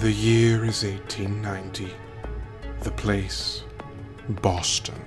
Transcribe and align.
The 0.00 0.12
year 0.12 0.64
is 0.64 0.84
1890. 0.84 1.92
The 2.82 2.90
place, 2.92 3.64
Boston. 4.28 5.02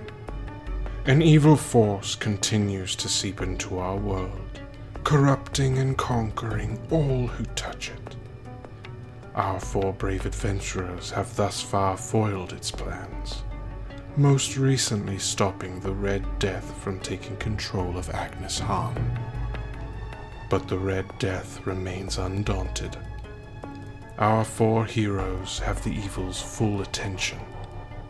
An 1.06 1.22
evil 1.22 1.56
force 1.56 2.14
continues 2.14 2.98
to 2.98 3.08
seep 3.08 3.42
into 3.42 3.80
our 3.80 3.96
world, 3.96 4.60
corrupting 5.06 5.78
and 5.78 5.98
conquering 5.98 6.78
all 6.92 7.28
who 7.28 7.46
touch 7.56 7.92
it. 7.92 8.18
Our 9.34 9.62
four 9.62 9.94
brave 9.94 10.26
adventurers 10.26 11.10
have 11.12 11.38
thus 11.38 11.62
far 11.62 11.96
foiled 11.96 12.52
its 12.52 12.70
plans, 12.70 13.44
most 14.18 14.58
recently 14.58 15.20
stopping 15.20 15.80
the 15.80 15.94
Red 15.94 16.26
Death 16.38 16.78
from 16.84 17.00
taking 17.00 17.38
control 17.38 17.98
of 17.98 18.10
Agnes 18.10 18.60
Han. 18.60 19.20
But 20.50 20.68
the 20.68 20.80
Red 20.80 21.06
Death 21.18 21.66
remains 21.66 22.18
undaunted. 22.18 22.98
Our 24.22 24.46
four 24.46 24.86
heroes 24.86 25.58
have 25.66 25.84
the 25.84 25.90
evil's 25.90 26.40
full 26.40 26.84
attention, 26.84 27.40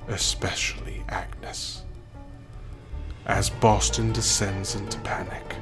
especially 0.09 1.05
Agnes. 1.07 1.83
As 3.25 3.49
Boston 3.49 4.11
descends 4.11 4.75
into 4.75 4.99
panic, 4.99 5.55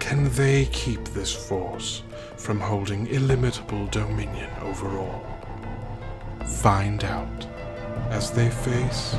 can 0.00 0.28
they 0.30 0.64
keep 0.72 1.04
this 1.04 1.32
force 1.32 2.02
from 2.36 2.58
holding 2.58 3.06
illimitable 3.06 3.86
dominion 3.86 4.50
over 4.60 4.98
all? 4.98 5.24
Find 6.44 7.04
out 7.04 7.46
as 8.10 8.32
they 8.32 8.50
face 8.50 9.14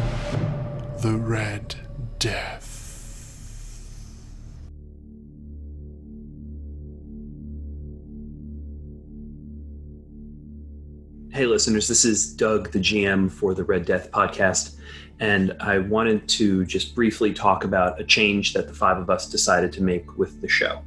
the 1.02 1.16
Red 1.16 1.76
Death. 2.20 2.67
Hey, 11.38 11.46
listeners, 11.46 11.88
this 11.88 12.04
is 12.04 12.34
Doug, 12.34 12.72
the 12.72 12.80
GM 12.80 13.32
for 13.32 13.54
the 13.54 13.64
Red 13.64 13.86
Death 13.86 14.10
podcast. 14.10 14.76
And 15.20 15.56
I 15.60 15.78
wanted 15.78 16.28
to 16.30 16.66
just 16.66 16.96
briefly 16.96 17.32
talk 17.32 17.64
about 17.64 18.02
a 18.02 18.04
change 18.04 18.54
that 18.54 18.68
the 18.68 18.74
five 18.74 18.98
of 18.98 19.12
us 19.12 19.30
decided 19.30 19.72
to 19.74 19.84
make 19.84 20.18
with 20.18 20.42
the 20.42 20.48
show. 20.48 20.82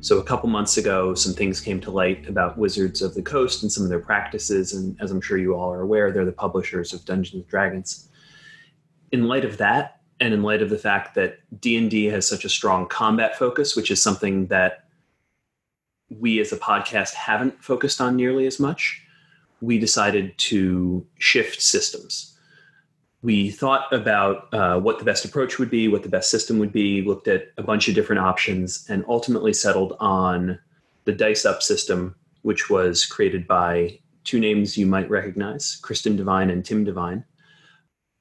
So, 0.00 0.20
a 0.20 0.22
couple 0.22 0.48
months 0.48 0.76
ago, 0.76 1.16
some 1.16 1.32
things 1.32 1.60
came 1.60 1.80
to 1.80 1.90
light 1.90 2.28
about 2.28 2.56
Wizards 2.56 3.02
of 3.02 3.14
the 3.14 3.22
Coast 3.22 3.64
and 3.64 3.72
some 3.72 3.82
of 3.82 3.88
their 3.88 3.98
practices. 3.98 4.72
And 4.72 4.96
as 5.00 5.10
I'm 5.10 5.20
sure 5.20 5.36
you 5.36 5.56
all 5.56 5.72
are 5.72 5.80
aware, 5.80 6.12
they're 6.12 6.24
the 6.24 6.30
publishers 6.30 6.92
of 6.92 7.04
Dungeons 7.04 7.42
and 7.42 7.48
Dragons. 7.48 8.08
In 9.10 9.26
light 9.26 9.44
of 9.44 9.56
that, 9.56 10.00
and 10.20 10.32
in 10.32 10.44
light 10.44 10.62
of 10.62 10.70
the 10.70 10.78
fact 10.78 11.16
that 11.16 11.40
D&D 11.60 12.04
has 12.04 12.28
such 12.28 12.44
a 12.44 12.48
strong 12.48 12.86
combat 12.86 13.36
focus, 13.36 13.74
which 13.74 13.90
is 13.90 14.00
something 14.00 14.46
that 14.46 14.84
we 16.08 16.38
as 16.38 16.52
a 16.52 16.56
podcast 16.56 17.14
haven't 17.14 17.60
focused 17.64 18.00
on 18.00 18.14
nearly 18.14 18.46
as 18.46 18.60
much, 18.60 19.02
we 19.62 19.78
decided 19.78 20.36
to 20.36 21.06
shift 21.18 21.62
systems 21.62 22.32
we 23.22 23.50
thought 23.50 23.92
about 23.92 24.52
uh, 24.52 24.78
what 24.80 24.98
the 24.98 25.04
best 25.04 25.24
approach 25.24 25.58
would 25.58 25.70
be, 25.70 25.86
what 25.86 26.02
the 26.02 26.08
best 26.08 26.30
system 26.30 26.58
would 26.58 26.72
be, 26.72 27.02
looked 27.02 27.28
at 27.28 27.52
a 27.56 27.62
bunch 27.62 27.88
of 27.88 27.94
different 27.94 28.20
options, 28.20 28.84
and 28.88 29.04
ultimately 29.08 29.52
settled 29.52 29.96
on 30.00 30.58
the 31.04 31.12
Dice 31.12 31.46
Up 31.46 31.62
system, 31.62 32.16
which 32.42 32.68
was 32.68 33.06
created 33.06 33.46
by 33.46 33.98
two 34.24 34.40
names 34.40 34.76
you 34.76 34.86
might 34.86 35.08
recognize 35.08 35.80
Kristin 35.82 36.16
Devine 36.16 36.50
and 36.50 36.64
Tim 36.64 36.84
Devine, 36.84 37.24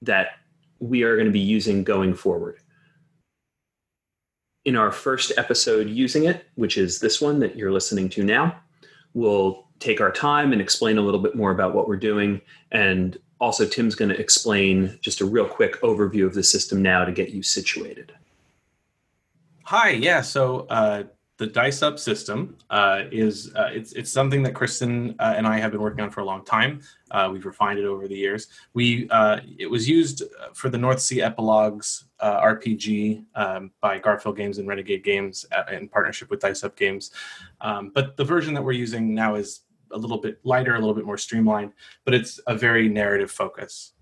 that 0.03 0.33
we 0.79 1.03
are 1.03 1.15
going 1.15 1.27
to 1.27 1.31
be 1.31 1.39
using 1.39 1.83
going 1.83 2.13
forward. 2.13 2.57
In 4.65 4.75
our 4.75 4.91
first 4.91 5.31
episode 5.37 5.89
using 5.89 6.25
it, 6.25 6.45
which 6.53 6.77
is 6.77 6.99
this 6.99 7.19
one 7.19 7.39
that 7.39 7.55
you're 7.55 7.71
listening 7.71 8.09
to 8.09 8.23
now, 8.23 8.55
we'll 9.15 9.67
take 9.81 9.99
our 9.99 10.11
time 10.11 10.53
and 10.53 10.61
explain 10.61 10.97
a 10.97 11.01
little 11.01 11.19
bit 11.19 11.35
more 11.35 11.51
about 11.51 11.73
what 11.73 11.87
we're 11.87 11.97
doing 11.97 12.39
and 12.71 13.17
also 13.41 13.65
Tim's 13.65 13.95
going 13.95 14.09
to 14.09 14.19
explain 14.19 14.97
just 15.01 15.19
a 15.19 15.25
real 15.25 15.47
quick 15.47 15.81
overview 15.81 16.25
of 16.25 16.35
the 16.35 16.43
system 16.43 16.81
now 16.81 17.03
to 17.03 17.11
get 17.11 17.29
you 17.29 17.41
situated. 17.41 18.13
Hi, 19.63 19.89
yeah. 19.89 20.21
So 20.21 20.67
uh, 20.69 21.03
the 21.37 21.47
Dice 21.47 21.81
Up 21.81 21.97
system 21.97 22.55
uh, 22.69 23.05
is 23.11 23.51
uh, 23.55 23.69
it's 23.71 23.93
it's 23.93 24.11
something 24.11 24.43
that 24.43 24.53
Kristin 24.53 25.15
uh, 25.17 25.33
and 25.35 25.47
I 25.47 25.59
have 25.59 25.71
been 25.71 25.81
working 25.81 26.01
on 26.01 26.11
for 26.11 26.19
a 26.19 26.25
long 26.25 26.45
time. 26.45 26.81
Uh, 27.09 27.29
we've 27.31 27.45
refined 27.45 27.79
it 27.79 27.85
over 27.85 28.07
the 28.07 28.15
years. 28.15 28.47
We 28.73 29.09
uh, 29.09 29.39
it 29.57 29.65
was 29.65 29.89
used 29.89 30.23
for 30.53 30.69
the 30.69 30.77
North 30.77 30.99
Sea 30.99 31.21
Epilogues 31.21 32.03
RPG 32.21 33.25
um, 33.33 33.71
by 33.81 33.99
Garphill 33.99 34.35
Games 34.35 34.59
and 34.59 34.67
Renegade 34.67 35.03
Games 35.03 35.45
in 35.71 35.87
partnership 35.87 36.29
with 36.29 36.41
Dice 36.41 36.63
Up 36.63 36.75
Games. 36.75 37.09
Um, 37.61 37.91
but 37.95 38.17
the 38.17 38.23
version 38.23 38.53
that 38.53 38.61
we're 38.61 38.73
using 38.73 39.15
now 39.15 39.33
is 39.33 39.61
a 39.93 39.97
little 39.97 40.19
bit 40.19 40.39
lighter, 40.43 40.75
a 40.75 40.79
little 40.79 40.95
bit 40.95 41.05
more 41.05 41.17
streamlined, 41.17 41.73
but 42.05 42.13
it's 42.13 42.39
a 42.47 42.55
very 42.55 42.87
narrative 42.89 43.31
focus. 43.31 43.93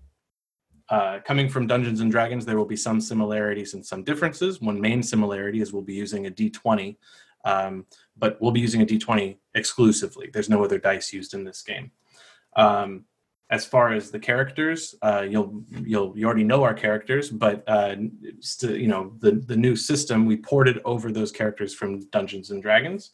Uh, 0.88 1.20
coming 1.24 1.48
from 1.48 1.68
Dungeons 1.68 2.00
and 2.00 2.10
Dragons, 2.10 2.44
there 2.44 2.58
will 2.58 2.64
be 2.64 2.76
some 2.76 3.00
similarities 3.00 3.74
and 3.74 3.86
some 3.86 4.02
differences. 4.02 4.60
One 4.60 4.80
main 4.80 5.02
similarity 5.02 5.60
is 5.60 5.72
we'll 5.72 5.82
be 5.82 5.94
using 5.94 6.26
a 6.26 6.30
d20, 6.30 6.96
um, 7.44 7.86
but 8.16 8.40
we'll 8.40 8.50
be 8.50 8.60
using 8.60 8.82
a 8.82 8.86
d20 8.86 9.36
exclusively. 9.54 10.30
There's 10.32 10.50
no 10.50 10.64
other 10.64 10.78
dice 10.78 11.12
used 11.12 11.32
in 11.32 11.44
this 11.44 11.62
game. 11.62 11.92
Um, 12.56 13.04
as 13.50 13.64
far 13.64 13.92
as 13.92 14.10
the 14.10 14.18
characters, 14.18 14.94
uh, 15.02 15.26
you'll 15.28 15.64
you'll 15.82 16.16
you 16.16 16.24
already 16.24 16.44
know 16.44 16.62
our 16.62 16.74
characters, 16.74 17.30
but 17.30 17.64
uh, 17.66 17.96
you 18.62 18.86
know 18.86 19.12
the 19.18 19.32
the 19.46 19.56
new 19.56 19.74
system 19.74 20.24
we 20.24 20.36
ported 20.36 20.80
over 20.84 21.10
those 21.10 21.32
characters 21.32 21.74
from 21.74 22.08
Dungeons 22.10 22.50
and 22.50 22.62
Dragons, 22.62 23.10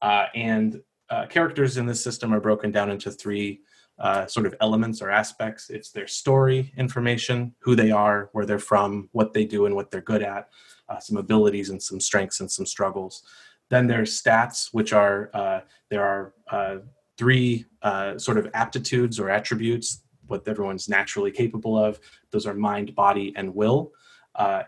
uh, 0.00 0.26
and 0.34 0.80
uh, 1.10 1.26
characters 1.26 1.76
in 1.76 1.86
this 1.86 2.02
system 2.02 2.32
are 2.32 2.40
broken 2.40 2.70
down 2.70 2.90
into 2.90 3.10
three 3.10 3.60
uh, 3.98 4.26
sort 4.26 4.46
of 4.46 4.54
elements 4.60 5.02
or 5.02 5.10
aspects. 5.10 5.68
It's 5.68 5.90
their 5.90 6.06
story 6.06 6.72
information, 6.76 7.54
who 7.58 7.74
they 7.74 7.90
are, 7.90 8.30
where 8.32 8.46
they're 8.46 8.58
from, 8.58 9.08
what 9.12 9.34
they 9.34 9.44
do, 9.44 9.66
and 9.66 9.74
what 9.74 9.90
they're 9.90 10.00
good 10.00 10.22
at, 10.22 10.48
uh, 10.88 10.98
some 10.98 11.18
abilities 11.18 11.68
and 11.68 11.82
some 11.82 12.00
strengths 12.00 12.40
and 12.40 12.50
some 12.50 12.64
struggles. 12.64 13.24
Then 13.68 13.86
there's 13.86 14.20
stats, 14.20 14.68
which 14.72 14.92
are 14.92 15.30
uh, 15.34 15.60
there 15.90 16.04
are 16.04 16.34
uh, 16.50 16.76
three 17.18 17.66
uh, 17.82 18.16
sort 18.18 18.38
of 18.38 18.48
aptitudes 18.54 19.20
or 19.20 19.28
attributes, 19.28 20.02
what 20.28 20.46
everyone's 20.48 20.88
naturally 20.88 21.30
capable 21.30 21.76
of. 21.76 22.00
Those 22.30 22.46
are 22.46 22.54
mind, 22.54 22.94
body, 22.94 23.34
and 23.36 23.54
will. 23.54 23.92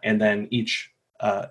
and 0.02 0.20
then 0.20 0.48
each 0.50 0.91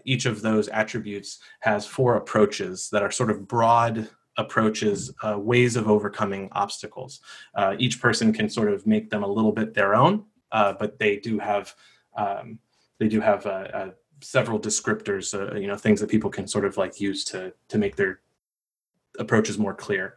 each 0.04 0.26
of 0.26 0.42
those 0.42 0.68
attributes 0.68 1.40
has 1.62 1.88
four 1.88 2.18
approaches 2.18 2.90
that 2.92 3.02
are 3.02 3.12
sort 3.12 3.32
of 3.32 3.48
broad 3.48 4.10
approaches, 4.42 5.14
uh, 5.24 5.38
ways 5.40 5.76
of 5.76 5.88
overcoming 5.88 6.50
obstacles. 6.52 7.22
Uh, 7.56 7.76
each 7.80 8.02
person 8.02 8.34
can 8.34 8.50
sort 8.50 8.72
of 8.72 8.86
make 8.86 9.10
them 9.10 9.24
a 9.24 9.28
little 9.28 9.52
bit 9.52 9.74
their 9.74 9.96
own, 9.96 10.26
uh, 10.52 10.74
but 10.80 11.00
they 11.00 11.18
do 11.18 11.40
have 11.40 11.76
um, 12.18 12.60
they 13.00 13.08
do 13.08 13.22
have 13.22 13.46
uh, 13.46 13.68
uh, 13.74 13.92
several 14.22 14.60
descriptors, 14.60 15.34
you 15.60 15.68
know, 15.68 15.78
things 15.78 16.00
that 16.02 16.10
people 16.10 16.30
can 16.30 16.48
sort 16.48 16.66
of 16.66 16.78
like 16.78 17.00
use 17.00 17.24
to 17.26 17.54
to 17.70 17.78
make 17.78 17.96
their 17.96 18.20
approaches 19.20 19.58
more 19.58 19.74
clear. 19.74 20.16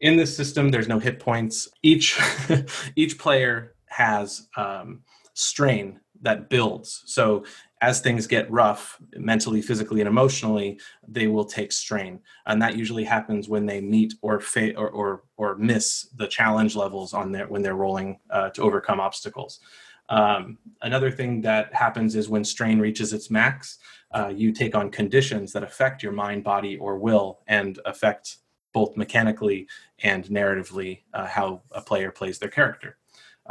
in 0.00 0.16
this 0.16 0.36
system, 0.36 0.70
there's 0.70 0.88
no 0.88 0.98
hit 0.98 1.20
points. 1.20 1.68
Each 1.82 2.18
each 2.96 3.18
player 3.18 3.74
has 3.86 4.48
um, 4.56 5.02
strain 5.34 6.00
that 6.22 6.48
builds. 6.48 7.02
So 7.06 7.44
as 7.82 8.00
things 8.00 8.28
get 8.28 8.50
rough 8.50 8.96
mentally 9.16 9.60
physically 9.60 10.00
and 10.00 10.08
emotionally 10.08 10.80
they 11.06 11.26
will 11.26 11.44
take 11.44 11.72
strain. 11.72 12.20
And 12.46 12.62
that 12.62 12.76
usually 12.76 13.02
happens 13.04 13.48
when 13.48 13.66
they 13.66 13.80
meet 13.80 14.14
or 14.22 14.38
fa- 14.40 14.74
or, 14.76 14.88
or, 14.88 15.24
or 15.36 15.56
miss 15.56 16.08
the 16.16 16.28
challenge 16.28 16.76
levels 16.76 17.12
on 17.12 17.32
their 17.32 17.48
when 17.48 17.60
they're 17.60 17.74
rolling 17.74 18.20
uh, 18.30 18.50
to 18.50 18.62
overcome 18.62 19.00
obstacles. 19.00 19.58
Um, 20.08 20.58
another 20.82 21.10
thing 21.10 21.40
that 21.42 21.74
happens 21.74 22.14
is 22.14 22.28
when 22.28 22.44
strain 22.44 22.78
reaches 22.78 23.12
its 23.12 23.30
max 23.30 23.78
uh, 24.12 24.28
you 24.28 24.52
take 24.52 24.74
on 24.74 24.90
conditions 24.90 25.52
that 25.52 25.62
affect 25.62 26.02
your 26.02 26.12
mind 26.12 26.44
body 26.44 26.76
or 26.76 26.98
will 26.98 27.40
and 27.48 27.80
affect 27.84 28.38
both 28.72 28.96
mechanically 28.96 29.66
and 30.02 30.24
narratively 30.26 31.02
uh, 31.14 31.26
how 31.26 31.62
a 31.72 31.80
player 31.80 32.10
plays 32.10 32.38
their 32.38 32.48
character 32.48 32.98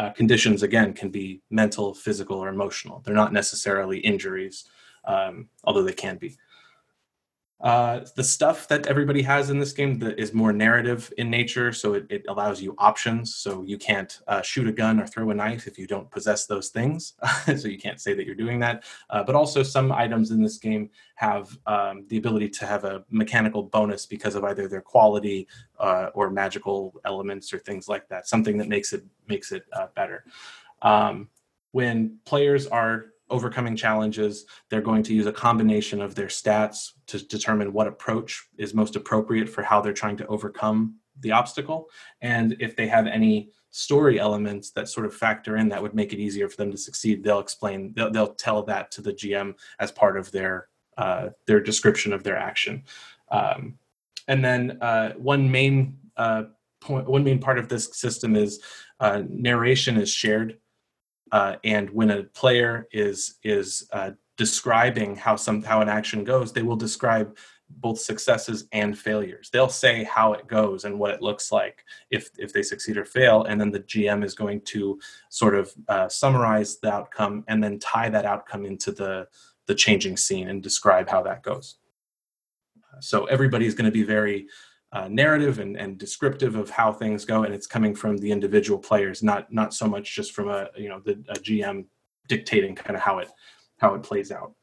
uh, 0.02 0.10
conditions 0.12 0.64
again 0.64 0.94
can 0.94 1.10
be 1.10 1.42
mental 1.50 1.94
physical 1.94 2.38
or 2.44 2.50
emotional. 2.50 3.02
They're 3.04 3.24
not 3.24 3.34
necessarily 3.34 4.00
injuries 4.00 4.66
um, 5.06 5.48
although 5.64 5.84
they 5.84 5.94
can 5.94 6.18
be 6.18 6.38
uh, 7.62 8.00
the 8.16 8.24
stuff 8.24 8.68
that 8.68 8.88
everybody 8.88 9.22
has 9.22 9.52
in 9.52 9.60
this 9.60 9.72
game 9.72 10.00
that 10.00 10.20
is 10.20 10.34
more 10.34 10.52
narrative 10.52 11.14
in 11.18 11.30
nature, 11.30 11.72
so 11.72 11.94
it, 11.94 12.08
it 12.10 12.26
allows 12.28 12.60
you 12.60 12.74
options. 12.80 13.36
So 13.36 13.62
you 13.62 13.78
can't 13.78 14.20
uh, 14.28 14.42
shoot 14.42 14.68
a 14.68 14.72
gun 14.72 15.00
or 15.00 15.06
throw 15.06 15.30
a 15.30 15.34
knife 15.34 15.68
if 15.68 15.78
you 15.78 15.86
don't 15.86 16.10
possess 16.10 16.48
those 16.48 16.70
things. 16.70 17.14
so 17.46 17.68
you 17.68 17.78
can't 17.78 18.02
say 18.02 18.16
that 18.16 18.26
you're 18.26 18.34
doing 18.34 18.60
that. 18.60 18.84
Uh, 19.12 19.24
but 19.24 19.36
also, 19.36 19.62
some 19.62 19.92
items 19.92 20.32
in 20.32 20.42
this 20.42 20.58
game 20.58 20.90
have 21.16 21.56
um, 21.68 22.06
the 22.08 22.18
ability 22.18 22.50
to 22.50 22.66
have 22.66 22.84
a 22.84 23.04
mechanical 23.12 23.62
bonus 23.62 24.08
because 24.08 24.34
of 24.34 24.44
either 24.44 24.68
their 24.68 24.82
quality 24.82 25.48
uh, 25.80 26.10
or 26.16 26.32
magical 26.32 27.00
elements 27.06 27.54
or 27.54 27.60
things 27.60 27.88
like 27.88 28.08
that. 28.10 28.28
Something 28.28 28.58
that 28.58 28.70
makes 28.70 28.92
it 28.92 29.04
makes 29.28 29.52
it 29.52 29.66
uh, 29.74 29.88
better. 29.96 30.26
Um, 30.82 31.30
when 31.74 32.18
players 32.26 32.66
are 32.68 33.12
overcoming 33.32 33.76
challenges. 33.76 34.46
They're 34.70 34.82
going 34.82 35.04
to 35.04 35.14
use 35.14 35.26
a 35.26 35.34
combination 35.34 36.02
of 36.02 36.16
their 36.16 36.28
stats 36.28 36.92
to 37.08 37.26
determine 37.26 37.74
what 37.74 37.88
approach 37.88 38.48
is 38.58 38.74
most 38.74 38.96
appropriate 38.96 39.50
for 39.50 39.64
how 39.64 39.82
they're 39.82 39.94
trying 39.94 40.18
to 40.18 40.28
overcome 40.28 40.98
the 41.20 41.32
obstacle, 41.32 41.90
and 42.22 42.56
if 42.60 42.76
they 42.76 42.88
have 42.88 43.06
any 43.08 43.52
story 43.72 44.20
elements 44.20 44.72
that 44.72 44.90
sort 44.90 45.06
of 45.06 45.14
factor 45.14 45.56
in 45.58 45.70
that 45.70 45.82
would 45.82 45.96
make 45.96 46.14
it 46.14 46.20
easier 46.20 46.50
for 46.50 46.58
them 46.58 46.72
to 46.72 46.78
succeed, 46.78 47.24
they'll 47.24 47.40
explain. 47.40 47.94
They'll, 47.96 48.12
they'll 48.12 48.34
tell 48.36 48.64
that 48.64 48.92
to 48.92 49.02
the 49.02 49.14
GM 49.14 49.56
as 49.80 49.92
part 49.92 50.18
of 50.18 50.32
their 50.32 50.68
uh, 50.98 51.30
their 51.48 51.62
description 51.62 52.14
of 52.14 52.24
their 52.24 52.38
action. 52.38 52.84
Um, 53.30 53.78
and 54.28 54.44
then 54.44 54.78
uh, 54.82 55.14
one 55.14 55.50
main 55.50 55.98
uh, 56.18 56.44
point, 56.82 57.08
one 57.08 57.24
main 57.24 57.40
part 57.40 57.58
of 57.58 57.70
this 57.70 57.90
system 57.98 58.36
is 58.36 58.62
uh, 59.00 59.24
narration 59.28 59.98
is 59.98 60.12
shared, 60.12 60.58
uh, 61.32 61.56
and 61.64 61.90
when 61.90 62.12
a 62.12 62.24
player 62.24 62.88
is 62.92 63.36
is 63.44 63.88
uh, 63.94 64.12
describing 64.38 65.16
how 65.16 65.36
some 65.36 65.64
how 65.64 65.82
an 65.82 65.90
action 65.90 66.24
goes, 66.24 66.52
they 66.52 66.64
will 66.64 66.76
describe 66.76 67.38
both 67.78 68.00
successes 68.00 68.68
and 68.74 68.98
failures. 68.98 69.50
They'll 69.50 69.70
say 69.70 70.04
how 70.04 70.34
it 70.34 70.48
goes 70.48 70.84
and 70.84 71.00
what 71.00 71.12
it 71.12 71.22
looks 71.22 71.52
like 71.52 71.86
if 72.10 72.30
if 72.38 72.52
they 72.52 72.64
succeed 72.64 72.98
or 72.98 73.06
fail, 73.06 73.44
and 73.44 73.60
then 73.60 73.72
the 73.72 73.80
GM 73.80 74.24
is 74.24 74.34
going 74.34 74.62
to 74.62 75.00
sort 75.30 75.56
of 75.56 75.74
uh, 75.88 76.10
summarize 76.10 76.80
the 76.80 76.92
outcome 76.92 77.44
and 77.48 77.64
then 77.64 77.80
tie 77.80 78.10
that 78.10 78.26
outcome 78.26 78.66
into 78.66 78.92
the 78.92 79.28
the 79.68 79.76
changing 79.76 80.18
scene 80.18 80.50
and 80.50 80.62
describe 80.62 81.10
how 81.10 81.22
that 81.22 81.44
goes. 81.44 81.78
So 83.00 83.26
everybody's 83.26 83.74
going 83.74 83.86
to 83.86 83.92
be 83.92 84.04
very 84.04 84.48
uh, 84.94 85.08
narrative 85.08 85.60
and, 85.60 85.78
and 85.78 85.98
descriptive 85.98 86.56
of 86.56 86.70
how 86.70 86.92
things 86.92 87.26
go, 87.26 87.44
and 87.44 87.54
it's 87.54 87.68
coming 87.68 87.96
from 87.96 88.18
the 88.18 88.32
individual 88.32 88.80
players, 88.80 89.24
not 89.24 89.52
not 89.52 89.74
so 89.74 89.88
much 89.88 90.16
just 90.16 90.34
from 90.34 90.50
a 90.50 90.70
you 90.76 90.90
know 90.90 91.02
the 91.06 91.16
GM 91.16 91.86
dictating 92.28 92.76
kind 92.76 92.96
of 92.96 93.02
how 93.02 93.20
it 93.20 93.30
how 93.78 93.94
it 93.96 94.04
plays 94.04 94.32
out. 94.32 94.54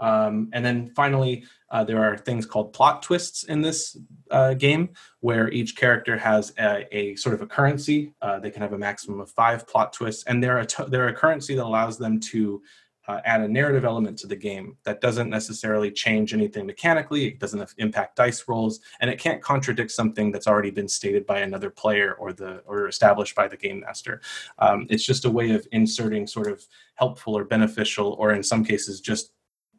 Um, 0.00 0.48
and 0.52 0.64
then 0.64 0.90
finally, 0.96 1.44
uh, 1.70 1.84
there 1.84 2.02
are 2.02 2.16
things 2.16 2.46
called 2.46 2.72
plot 2.72 3.02
twists 3.02 3.44
in 3.44 3.60
this 3.60 3.98
uh, 4.30 4.54
game, 4.54 4.90
where 5.20 5.50
each 5.50 5.76
character 5.76 6.16
has 6.16 6.52
a, 6.58 6.86
a 6.96 7.14
sort 7.16 7.34
of 7.34 7.42
a 7.42 7.46
currency. 7.46 8.12
Uh, 8.22 8.38
they 8.38 8.50
can 8.50 8.62
have 8.62 8.72
a 8.72 8.78
maximum 8.78 9.20
of 9.20 9.30
five 9.30 9.68
plot 9.68 9.92
twists, 9.92 10.24
and 10.24 10.42
they're 10.42 10.58
a 10.58 10.66
t- 10.66 10.84
they're 10.88 11.08
a 11.08 11.14
currency 11.14 11.54
that 11.54 11.64
allows 11.64 11.98
them 11.98 12.18
to 12.18 12.62
uh, 13.10 13.20
add 13.24 13.40
a 13.40 13.48
narrative 13.48 13.84
element 13.84 14.16
to 14.18 14.26
the 14.26 14.36
game 14.36 14.76
that 14.84 15.00
doesn't 15.00 15.28
necessarily 15.28 15.90
change 15.90 16.32
anything 16.32 16.64
mechanically. 16.66 17.26
It 17.26 17.40
doesn't 17.40 17.74
impact 17.78 18.16
dice 18.16 18.44
rolls, 18.46 18.80
and 19.00 19.10
it 19.10 19.18
can't 19.18 19.42
contradict 19.42 19.90
something 19.90 20.30
that's 20.30 20.46
already 20.46 20.70
been 20.70 20.88
stated 20.88 21.26
by 21.26 21.40
another 21.40 21.70
player 21.70 22.14
or 22.14 22.32
the 22.32 22.58
or 22.66 22.88
established 22.88 23.34
by 23.34 23.48
the 23.48 23.56
game 23.56 23.80
master. 23.80 24.20
Um, 24.58 24.86
it's 24.90 25.04
just 25.04 25.24
a 25.24 25.30
way 25.30 25.50
of 25.50 25.66
inserting 25.72 26.26
sort 26.26 26.46
of 26.46 26.66
helpful 26.94 27.36
or 27.36 27.44
beneficial, 27.44 28.14
or 28.20 28.32
in 28.32 28.42
some 28.42 28.64
cases 28.64 29.00
just 29.00 29.32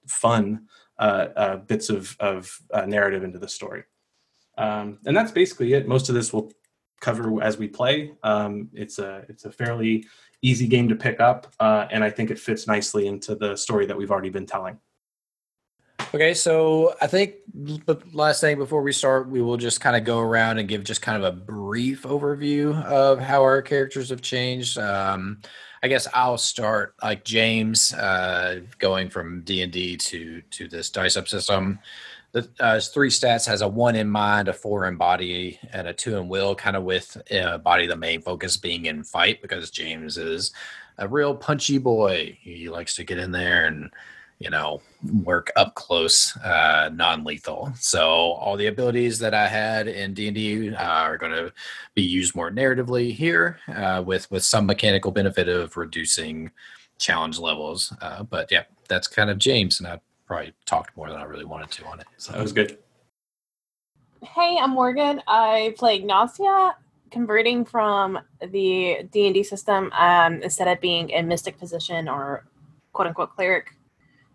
fun 0.07 0.67
uh, 0.99 1.27
uh, 1.35 1.55
bits 1.57 1.89
of, 1.89 2.15
of 2.19 2.59
uh, 2.73 2.85
narrative 2.85 3.23
into 3.23 3.39
the 3.39 3.47
story. 3.47 3.83
Um, 4.57 4.99
and 5.05 5.15
that's 5.15 5.31
basically 5.31 5.73
it. 5.73 5.87
Most 5.87 6.09
of 6.09 6.15
this 6.15 6.33
will 6.33 6.51
cover 6.99 7.41
as 7.41 7.57
we 7.57 7.67
play. 7.67 8.13
Um, 8.23 8.69
it's 8.73 8.99
a 8.99 9.25
it's 9.29 9.45
a 9.45 9.51
fairly 9.51 10.05
easy 10.41 10.67
game 10.67 10.89
to 10.89 10.95
pick 10.95 11.19
up, 11.19 11.47
uh, 11.59 11.87
and 11.91 12.03
I 12.03 12.09
think 12.09 12.31
it 12.31 12.39
fits 12.39 12.67
nicely 12.67 13.07
into 13.07 13.35
the 13.35 13.55
story 13.55 13.85
that 13.85 13.97
we've 13.97 14.11
already 14.11 14.29
been 14.29 14.45
telling. 14.45 14.79
Okay, 16.13 16.33
so 16.33 16.93
I 17.01 17.07
think 17.07 17.35
the 17.53 17.95
last 18.11 18.41
thing 18.41 18.57
before 18.57 18.81
we 18.81 18.91
start, 18.91 19.29
we 19.29 19.41
will 19.41 19.55
just 19.55 19.79
kind 19.79 19.95
of 19.95 20.03
go 20.03 20.19
around 20.19 20.57
and 20.57 20.67
give 20.67 20.83
just 20.83 21.01
kind 21.01 21.23
of 21.23 21.23
a 21.23 21.37
brief 21.37 22.03
overview 22.03 22.83
of 22.83 23.19
how 23.19 23.41
our 23.43 23.61
characters 23.61 24.09
have 24.09 24.21
changed. 24.21 24.77
Um, 24.77 25.39
I 25.83 25.87
guess 25.87 26.07
I'll 26.13 26.37
start 26.37 26.95
like 27.01 27.23
James, 27.23 27.93
uh, 27.93 28.59
going 28.77 29.09
from 29.09 29.41
D 29.43 29.61
and 29.61 29.71
D 29.71 29.95
to 29.95 30.41
to 30.41 30.67
this 30.67 30.89
dice 30.89 31.15
up 31.15 31.29
system. 31.29 31.79
The 32.33 32.49
uh, 32.59 32.79
three 32.79 33.09
stats 33.09 33.45
has 33.47 33.61
a 33.61 33.67
one 33.67 33.95
in 33.95 34.09
mind, 34.09 34.47
a 34.47 34.53
four 34.53 34.87
in 34.87 34.95
body, 34.95 35.59
and 35.73 35.87
a 35.87 35.93
two 35.93 36.15
in 36.15 36.29
will. 36.29 36.55
Kind 36.55 36.77
of 36.77 36.83
with 36.83 37.17
uh, 37.31 37.57
body 37.57 37.87
the 37.87 37.95
main 37.95 38.21
focus 38.21 38.55
being 38.55 38.85
in 38.85 39.03
fight 39.03 39.41
because 39.41 39.69
James 39.69 40.17
is 40.17 40.51
a 40.97 41.07
real 41.07 41.35
punchy 41.35 41.77
boy. 41.77 42.37
He 42.41 42.69
likes 42.69 42.95
to 42.95 43.03
get 43.03 43.17
in 43.17 43.31
there 43.31 43.65
and 43.65 43.89
you 44.41 44.49
know 44.49 44.81
work 45.23 45.51
up 45.55 45.75
close 45.75 46.35
uh 46.37 46.89
non-lethal 46.93 47.71
so 47.79 48.01
all 48.01 48.57
the 48.57 48.65
abilities 48.65 49.19
that 49.19 49.35
i 49.35 49.47
had 49.47 49.87
in 49.87 50.15
d&d 50.15 50.73
uh, 50.73 50.83
are 50.83 51.15
going 51.15 51.31
to 51.31 51.53
be 51.93 52.01
used 52.01 52.35
more 52.35 52.49
narratively 52.49 53.13
here 53.13 53.59
uh, 53.75 54.01
with 54.03 54.29
with 54.31 54.43
some 54.43 54.65
mechanical 54.65 55.11
benefit 55.11 55.47
of 55.47 55.77
reducing 55.77 56.49
challenge 56.97 57.37
levels 57.37 57.93
uh, 58.01 58.23
but 58.23 58.51
yeah 58.51 58.63
that's 58.87 59.07
kind 59.07 59.29
of 59.29 59.37
james 59.37 59.79
and 59.79 59.87
i 59.87 59.99
probably 60.31 60.53
talked 60.65 60.95
more 60.95 61.09
than 61.09 61.17
i 61.17 61.23
really 61.23 61.45
wanted 61.45 61.69
to 61.69 61.85
on 61.85 61.99
it 61.99 62.07
so 62.17 62.31
that 62.31 62.41
was 62.41 62.53
good 62.53 62.77
hey 64.23 64.57
i'm 64.61 64.71
morgan 64.71 65.21
i 65.27 65.73
play 65.77 65.99
Ygnacia 65.99 66.73
converting 67.11 67.65
from 67.65 68.17
the 68.39 69.07
d&d 69.11 69.43
system 69.43 69.91
um, 69.93 70.41
instead 70.41 70.67
of 70.67 70.79
being 70.79 71.09
in 71.09 71.27
mystic 71.27 71.59
position 71.59 72.07
or 72.07 72.45
quote 72.93 73.07
unquote 73.07 73.35
cleric 73.35 73.75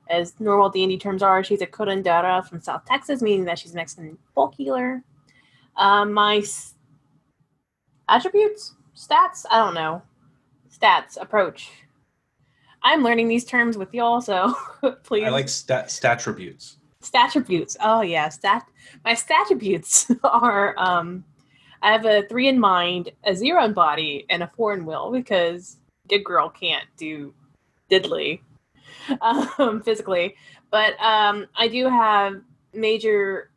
as 0.09 0.39
normal 0.39 0.71
D&D 0.71 0.99
terms 0.99 1.23
are. 1.23 1.43
She's 1.43 1.63
a 1.63 1.67
curandera 1.67 2.47
from 2.47 2.61
South 2.61 2.85
Texas, 2.85 3.23
meaning 3.23 3.45
that 3.47 3.59
she's 3.59 3.75
Mexican 3.75 4.19
folk 4.35 4.55
healer. 4.55 5.03
Um, 5.77 6.13
my 6.13 6.37
s- 6.39 6.75
attributes, 8.09 8.75
stats, 8.95 9.45
I 9.51 9.59
don't 9.59 9.75
know. 9.75 10.03
Stats, 10.73 11.21
approach. 11.21 11.71
I'm 12.87 13.03
learning 13.03 13.27
these 13.27 13.45
terms 13.45 13.77
with 13.77 13.93
y'all, 13.93 14.21
so 14.21 14.55
please. 15.03 15.25
I 15.25 15.31
like 15.31 15.49
stat 15.49 15.89
statributes. 15.89 16.77
Statributes. 17.03 17.77
Oh 17.81 18.01
yeah, 18.01 18.29
stat. 18.29 18.65
My 19.05 19.13
statributes 19.13 20.09
are 20.25 20.73
um, 20.79 21.25
I 21.83 21.91
have 21.91 22.07
a 22.07 22.23
three 22.29 22.47
in 22.47 22.61
mind, 22.61 23.11
a 23.25 23.35
zero 23.35 23.65
in 23.65 23.73
body, 23.73 24.25
and 24.31 24.45
a 24.45 24.53
four 24.57 24.73
in 24.73 24.85
will 24.85 25.11
because 25.11 25.79
good 26.09 26.23
girl 26.23 26.49
can't 26.49 26.85
do 26.97 27.35
diddly 27.91 28.41
um, 29.21 29.83
physically, 29.85 30.37
but 30.71 30.93
um, 31.01 31.49
I 31.57 31.67
do 31.67 31.89
have 31.89 32.41
major 32.73 33.51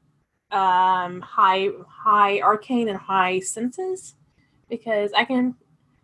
um, 0.50 1.22
high 1.22 1.70
high 1.88 2.42
arcane 2.42 2.90
and 2.90 2.98
high 2.98 3.42
senses 3.42 4.16
because 4.70 5.14
I 5.14 5.24
can 5.24 5.54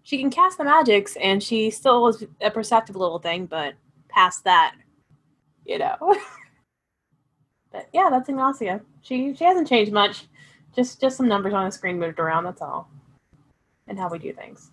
she 0.05 0.19
can 0.19 0.29
cast 0.29 0.59
the 0.59 0.63
magics 0.63 1.17
and 1.17 1.41
she 1.41 1.71
still 1.71 2.07
is 2.07 2.23
a 2.39 2.51
perceptive 2.51 2.95
little 2.95 3.17
thing, 3.17 3.47
but 3.47 3.73
past 4.07 4.43
that, 4.43 4.75
you 5.65 5.79
know. 5.79 5.97
but 7.71 7.89
yeah, 7.91 8.09
that's 8.11 8.29
Ygnacia. 8.29 8.81
She 9.01 9.33
she 9.33 9.43
hasn't 9.43 9.67
changed 9.67 9.91
much. 9.91 10.27
Just 10.75 11.01
just 11.01 11.17
some 11.17 11.27
numbers 11.27 11.53
on 11.53 11.65
the 11.65 11.71
screen 11.71 11.99
moved 11.99 12.19
around. 12.19 12.43
That's 12.43 12.61
all, 12.61 12.87
and 13.87 13.97
how 13.97 14.07
we 14.09 14.19
do 14.19 14.31
things. 14.31 14.69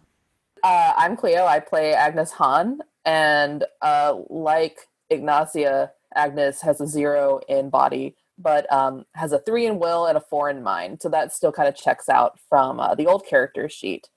Uh, 0.63 0.93
I'm 0.97 1.17
Clio. 1.17 1.47
I 1.47 1.61
play 1.61 1.95
Agnes 1.95 2.33
Han, 2.33 2.81
and 3.07 3.65
uh, 3.81 4.17
like 4.29 4.81
Ygnacia, 5.11 5.93
Agnes 6.15 6.61
has 6.61 6.79
a 6.83 6.87
zero 6.87 7.41
in 7.49 7.71
body, 7.71 8.17
but 8.37 8.71
um, 8.71 9.07
has 9.15 9.33
a 9.33 9.39
three 9.39 9.65
in 9.65 9.79
will 9.79 10.05
and 10.05 10.19
a 10.19 10.21
four 10.21 10.51
in 10.51 10.63
mind. 10.63 11.01
So 11.01 11.09
that 11.09 11.33
still 11.33 11.53
kind 11.53 11.71
of 11.71 11.75
checks 11.75 12.11
out 12.11 12.39
from 12.51 12.79
uh, 12.79 12.95
the 12.95 13.07
old 13.07 13.25
character 13.27 13.71
sheet. 13.71 14.11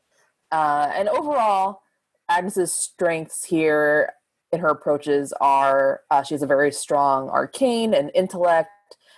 Uh, 0.52 0.92
and 0.94 1.10
overall, 1.10 1.82
Agnes's 2.30 2.72
strengths 2.72 3.44
here 3.44 4.14
in 4.52 4.60
her 4.60 4.70
approaches 4.70 5.34
are 5.42 6.02
uh, 6.12 6.24
she 6.24 6.34
has 6.34 6.44
a 6.44 6.48
very 6.48 6.72
strong 6.72 7.30
arcane 7.30 7.94
and 7.94 8.12
intellect, 8.16 8.70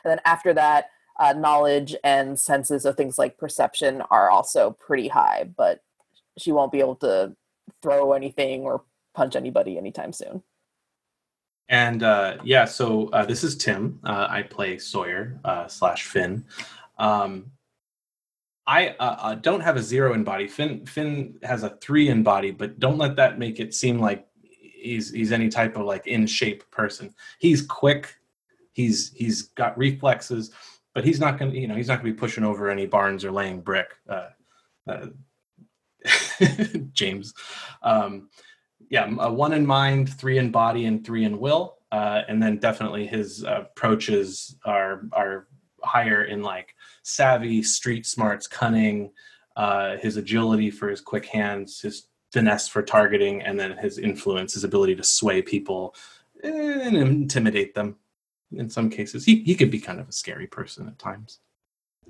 and 0.03 0.12
then 0.12 0.19
after 0.25 0.53
that, 0.53 0.89
uh, 1.19 1.34
knowledge 1.34 1.96
and 2.03 2.39
senses 2.39 2.86
of 2.86 2.96
things 2.96 3.17
like 3.17 3.38
perception 3.38 4.01
are 4.10 4.29
also 4.29 4.72
pretty 4.79 5.07
high. 5.07 5.50
But 5.55 5.81
she 6.38 6.51
won't 6.51 6.72
be 6.72 6.79
able 6.79 6.96
to 6.98 7.36
throw 7.81 8.13
anything 8.13 8.62
or 8.62 8.84
punch 9.13 9.36
anybody 9.36 9.77
anytime 9.77 10.13
soon. 10.13 10.43
And 11.69 12.03
uh, 12.03 12.38
yeah, 12.43 12.65
so 12.65 13.10
uh, 13.10 13.25
this 13.25 13.43
is 13.43 13.57
Tim. 13.57 14.00
Uh, 14.03 14.27
I 14.29 14.43
play 14.43 14.77
Sawyer 14.77 15.39
uh, 15.43 15.67
slash 15.67 16.03
Finn. 16.03 16.46
Um, 16.98 17.51
I 18.67 18.89
uh, 19.00 19.15
uh, 19.19 19.36
don't 19.36 19.62
have 19.62 19.77
a 19.77 19.81
zero 19.81 20.13
in 20.13 20.25
body. 20.25 20.47
Finn 20.47 20.86
Finn 20.86 21.39
has 21.43 21.63
a 21.63 21.77
three 21.81 22.09
in 22.09 22.21
body, 22.21 22.51
but 22.51 22.79
don't 22.79 22.97
let 22.97 23.15
that 23.15 23.39
make 23.39 23.62
it 23.62 23.74
seem 23.74 24.00
like 24.00 24.27
he's 24.43 25.12
he's 25.12 25.31
any 25.31 25.47
type 25.47 25.77
of 25.77 25.86
like 25.86 26.05
in 26.05 26.27
shape 26.27 26.69
person. 26.69 27.15
He's 27.39 27.62
quick. 27.62 28.15
He's 28.74 29.13
he's 29.15 29.43
got 29.43 29.77
reflexes, 29.77 30.51
but 30.93 31.05
he's 31.05 31.19
not 31.19 31.39
gonna 31.39 31.53
you 31.53 31.67
know 31.67 31.75
he's 31.75 31.88
not 31.88 32.00
gonna 32.00 32.12
be 32.12 32.19
pushing 32.19 32.43
over 32.43 32.69
any 32.69 32.86
barns 32.86 33.24
or 33.24 33.31
laying 33.31 33.62
brick. 33.62 33.95
James. 36.93 37.33
Um, 37.81 38.29
yeah, 38.89 39.07
one 39.07 39.53
in 39.53 39.65
mind, 39.65 40.13
three 40.13 40.38
in 40.38 40.51
body, 40.51 40.86
and 40.86 41.05
three 41.05 41.24
in 41.24 41.39
will. 41.39 41.77
Uh, 41.91 42.21
and 42.27 42.43
then 42.43 42.57
definitely 42.57 43.07
his 43.07 43.43
approaches 43.43 44.57
are 44.65 45.03
are 45.13 45.47
higher 45.83 46.24
in 46.24 46.41
like 46.41 46.75
savvy, 47.08 47.64
street 47.64 48.06
smarts, 48.06 48.48
cunning, 48.48 49.12
uh, 49.56 49.98
his 49.98 50.18
agility 50.18 50.70
for 50.70 50.90
his 50.90 51.02
quick 51.02 51.26
hands, 51.26 51.82
his 51.82 52.08
finesse 52.32 52.68
for 52.68 52.84
targeting, 52.84 53.42
and 53.42 53.60
then 53.60 53.78
his 53.78 53.98
influence, 53.98 54.54
his 54.54 54.64
ability 54.64 54.96
to 54.96 55.04
sway 55.04 55.42
people 55.42 55.96
and 56.44 56.96
intimidate 56.96 57.74
them. 57.74 57.96
In 58.52 58.70
some 58.70 58.90
cases, 58.90 59.26
he 59.26 59.44
he 59.44 59.56
could 59.56 59.72
be 59.72 59.80
kind 59.80 60.00
of 60.00 60.08
a 60.08 60.12
scary 60.12 60.48
person 60.48 60.88
at 60.88 61.00
times. 61.00 61.40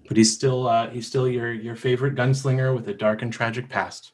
but 0.07 0.17
he's 0.17 0.33
still 0.33 0.67
uh, 0.67 0.89
he's 0.89 1.07
still 1.07 1.27
your 1.27 1.53
your 1.53 1.75
favorite 1.75 2.15
gunslinger 2.15 2.75
with 2.75 2.87
a 2.89 2.93
dark 2.93 3.21
and 3.21 3.31
tragic 3.31 3.69
past. 3.69 4.11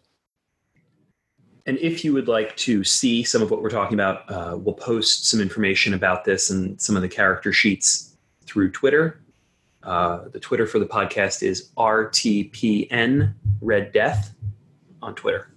And 1.65 1.77
if 1.77 2.03
you 2.03 2.11
would 2.13 2.27
like 2.27 2.55
to 2.57 2.83
see 2.83 3.23
some 3.23 3.41
of 3.41 3.49
what 3.49 3.61
we're 3.61 3.69
talking 3.69 3.93
about, 3.93 4.29
uh, 4.29 4.57
we'll 4.57 4.75
post 4.75 5.29
some 5.29 5.39
information 5.39 5.93
about 5.93 6.25
this 6.25 6.49
and 6.49 6.79
some 6.81 6.97
of 6.97 7.01
the 7.01 7.07
character 7.07 7.53
sheets 7.53 8.17
through 8.45 8.71
Twitter. 8.71 9.22
Uh, 9.83 10.29
the 10.29 10.39
Twitter 10.39 10.65
for 10.65 10.79
the 10.79 10.85
podcast 10.85 11.43
is 11.43 11.69
RTPN 11.77 13.33
Red 13.61 13.91
Death 13.91 14.33
on 15.01 15.13
Twitter. 15.15 15.49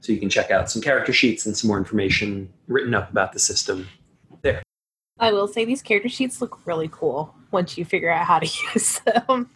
So 0.00 0.12
you 0.12 0.18
can 0.18 0.30
check 0.30 0.50
out 0.50 0.70
some 0.70 0.80
character 0.80 1.12
sheets 1.12 1.46
and 1.46 1.56
some 1.56 1.68
more 1.68 1.78
information 1.78 2.52
written 2.68 2.94
up 2.94 3.10
about 3.10 3.32
the 3.32 3.38
system 3.38 3.88
there. 4.42 4.62
I 5.18 5.32
will 5.32 5.48
say 5.48 5.64
these 5.64 5.82
character 5.82 6.08
sheets 6.08 6.40
look 6.40 6.66
really 6.66 6.88
cool 6.92 7.34
once 7.50 7.76
you 7.76 7.84
figure 7.84 8.10
out 8.10 8.24
how 8.26 8.38
to 8.38 8.46
use 8.74 9.00
them. 9.00 9.50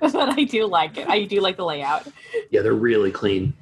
but 0.00 0.14
I 0.14 0.44
do 0.44 0.66
like 0.66 0.96
it. 0.96 1.08
I 1.08 1.24
do 1.24 1.40
like 1.40 1.56
the 1.56 1.64
layout. 1.64 2.06
Yeah, 2.50 2.62
they're 2.62 2.72
really 2.72 3.10
clean. 3.10 3.54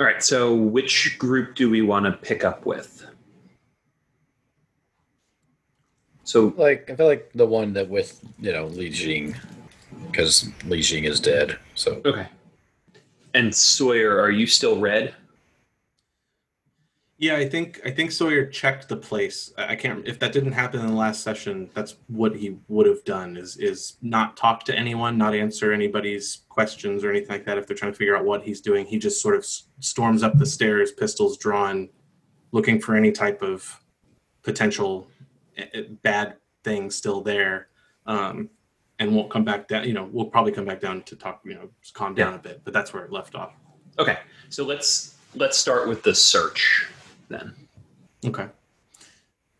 All 0.00 0.06
right, 0.06 0.22
so 0.22 0.54
which 0.54 1.18
group 1.18 1.54
do 1.54 1.70
we 1.70 1.82
want 1.82 2.06
to 2.06 2.12
pick 2.12 2.44
up 2.44 2.66
with? 2.66 3.06
So 6.32 6.54
Like 6.56 6.88
I 6.90 6.96
feel 6.96 7.08
like 7.08 7.30
the 7.34 7.44
one 7.44 7.74
that 7.74 7.86
with 7.90 8.24
you 8.38 8.54
know 8.54 8.64
Li 8.68 8.88
Jing, 8.88 9.36
because 10.06 10.48
Li 10.64 10.80
Jing 10.80 11.04
is 11.04 11.20
dead. 11.20 11.58
So 11.74 12.00
okay. 12.06 12.26
And 13.34 13.54
Sawyer, 13.54 14.18
are 14.18 14.30
you 14.30 14.46
still 14.46 14.80
red? 14.80 15.14
Yeah, 17.18 17.36
I 17.36 17.46
think 17.46 17.82
I 17.84 17.90
think 17.90 18.12
Sawyer 18.12 18.46
checked 18.46 18.88
the 18.88 18.96
place. 18.96 19.52
I 19.58 19.72
I 19.72 19.76
can't 19.76 20.08
if 20.08 20.18
that 20.20 20.32
didn't 20.32 20.52
happen 20.52 20.80
in 20.80 20.86
the 20.86 20.94
last 20.94 21.22
session. 21.22 21.68
That's 21.74 21.96
what 22.08 22.34
he 22.34 22.56
would 22.68 22.86
have 22.86 23.04
done 23.04 23.36
is 23.36 23.58
is 23.58 23.98
not 24.00 24.34
talk 24.34 24.64
to 24.64 24.74
anyone, 24.74 25.18
not 25.18 25.34
answer 25.34 25.70
anybody's 25.70 26.44
questions 26.48 27.04
or 27.04 27.10
anything 27.10 27.28
like 27.28 27.44
that. 27.44 27.58
If 27.58 27.66
they're 27.66 27.76
trying 27.76 27.92
to 27.92 27.98
figure 27.98 28.16
out 28.16 28.24
what 28.24 28.42
he's 28.42 28.62
doing, 28.62 28.86
he 28.86 28.98
just 28.98 29.20
sort 29.20 29.34
of 29.34 29.42
s- 29.42 29.64
storms 29.80 30.22
up 30.22 30.38
the 30.38 30.46
stairs, 30.46 30.92
pistols 30.92 31.36
drawn, 31.36 31.90
looking 32.52 32.80
for 32.80 32.96
any 32.96 33.12
type 33.12 33.42
of 33.42 33.78
potential 34.42 35.06
bad 36.02 36.36
thing 36.64 36.90
still 36.90 37.20
there, 37.20 37.68
um, 38.06 38.48
and 38.98 39.14
won't 39.14 39.30
come 39.30 39.44
back 39.44 39.68
down. 39.68 39.86
You 39.86 39.94
know, 39.94 40.08
we'll 40.12 40.26
probably 40.26 40.52
come 40.52 40.64
back 40.64 40.80
down 40.80 41.02
to 41.02 41.16
talk. 41.16 41.40
You 41.44 41.54
know, 41.54 41.70
calm 41.94 42.14
down 42.14 42.32
Yeah. 42.32 42.38
a 42.38 42.42
bit. 42.42 42.60
But 42.64 42.72
that's 42.72 42.92
where 42.92 43.04
it 43.04 43.12
left 43.12 43.34
off. 43.34 43.52
Okay, 43.98 44.18
so 44.48 44.64
let's 44.64 45.16
let's 45.34 45.56
start 45.58 45.88
with 45.88 46.02
the 46.02 46.14
search 46.14 46.88
then. 47.28 47.54
Okay. 48.24 48.46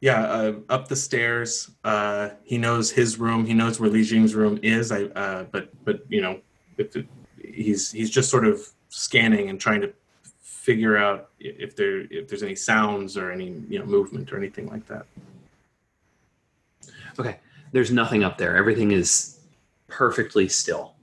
Yeah, 0.01 0.23
uh, 0.25 0.55
up 0.69 0.89
the 0.89 0.97
stairs. 0.97 1.71
Uh, 1.85 2.31
he 2.43 2.59
knows 2.59 2.91
his 2.91 3.19
room. 3.21 3.47
He 3.47 3.55
knows 3.55 3.79
where 3.79 3.89
Li 3.89 4.03
Jing's 4.03 4.35
room 4.35 4.59
is. 4.63 4.91
I, 4.91 5.05
uh, 5.05 5.45
but 5.45 5.71
but 5.85 6.03
you 6.09 6.21
know, 6.21 6.41
if 6.77 6.97
it, 6.97 7.07
he's 7.41 7.93
he's 7.93 8.11
just 8.11 8.29
sort 8.31 8.45
of 8.45 8.67
scanning 8.89 9.49
and 9.49 9.61
trying 9.61 9.81
to 9.81 9.93
figure 10.43 10.97
out 10.97 11.31
if 11.39 11.77
there 11.77 12.01
if 12.11 12.29
there's 12.29 12.43
any 12.43 12.55
sounds 12.57 13.17
or 13.17 13.31
any 13.31 13.63
you 13.69 13.79
know 13.79 13.85
movement 13.87 14.33
or 14.33 14.37
anything 14.39 14.67
like 14.69 14.87
that. 14.87 15.07
Okay, 17.19 17.39
there's 17.73 17.91
nothing 17.91 18.25
up 18.25 18.39
there. 18.39 18.57
Everything 18.57 18.93
is 18.93 19.41
perfectly 19.89 20.49
still. 20.49 20.95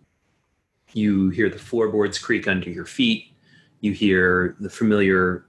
You 0.93 1.29
hear 1.29 1.49
the 1.49 1.59
floorboards 1.59 2.17
creak 2.17 2.47
under 2.47 2.69
your 2.69 2.85
feet. 2.85 3.33
You 3.81 3.93
hear 3.93 4.55
the 4.59 4.69
familiar 4.69 5.45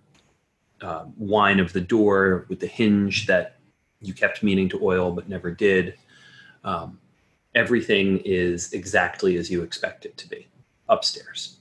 uh, 0.82 1.04
whine 1.16 1.60
of 1.60 1.72
the 1.72 1.80
door 1.80 2.46
with 2.48 2.60
the 2.60 2.66
hinge 2.66 3.26
that 3.26 3.56
you 4.00 4.14
kept 4.14 4.42
meaning 4.42 4.68
to 4.68 4.82
oil 4.82 5.10
but 5.12 5.28
never 5.28 5.50
did. 5.50 5.94
Um, 6.64 6.98
everything 7.54 8.18
is 8.24 8.72
exactly 8.72 9.36
as 9.36 9.50
you 9.50 9.62
expect 9.62 10.04
it 10.04 10.16
to 10.18 10.28
be 10.28 10.46
upstairs. 10.88 11.56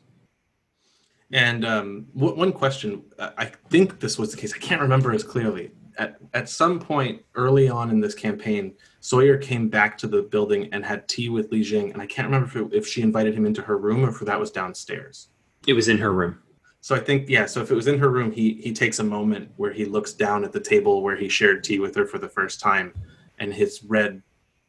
And 1.32 1.66
um, 1.66 2.08
w- 2.16 2.36
one 2.36 2.52
question, 2.52 3.04
I 3.20 3.32
I 3.38 3.46
think 3.70 4.00
this 4.00 4.18
was 4.18 4.32
the 4.32 4.38
case. 4.38 4.54
I 4.54 4.58
can't 4.58 4.82
remember 4.82 5.12
as 5.14 5.24
clearly. 5.24 5.72
At 6.00 6.18
at 6.34 6.50
some 6.50 6.80
point 6.80 7.22
early 7.36 7.70
on 7.70 7.90
in 7.90 8.00
this 8.00 8.16
campaign, 8.16 8.74
Sawyer 9.02 9.38
came 9.38 9.70
back 9.70 9.98
to 10.00 10.08
the 10.08 10.24
building 10.24 10.70
and 10.72 10.84
had 10.84 11.08
tea 11.08 11.30
with 11.30 11.52
Li 11.52 11.62
Jing, 11.62 11.92
and 11.92 12.02
I 12.02 12.08
can't 12.08 12.26
remember 12.28 12.48
if, 12.48 12.56
it, 12.56 12.74
if 12.74 12.88
she 12.88 13.02
invited 13.02 13.36
him 13.36 13.46
into 13.46 13.62
her 13.62 13.78
room 13.78 14.06
or 14.06 14.10
if 14.10 14.20
that 14.20 14.40
was 14.40 14.50
downstairs. 14.50 15.28
It 15.68 15.74
was 15.74 15.90
in 15.90 15.98
her 15.98 16.14
room. 16.14 16.40
So 16.82 16.96
I 16.96 17.00
think 17.00 17.30
yeah. 17.30 17.46
So 17.46 17.62
if 17.62 17.70
it 17.70 17.76
was 17.76 17.88
in 17.88 18.00
her 18.00 18.10
room, 18.10 18.32
he 18.32 18.54
he 18.64 18.72
takes 18.72 19.00
a 19.00 19.04
moment 19.04 19.52
where 19.58 19.74
he 19.74 19.86
looks 19.86 20.14
down 20.14 20.46
at 20.46 20.54
the 20.54 20.60
table 20.60 21.04
where 21.04 21.18
he 21.18 21.28
shared 21.28 21.64
tea 21.64 21.80
with 21.80 21.94
her 21.96 22.06
for 22.06 22.18
the 22.18 22.30
first 22.30 22.62
time, 22.62 22.94
and 23.38 23.54
his 23.54 23.84
red 23.84 24.24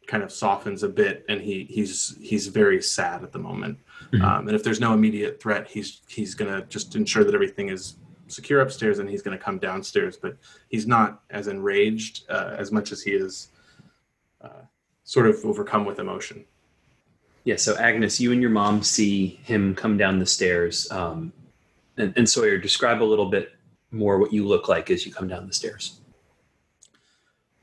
kind 0.08 0.24
of 0.24 0.32
softens 0.32 0.82
a 0.82 0.88
bit, 0.88 1.24
and 1.28 1.40
he 1.40 1.64
he's 1.70 2.16
he's 2.20 2.48
very 2.48 2.82
sad 2.82 3.22
at 3.22 3.30
the 3.30 3.38
moment. 3.38 3.78
Mhm. 4.12 4.22
Um, 4.22 4.48
and 4.48 4.56
if 4.56 4.64
there's 4.64 4.80
no 4.80 4.92
immediate 4.92 5.40
threat, 5.40 5.68
he's 5.68 6.02
he's 6.08 6.34
gonna 6.34 6.66
just 6.68 6.96
ensure 6.96 7.22
that 7.22 7.34
everything 7.34 7.68
is 7.68 7.94
secure 8.30 8.60
upstairs, 8.60 8.98
and 8.98 9.08
he's 9.08 9.22
gonna 9.22 9.38
come 9.38 9.58
downstairs. 9.58 10.16
But 10.16 10.36
he's 10.68 10.86
not 10.86 11.22
as 11.30 11.48
enraged 11.48 12.24
uh, 12.28 12.54
as 12.56 12.72
much 12.72 12.92
as 12.92 13.02
he 13.02 13.12
is 13.12 13.48
uh, 14.40 14.62
sort 15.04 15.26
of 15.26 15.36
overcome 15.44 15.84
with 15.84 15.98
emotion. 15.98 16.44
Yeah, 17.44 17.56
so 17.56 17.76
Agnes, 17.76 18.20
you 18.20 18.32
and 18.32 18.40
your 18.40 18.50
mom 18.50 18.82
see 18.82 19.40
him 19.44 19.74
come 19.74 19.96
down 19.96 20.18
the 20.18 20.26
stairs. 20.26 20.90
Um, 20.90 21.32
and, 21.96 22.12
and 22.16 22.28
Sawyer, 22.28 22.58
describe 22.58 23.02
a 23.02 23.04
little 23.04 23.30
bit 23.30 23.52
more 23.90 24.18
what 24.18 24.32
you 24.32 24.46
look 24.46 24.68
like 24.68 24.90
as 24.90 25.06
you 25.06 25.12
come 25.12 25.28
down 25.28 25.46
the 25.46 25.52
stairs. 25.52 26.00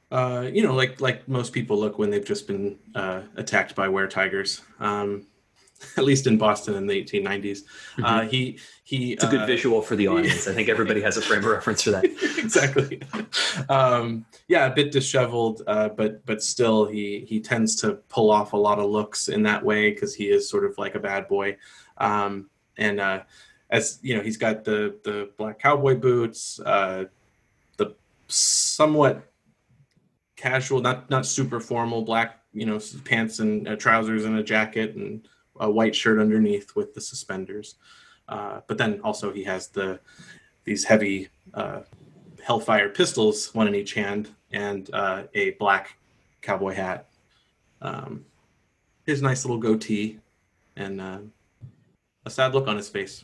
Uh, 0.09 0.49
you 0.51 0.63
know, 0.63 0.73
like 0.73 1.01
like 1.01 1.27
most 1.27 1.51
people 1.51 1.77
look 1.77 1.99
when 1.99 2.09
they've 2.09 2.25
just 2.25 2.47
been 2.47 2.77
uh, 2.95 3.21
attacked 3.35 3.75
by 3.75 3.89
were 3.89 4.07
tigers. 4.07 4.61
Um, 4.79 5.25
at 5.97 6.03
least 6.03 6.27
in 6.27 6.37
Boston 6.37 6.75
in 6.75 6.87
the 6.87 7.03
1890s. 7.03 7.59
Uh, 8.01 8.21
he 8.21 8.59
he. 8.83 8.97
Mm-hmm. 8.97 9.13
It's 9.13 9.23
a 9.23 9.27
good 9.27 9.41
uh, 9.41 9.45
visual 9.45 9.81
for 9.81 9.95
the 9.95 10.07
audience. 10.13 10.47
I 10.47 10.53
think 10.53 10.69
everybody 10.69 11.01
has 11.01 11.17
a 11.17 11.21
frame 11.21 11.39
of 11.39 11.45
reference 11.45 11.83
for 11.83 11.91
that. 11.91 12.05
exactly. 12.37 13.01
um, 13.69 14.25
yeah, 14.47 14.65
a 14.65 14.73
bit 14.73 14.91
disheveled, 14.91 15.61
uh, 15.67 15.89
but 15.89 16.25
but 16.25 16.41
still, 16.41 16.85
he 16.85 17.25
he 17.27 17.39
tends 17.39 17.75
to 17.77 17.93
pull 18.09 18.31
off 18.31 18.53
a 18.53 18.57
lot 18.57 18.79
of 18.79 18.89
looks 18.89 19.27
in 19.27 19.43
that 19.43 19.63
way 19.63 19.91
because 19.91 20.15
he 20.15 20.29
is 20.29 20.49
sort 20.49 20.65
of 20.65 20.77
like 20.77 20.95
a 20.95 20.99
bad 20.99 21.27
boy, 21.27 21.57
um, 21.97 22.49
and 22.77 22.99
uh, 22.99 23.23
as 23.69 23.99
you 24.01 24.15
know, 24.15 24.23
he's 24.23 24.37
got 24.37 24.63
the 24.63 24.95
the 25.03 25.29
black 25.37 25.59
cowboy 25.59 25.95
boots, 25.95 26.59
uh, 26.65 27.05
the 27.77 27.95
somewhat 28.27 29.31
casual, 30.35 30.81
not 30.81 31.09
not 31.09 31.25
super 31.25 31.59
formal 31.59 32.03
black, 32.03 32.39
you 32.53 32.65
know, 32.65 32.79
pants 33.05 33.39
and 33.39 33.67
uh, 33.67 33.75
trousers 33.75 34.25
and 34.25 34.37
a 34.37 34.43
jacket 34.43 34.95
and 34.95 35.27
a 35.59 35.69
white 35.69 35.95
shirt 35.95 36.19
underneath 36.19 36.75
with 36.75 36.93
the 36.93 37.01
suspenders. 37.01 37.75
Uh, 38.27 38.61
but 38.67 38.77
then 38.77 38.99
also 39.01 39.31
he 39.31 39.43
has 39.43 39.67
the 39.67 39.99
these 40.65 40.83
heavy 40.83 41.29
uh, 41.53 41.81
Hellfire 42.43 42.89
pistols, 42.89 43.53
one 43.53 43.67
in 43.67 43.75
each 43.75 43.93
hand, 43.93 44.29
and 44.51 44.89
uh, 44.93 45.23
a 45.33 45.51
black 45.51 45.97
cowboy 46.41 46.73
hat. 46.73 47.07
Um, 47.81 48.25
his 49.05 49.21
nice 49.21 49.45
little 49.45 49.59
goatee, 49.59 50.19
and 50.75 50.99
uh, 50.99 51.19
a 52.25 52.29
sad 52.29 52.53
look 52.53 52.67
on 52.67 52.75
his 52.75 52.89
face. 52.89 53.23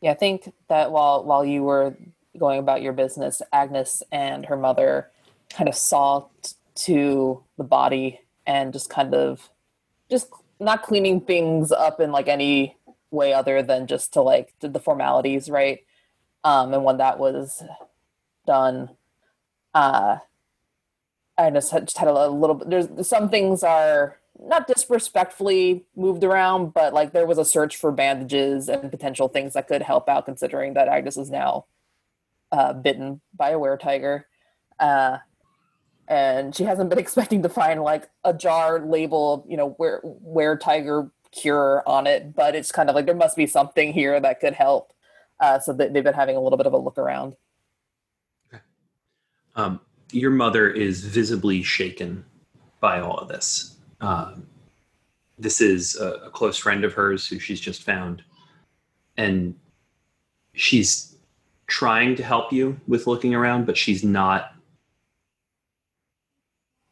Yeah, 0.00 0.10
I 0.10 0.14
think 0.14 0.52
that 0.68 0.92
while 0.92 1.24
while 1.24 1.44
you 1.44 1.62
were 1.62 1.96
going 2.38 2.58
about 2.58 2.82
your 2.82 2.92
business, 2.92 3.40
Agnes 3.52 4.02
and 4.12 4.44
her 4.46 4.56
mother 4.56 5.10
kind 5.50 5.68
of 5.68 5.74
saw 5.74 6.26
t- 6.42 6.52
to 6.74 7.42
the 7.56 7.64
body 7.64 8.20
and 8.46 8.72
just 8.72 8.90
kind 8.90 9.14
of 9.14 9.50
just 10.12 10.28
not 10.60 10.82
cleaning 10.82 11.20
things 11.20 11.72
up 11.72 12.00
in 12.00 12.12
like 12.12 12.28
any 12.28 12.76
way 13.10 13.32
other 13.32 13.62
than 13.62 13.86
just 13.86 14.12
to 14.12 14.22
like 14.22 14.54
did 14.60 14.72
the 14.72 14.80
formalities 14.80 15.50
right. 15.50 15.84
Um, 16.44 16.72
and 16.74 16.84
when 16.84 16.98
that 16.98 17.18
was 17.18 17.62
done, 18.46 18.90
uh, 19.74 20.18
Agnes 21.38 21.70
had 21.70 21.86
just 21.86 21.98
had 21.98 22.08
a 22.08 22.28
little 22.28 22.54
bit. 22.54 22.70
There's 22.70 23.08
some 23.08 23.30
things 23.30 23.62
are 23.62 24.18
not 24.38 24.66
disrespectfully 24.66 25.84
moved 25.96 26.24
around, 26.24 26.74
but 26.74 26.92
like 26.92 27.12
there 27.12 27.26
was 27.26 27.38
a 27.38 27.44
search 27.44 27.76
for 27.76 27.92
bandages 27.92 28.68
and 28.68 28.90
potential 28.90 29.28
things 29.28 29.54
that 29.54 29.68
could 29.68 29.82
help 29.82 30.08
out, 30.08 30.26
considering 30.26 30.74
that 30.74 30.88
Agnes 30.88 31.16
is 31.16 31.30
now 31.30 31.64
uh, 32.50 32.72
bitten 32.72 33.20
by 33.34 33.50
a 33.50 33.58
were 33.58 33.76
tiger. 33.76 34.26
Uh, 34.78 35.18
and 36.12 36.54
she 36.54 36.64
hasn't 36.64 36.90
been 36.90 36.98
expecting 37.06 37.42
to 37.42 37.48
find 37.48 37.82
like 37.82 38.08
a 38.24 38.34
jar 38.34 38.80
labeled, 38.80 39.44
you 39.48 39.56
know, 39.56 39.70
where 39.78 40.00
where 40.02 40.56
tiger 40.56 41.10
cure 41.32 41.82
on 41.86 42.06
it, 42.06 42.34
but 42.34 42.54
it's 42.54 42.70
kind 42.70 42.90
of 42.90 42.94
like 42.94 43.06
there 43.06 43.14
must 43.14 43.36
be 43.36 43.46
something 43.46 43.92
here 43.92 44.20
that 44.20 44.38
could 44.38 44.52
help. 44.52 44.92
Uh, 45.40 45.58
so 45.58 45.72
that 45.72 45.92
they've 45.92 46.04
been 46.04 46.14
having 46.14 46.36
a 46.36 46.40
little 46.40 46.56
bit 46.56 46.66
of 46.66 46.72
a 46.72 46.78
look 46.78 46.98
around. 46.98 47.34
Um, 49.56 49.80
your 50.12 50.30
mother 50.30 50.70
is 50.70 51.04
visibly 51.04 51.64
shaken 51.64 52.24
by 52.78 53.00
all 53.00 53.18
of 53.18 53.26
this. 53.26 53.76
Um, 54.00 54.46
this 55.36 55.60
is 55.60 55.96
a, 55.96 56.10
a 56.26 56.30
close 56.30 56.56
friend 56.56 56.84
of 56.84 56.92
hers 56.92 57.26
who 57.26 57.40
she's 57.40 57.60
just 57.60 57.82
found, 57.82 58.22
and 59.16 59.56
she's 60.54 61.16
trying 61.66 62.14
to 62.16 62.22
help 62.22 62.52
you 62.52 62.78
with 62.86 63.08
looking 63.08 63.34
around, 63.34 63.66
but 63.66 63.76
she's 63.76 64.04
not 64.04 64.54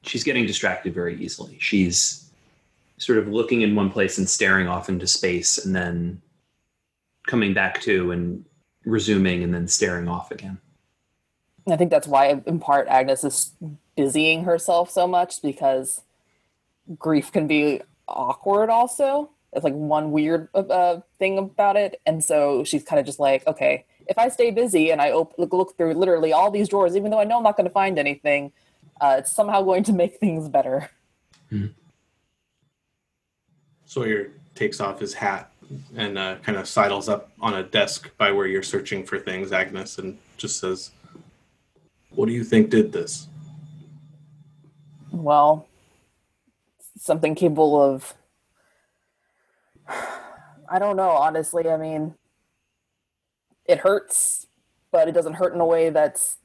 she's 0.02 0.24
getting 0.24 0.46
distracted 0.46 0.94
very 0.94 1.20
easily. 1.22 1.56
She's 1.60 2.30
sort 2.98 3.18
of 3.18 3.28
looking 3.28 3.62
in 3.62 3.74
one 3.74 3.90
place 3.90 4.18
and 4.18 4.28
staring 4.28 4.68
off 4.68 4.88
into 4.88 5.06
space 5.06 5.64
and 5.64 5.74
then 5.74 6.20
coming 7.26 7.54
back 7.54 7.80
to 7.82 8.10
and 8.10 8.44
resuming 8.84 9.42
and 9.42 9.54
then 9.54 9.68
staring 9.68 10.08
off 10.08 10.30
again. 10.30 10.58
I 11.68 11.76
think 11.76 11.90
that's 11.90 12.08
why, 12.08 12.40
in 12.46 12.58
part, 12.58 12.88
Agnes 12.88 13.22
is 13.22 13.52
busying 13.96 14.44
herself 14.44 14.90
so 14.90 15.06
much 15.06 15.42
because 15.42 16.02
grief 16.98 17.30
can 17.30 17.46
be 17.46 17.80
awkward. 18.08 18.70
Also, 18.70 19.30
it's 19.52 19.64
like 19.64 19.74
one 19.74 20.10
weird 20.10 20.48
uh, 20.54 21.00
thing 21.18 21.38
about 21.38 21.76
it, 21.76 22.00
and 22.06 22.24
so 22.24 22.64
she's 22.64 22.82
kind 22.82 22.98
of 22.98 23.06
just 23.06 23.20
like, 23.20 23.46
okay, 23.46 23.84
if 24.08 24.18
I 24.18 24.28
stay 24.28 24.50
busy 24.50 24.90
and 24.90 25.00
I 25.00 25.12
op- 25.12 25.34
look, 25.38 25.52
look 25.52 25.76
through 25.76 25.94
literally 25.94 26.32
all 26.32 26.50
these 26.50 26.68
drawers, 26.68 26.96
even 26.96 27.10
though 27.10 27.20
I 27.20 27.24
know 27.24 27.36
I'm 27.36 27.42
not 27.42 27.56
going 27.56 27.68
to 27.68 27.72
find 27.72 27.98
anything, 27.98 28.52
uh, 29.00 29.16
it's 29.18 29.32
somehow 29.32 29.62
going 29.62 29.82
to 29.84 29.92
make 29.92 30.18
things 30.18 30.48
better. 30.48 30.90
Sawyer 33.84 34.30
takes 34.54 34.80
off 34.80 35.00
his 35.00 35.14
hat 35.14 35.50
and 35.96 36.18
uh, 36.18 36.36
kind 36.42 36.58
of 36.58 36.68
sidles 36.68 37.08
up 37.08 37.30
on 37.40 37.54
a 37.54 37.62
desk 37.62 38.10
by 38.18 38.30
where 38.30 38.46
you're 38.46 38.62
searching 38.62 39.04
for 39.04 39.18
things, 39.18 39.52
Agnes, 39.52 39.98
and 39.98 40.18
just 40.36 40.60
says, 40.60 40.90
What 42.10 42.26
do 42.26 42.32
you 42.32 42.44
think 42.44 42.70
did 42.70 42.92
this? 42.92 43.26
Well, 45.10 45.66
something 46.98 47.34
capable 47.34 47.80
of. 47.80 48.14
I 49.88 50.78
don't 50.78 50.96
know, 50.96 51.10
honestly. 51.10 51.68
I 51.68 51.76
mean, 51.76 52.14
it 53.64 53.78
hurts, 53.78 54.46
but 54.92 55.08
it 55.08 55.12
doesn't 55.12 55.34
hurt 55.34 55.52
in 55.52 55.60
a 55.60 55.66
way 55.66 55.90
that's 55.90 56.36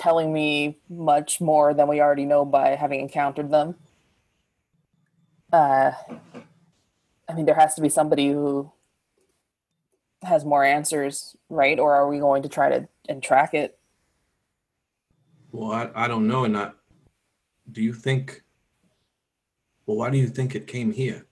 telling 0.00 0.32
me 0.32 0.78
much 0.88 1.40
more 1.40 1.74
than 1.74 1.86
we 1.86 2.00
already 2.00 2.24
know 2.24 2.44
by 2.44 2.70
having 2.70 3.00
encountered 3.00 3.50
them. 3.50 3.76
Uh, 5.52 5.92
I 7.28 7.34
mean, 7.34 7.44
there 7.44 7.54
has 7.54 7.74
to 7.74 7.82
be 7.82 7.88
somebody 7.88 8.30
who 8.30 8.72
has 10.22 10.44
more 10.44 10.64
answers, 10.64 11.36
right? 11.48 11.78
Or 11.78 11.94
are 11.94 12.08
we 12.08 12.18
going 12.18 12.42
to 12.42 12.48
try 12.48 12.70
to 12.70 12.88
and 13.08 13.22
track 13.22 13.54
it? 13.54 13.78
Well, 15.52 15.72
I, 15.72 15.90
I 15.94 16.08
don't 16.08 16.26
know. 16.26 16.44
And 16.44 16.56
I, 16.56 16.70
do 17.70 17.82
you 17.82 17.92
think, 17.92 18.42
well, 19.86 19.98
why 19.98 20.10
do 20.10 20.18
you 20.18 20.28
think 20.28 20.54
it 20.54 20.66
came 20.66 20.92
here? 20.92 21.26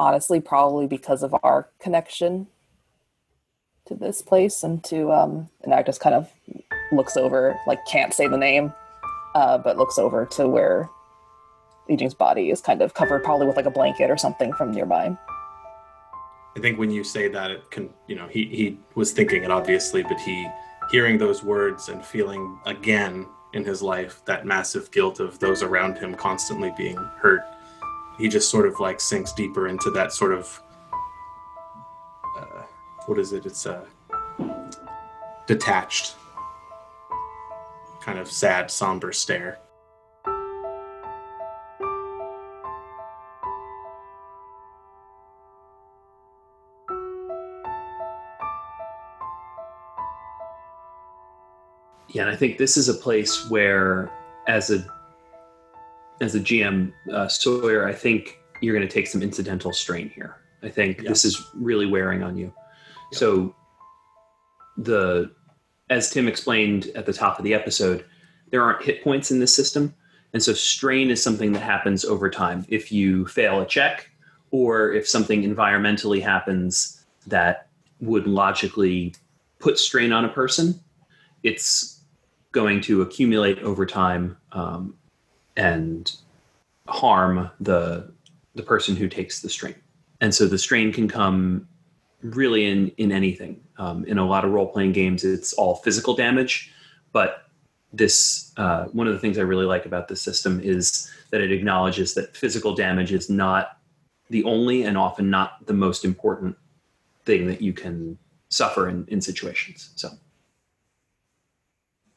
honestly 0.00 0.40
probably 0.40 0.86
because 0.86 1.22
of 1.22 1.36
our 1.42 1.68
connection 1.78 2.46
to 3.90 3.94
this 3.96 4.22
place 4.22 4.62
and 4.62 4.82
to 4.84 5.12
um 5.12 5.48
and 5.62 5.74
Agnes 5.74 5.98
kind 5.98 6.14
of 6.14 6.32
looks 6.92 7.16
over 7.16 7.58
like 7.66 7.84
can't 7.86 8.14
say 8.14 8.26
the 8.26 8.36
name 8.36 8.72
uh 9.34 9.58
but 9.58 9.76
looks 9.76 9.98
over 9.98 10.24
to 10.26 10.48
where 10.48 10.88
Eugeni's 11.90 12.14
body 12.14 12.50
is 12.50 12.60
kind 12.60 12.82
of 12.82 12.94
covered 12.94 13.24
probably 13.24 13.46
with 13.46 13.56
like 13.56 13.66
a 13.66 13.70
blanket 13.70 14.10
or 14.10 14.16
something 14.16 14.52
from 14.52 14.72
nearby. 14.72 15.16
I 16.56 16.60
think 16.60 16.78
when 16.78 16.90
you 16.90 17.04
say 17.04 17.28
that, 17.28 17.50
it 17.50 17.70
can, 17.70 17.90
you 18.06 18.16
know, 18.16 18.26
he, 18.26 18.44
he 18.46 18.78
was 18.94 19.12
thinking 19.12 19.44
it 19.44 19.50
obviously, 19.50 20.02
but 20.02 20.18
he, 20.20 20.48
hearing 20.90 21.18
those 21.18 21.42
words 21.42 21.88
and 21.88 22.04
feeling 22.04 22.58
again 22.66 23.26
in 23.52 23.64
his 23.64 23.82
life 23.82 24.22
that 24.24 24.46
massive 24.46 24.90
guilt 24.90 25.20
of 25.20 25.38
those 25.38 25.62
around 25.62 25.98
him 25.98 26.14
constantly 26.14 26.72
being 26.76 26.96
hurt, 27.18 27.42
he 28.18 28.28
just 28.28 28.50
sort 28.50 28.66
of 28.66 28.78
like 28.80 29.00
sinks 29.00 29.32
deeper 29.32 29.68
into 29.68 29.90
that 29.90 30.12
sort 30.12 30.32
of, 30.32 30.60
what 33.10 33.18
is 33.18 33.32
it? 33.32 33.44
It's 33.44 33.66
a 33.66 33.84
detached, 35.48 36.14
kind 38.00 38.20
of 38.20 38.30
sad, 38.30 38.70
somber 38.70 39.10
stare. 39.10 39.58
Yeah, 52.12 52.22
and 52.22 52.30
I 52.30 52.36
think 52.36 52.58
this 52.58 52.76
is 52.76 52.88
a 52.88 52.94
place 52.94 53.50
where, 53.50 54.08
as 54.46 54.70
a 54.70 54.86
as 56.20 56.36
a 56.36 56.40
GM 56.40 56.92
uh, 57.12 57.26
Sawyer, 57.26 57.88
I 57.88 57.92
think 57.92 58.38
you're 58.60 58.76
going 58.76 58.86
to 58.86 58.92
take 58.94 59.08
some 59.08 59.20
incidental 59.20 59.72
strain 59.72 60.10
here. 60.10 60.36
I 60.62 60.68
think 60.68 61.02
Yeah. 61.02 61.08
this 61.08 61.24
is 61.24 61.42
really 61.56 61.86
wearing 61.86 62.22
on 62.22 62.36
you. 62.36 62.52
Yeah. 63.12 63.18
So, 63.18 63.54
the 64.76 65.30
as 65.90 66.10
Tim 66.10 66.28
explained 66.28 66.90
at 66.94 67.06
the 67.06 67.12
top 67.12 67.38
of 67.38 67.44
the 67.44 67.54
episode, 67.54 68.04
there 68.50 68.62
aren't 68.62 68.82
hit 68.82 69.02
points 69.02 69.30
in 69.30 69.40
this 69.40 69.54
system, 69.54 69.94
and 70.32 70.42
so 70.42 70.52
strain 70.52 71.10
is 71.10 71.22
something 71.22 71.52
that 71.52 71.62
happens 71.62 72.04
over 72.04 72.30
time. 72.30 72.64
If 72.68 72.92
you 72.92 73.26
fail 73.26 73.60
a 73.60 73.66
check, 73.66 74.10
or 74.50 74.92
if 74.92 75.08
something 75.08 75.42
environmentally 75.42 76.22
happens 76.22 77.04
that 77.26 77.68
would 78.00 78.26
logically 78.26 79.14
put 79.58 79.78
strain 79.78 80.12
on 80.12 80.24
a 80.24 80.28
person, 80.28 80.80
it's 81.42 82.00
going 82.52 82.80
to 82.80 83.02
accumulate 83.02 83.58
over 83.60 83.86
time 83.86 84.36
um, 84.52 84.94
and 85.56 86.16
harm 86.88 87.50
the 87.60 88.10
the 88.54 88.62
person 88.62 88.96
who 88.96 89.08
takes 89.08 89.42
the 89.42 89.48
strain. 89.48 89.76
And 90.20 90.34
so 90.34 90.46
the 90.46 90.58
strain 90.58 90.92
can 90.92 91.06
come 91.08 91.68
really 92.22 92.66
in 92.66 92.88
in 92.96 93.12
anything. 93.12 93.60
Um, 93.78 94.04
in 94.04 94.18
a 94.18 94.26
lot 94.26 94.44
of 94.44 94.52
role 94.52 94.66
playing 94.66 94.92
games, 94.92 95.24
it's 95.24 95.52
all 95.54 95.76
physical 95.76 96.14
damage, 96.14 96.72
but 97.12 97.44
this 97.92 98.52
uh, 98.56 98.84
one 98.86 99.06
of 99.06 99.12
the 99.12 99.18
things 99.18 99.38
I 99.38 99.42
really 99.42 99.64
like 99.66 99.86
about 99.86 100.08
this 100.08 100.22
system 100.22 100.60
is 100.62 101.10
that 101.30 101.40
it 101.40 101.50
acknowledges 101.52 102.14
that 102.14 102.36
physical 102.36 102.74
damage 102.74 103.12
is 103.12 103.28
not 103.30 103.78
the 104.28 104.44
only 104.44 104.84
and 104.84 104.96
often 104.96 105.28
not 105.30 105.66
the 105.66 105.72
most 105.72 106.04
important 106.04 106.56
thing 107.24 107.46
that 107.48 107.60
you 107.60 107.72
can 107.72 108.16
suffer 108.48 108.88
in, 108.88 109.04
in 109.08 109.20
situations. 109.20 109.90
So 109.96 110.10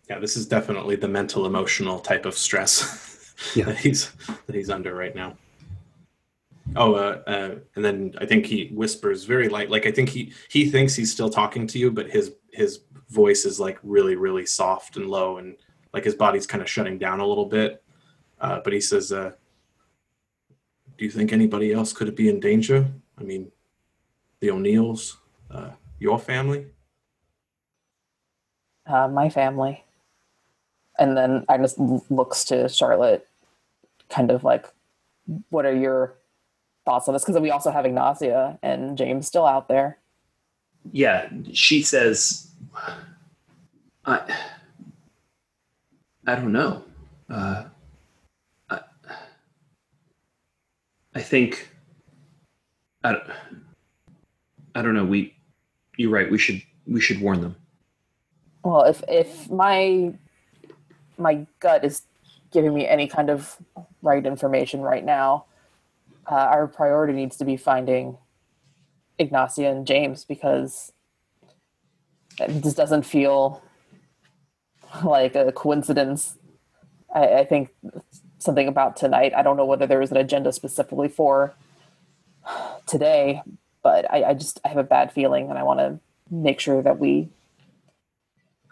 Yeah, 0.09 0.19
this 0.19 0.35
is 0.37 0.45
definitely 0.47 0.95
the 0.95 1.07
mental 1.07 1.45
emotional 1.45 1.99
type 1.99 2.25
of 2.25 2.35
stress 2.35 3.33
Yeah. 3.55 3.65
that 3.65 3.77
he's 3.77 4.11
that 4.45 4.55
he's 4.55 4.69
under 4.69 4.93
right 4.93 5.15
now. 5.15 5.35
Oh, 6.75 6.95
uh, 6.95 7.21
uh, 7.27 7.55
and 7.75 7.85
then 7.85 8.15
I 8.19 8.25
think 8.25 8.45
he 8.45 8.69
whispers 8.73 9.25
very 9.25 9.49
light. 9.49 9.69
Like 9.69 9.85
I 9.85 9.91
think 9.91 10.09
he 10.09 10.33
he 10.49 10.69
thinks 10.69 10.95
he's 10.95 11.11
still 11.11 11.29
talking 11.29 11.67
to 11.67 11.79
you, 11.79 11.91
but 11.91 12.09
his 12.09 12.33
his 12.51 12.81
voice 13.09 13.45
is 13.45 13.59
like 13.59 13.79
really 13.83 14.15
really 14.15 14.45
soft 14.45 14.97
and 14.97 15.07
low, 15.07 15.37
and 15.37 15.55
like 15.93 16.03
his 16.03 16.15
body's 16.15 16.47
kind 16.47 16.61
of 16.61 16.69
shutting 16.69 16.97
down 16.97 17.19
a 17.19 17.27
little 17.27 17.45
bit. 17.45 17.83
Uh, 18.39 18.59
but 18.63 18.73
he 18.73 18.81
says, 18.81 19.11
uh, 19.11 19.31
"Do 20.97 21.05
you 21.05 21.11
think 21.11 21.31
anybody 21.31 21.73
else 21.73 21.93
could 21.93 22.13
be 22.15 22.29
in 22.29 22.39
danger? 22.39 22.87
I 23.17 23.23
mean, 23.23 23.51
the 24.39 24.51
O'Neills, 24.51 25.17
uh, 25.51 25.71
your 25.99 26.19
family." 26.19 26.67
uh, 28.85 29.07
my 29.07 29.29
family. 29.29 29.83
And 30.99 31.17
then 31.17 31.45
Agnes 31.49 31.79
l- 31.79 32.05
looks 32.09 32.45
to 32.45 32.69
Charlotte, 32.69 33.27
kind 34.09 34.31
of 34.31 34.43
like, 34.43 34.67
what 35.49 35.65
are 35.65 35.75
your 35.75 36.15
thoughts 36.85 37.07
on 37.07 37.13
this? 37.13 37.23
Because 37.23 37.39
we 37.41 37.51
also 37.51 37.71
have 37.71 37.85
Ygnacia 37.85 38.59
and 38.61 38.97
James 38.97 39.27
still 39.27 39.45
out 39.45 39.67
there. 39.67 39.97
yeah, 40.91 41.29
she 41.53 41.81
says, 41.81 42.49
I, 44.05 44.35
I 46.27 46.35
don't 46.35 46.51
know. 46.51 46.83
Uh, 47.29 47.63
I, 48.69 48.79
I 51.15 51.21
think, 51.21 51.69
I, 53.03 53.11
don't- 53.13 53.23
I 54.75 54.81
don't 54.81 54.93
know. 54.93 55.05
We, 55.05 55.35
you're 55.97 56.11
right. 56.11 56.29
We 56.29 56.37
should, 56.37 56.61
we 56.87 56.99
should 56.99 57.21
warn 57.21 57.41
them. 57.41 57.55
Well, 58.63 58.83
if 58.85 59.03
if 59.09 59.51
my 59.51 60.13
my 61.17 61.45
gut 61.59 61.83
is 61.83 62.03
giving 62.51 62.73
me 62.73 62.87
any 62.87 63.07
kind 63.07 63.29
of 63.29 63.57
right 64.01 64.25
information 64.25 64.79
right 64.79 65.03
now, 65.03 65.43
uh, 66.29 66.35
our 66.35 66.67
priority 66.67 67.13
needs 67.13 67.37
to 67.37 67.45
be 67.45 67.57
finding 67.57 68.17
Ygnacia 69.19 69.69
and 69.69 69.85
James 69.85 70.25
because 70.25 70.91
this 72.47 72.73
doesn't 72.73 73.03
feel 73.03 73.63
like 75.03 75.35
a 75.35 75.51
coincidence. 75.51 76.37
I, 77.13 77.39
I 77.39 77.45
think 77.45 77.69
something 78.39 78.67
about 78.67 78.95
tonight. 78.95 79.33
I 79.35 79.41
don't 79.41 79.57
know 79.57 79.65
whether 79.65 79.87
there 79.87 79.99
was 79.99 80.11
an 80.11 80.17
agenda 80.17 80.51
specifically 80.51 81.07
for 81.07 81.53
today, 82.85 83.41
but 83.81 84.11
I, 84.11 84.23
I 84.23 84.33
just 84.33 84.59
I 84.65 84.69
have 84.69 84.77
a 84.77 84.83
bad 84.83 85.11
feeling, 85.11 85.49
and 85.49 85.57
I 85.57 85.63
want 85.63 85.79
to 85.79 85.99
make 86.29 86.59
sure 86.59 86.81
that 86.81 86.99
we 86.99 87.29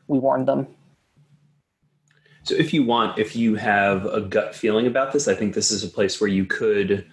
we 0.07 0.19
warned 0.19 0.47
them. 0.47 0.67
So 2.43 2.55
if 2.55 2.73
you 2.73 2.83
want, 2.83 3.19
if 3.19 3.35
you 3.35 3.55
have 3.55 4.05
a 4.05 4.19
gut 4.19 4.55
feeling 4.55 4.87
about 4.87 5.13
this, 5.13 5.27
I 5.27 5.35
think 5.35 5.53
this 5.53 5.69
is 5.69 5.83
a 5.83 5.87
place 5.87 6.19
where 6.19 6.29
you 6.29 6.45
could 6.45 7.05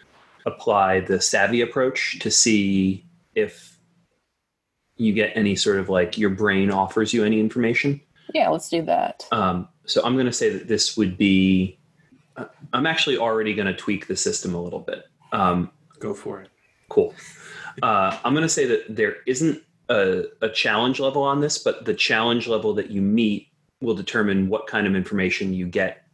apply 0.48 1.00
the 1.00 1.20
savvy 1.20 1.60
approach 1.60 2.18
to 2.20 2.30
see 2.30 3.04
if 3.34 3.78
you 4.96 5.12
get 5.12 5.30
any 5.36 5.54
sort 5.54 5.78
of 5.78 5.88
like 5.88 6.18
your 6.18 6.30
brain 6.30 6.70
offers 6.72 7.12
you 7.12 7.24
any 7.24 7.38
information. 7.38 8.00
Yeah, 8.34 8.48
let's 8.48 8.68
do 8.68 8.82
that. 8.82 9.26
Um, 9.30 9.68
so 9.84 10.02
I'm 10.04 10.14
going 10.14 10.26
to 10.26 10.32
say 10.32 10.50
that 10.50 10.66
this 10.66 10.96
would 10.96 11.16
be. 11.16 11.78
Uh, 12.36 12.46
I'm 12.72 12.86
actually 12.86 13.16
already 13.16 13.54
going 13.54 13.66
to 13.66 13.74
tweak 13.74 14.06
the 14.08 14.16
system 14.16 14.54
a 14.54 14.62
little 14.62 14.80
bit. 14.80 15.04
Um, 15.32 15.70
Go 15.98 16.14
for 16.14 16.40
it. 16.42 16.50
cool. 16.88 17.14
Uh, 17.82 18.18
I'm 18.24 18.32
going 18.34 18.42
to 18.42 18.48
say 18.48 18.66
that 18.66 18.84
there 18.88 19.16
isn't 19.26 19.62
a, 19.88 20.24
a 20.42 20.48
challenge 20.48 21.00
level 21.00 21.22
on 21.22 21.40
this, 21.40 21.58
but 21.58 21.84
the 21.84 21.94
challenge 21.94 22.48
level 22.48 22.74
that 22.74 22.90
you 22.90 23.00
meet 23.00 23.48
will 23.80 23.94
determine 23.94 24.48
what 24.48 24.66
kind 24.66 24.86
of 24.86 24.94
information 24.96 25.54
you 25.54 25.66
get 25.66 26.04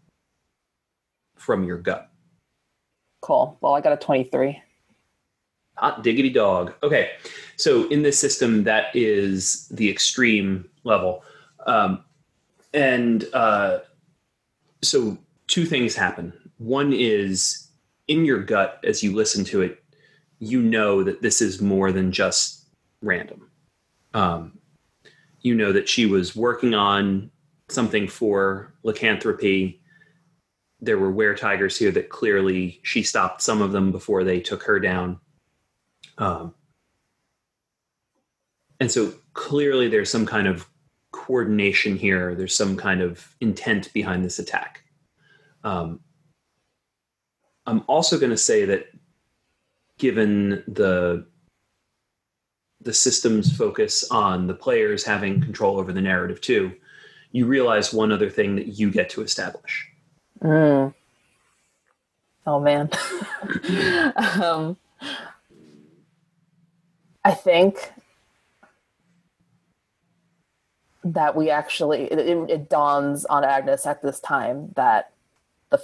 from 1.36 1.64
your 1.64 1.78
gut. 1.78 2.10
Cool. 3.24 3.56
Well, 3.62 3.74
I 3.74 3.80
got 3.80 3.94
a 3.94 3.96
23. 3.96 4.60
Hot 5.76 6.02
diggity 6.02 6.28
dog. 6.28 6.74
Okay, 6.82 7.12
so 7.56 7.88
in 7.88 8.02
this 8.02 8.18
system, 8.18 8.64
that 8.64 8.94
is 8.94 9.66
the 9.68 9.88
extreme 9.88 10.68
level, 10.84 11.24
um, 11.66 12.04
and 12.74 13.24
uh, 13.32 13.78
so 14.82 15.16
two 15.46 15.64
things 15.64 15.94
happen. 15.94 16.34
One 16.58 16.92
is 16.92 17.68
in 18.08 18.26
your 18.26 18.42
gut 18.42 18.78
as 18.84 19.02
you 19.02 19.14
listen 19.14 19.42
to 19.46 19.62
it, 19.62 19.82
you 20.38 20.60
know 20.60 21.02
that 21.02 21.22
this 21.22 21.40
is 21.40 21.62
more 21.62 21.92
than 21.92 22.12
just 22.12 22.66
random. 23.00 23.50
Um, 24.12 24.58
you 25.40 25.54
know 25.54 25.72
that 25.72 25.88
she 25.88 26.04
was 26.04 26.36
working 26.36 26.74
on 26.74 27.30
something 27.70 28.06
for 28.06 28.74
lycanthropy. 28.82 29.80
There 30.84 30.98
were 30.98 31.10
were 31.10 31.34
tigers 31.34 31.78
here 31.78 31.90
that 31.92 32.10
clearly 32.10 32.80
she 32.82 33.02
stopped 33.02 33.42
some 33.42 33.62
of 33.62 33.72
them 33.72 33.90
before 33.90 34.22
they 34.22 34.40
took 34.40 34.62
her 34.64 34.78
down. 34.78 35.18
Um, 36.18 36.54
and 38.80 38.90
so 38.90 39.14
clearly 39.32 39.88
there's 39.88 40.10
some 40.10 40.26
kind 40.26 40.46
of 40.46 40.68
coordination 41.10 41.96
here. 41.96 42.34
There's 42.34 42.54
some 42.54 42.76
kind 42.76 43.00
of 43.00 43.34
intent 43.40 43.92
behind 43.92 44.24
this 44.24 44.38
attack. 44.38 44.82
Um, 45.62 46.00
I'm 47.66 47.82
also 47.86 48.18
going 48.18 48.30
to 48.30 48.36
say 48.36 48.66
that 48.66 48.88
given 49.98 50.62
the 50.68 51.26
the 52.80 52.92
system's 52.92 53.56
focus 53.56 54.04
on 54.10 54.46
the 54.46 54.54
players 54.54 55.02
having 55.04 55.40
control 55.40 55.78
over 55.78 55.90
the 55.90 56.02
narrative 56.02 56.42
too, 56.42 56.70
you 57.32 57.46
realize 57.46 57.94
one 57.94 58.12
other 58.12 58.28
thing 58.28 58.56
that 58.56 58.78
you 58.78 58.90
get 58.90 59.08
to 59.08 59.22
establish. 59.22 59.88
Mm. 60.44 60.94
Oh 62.46 62.60
man. 62.60 62.90
um, 64.42 64.76
I 67.24 67.32
think 67.32 67.92
that 71.02 71.34
we 71.36 71.50
actually 71.50 72.04
it, 72.04 72.50
it, 72.50 72.68
dawns 72.68 73.24
on 73.26 73.44
Agnes 73.44 73.86
at 73.86 74.02
this 74.02 74.20
time 74.20 74.72
that 74.76 75.12
the 75.70 75.82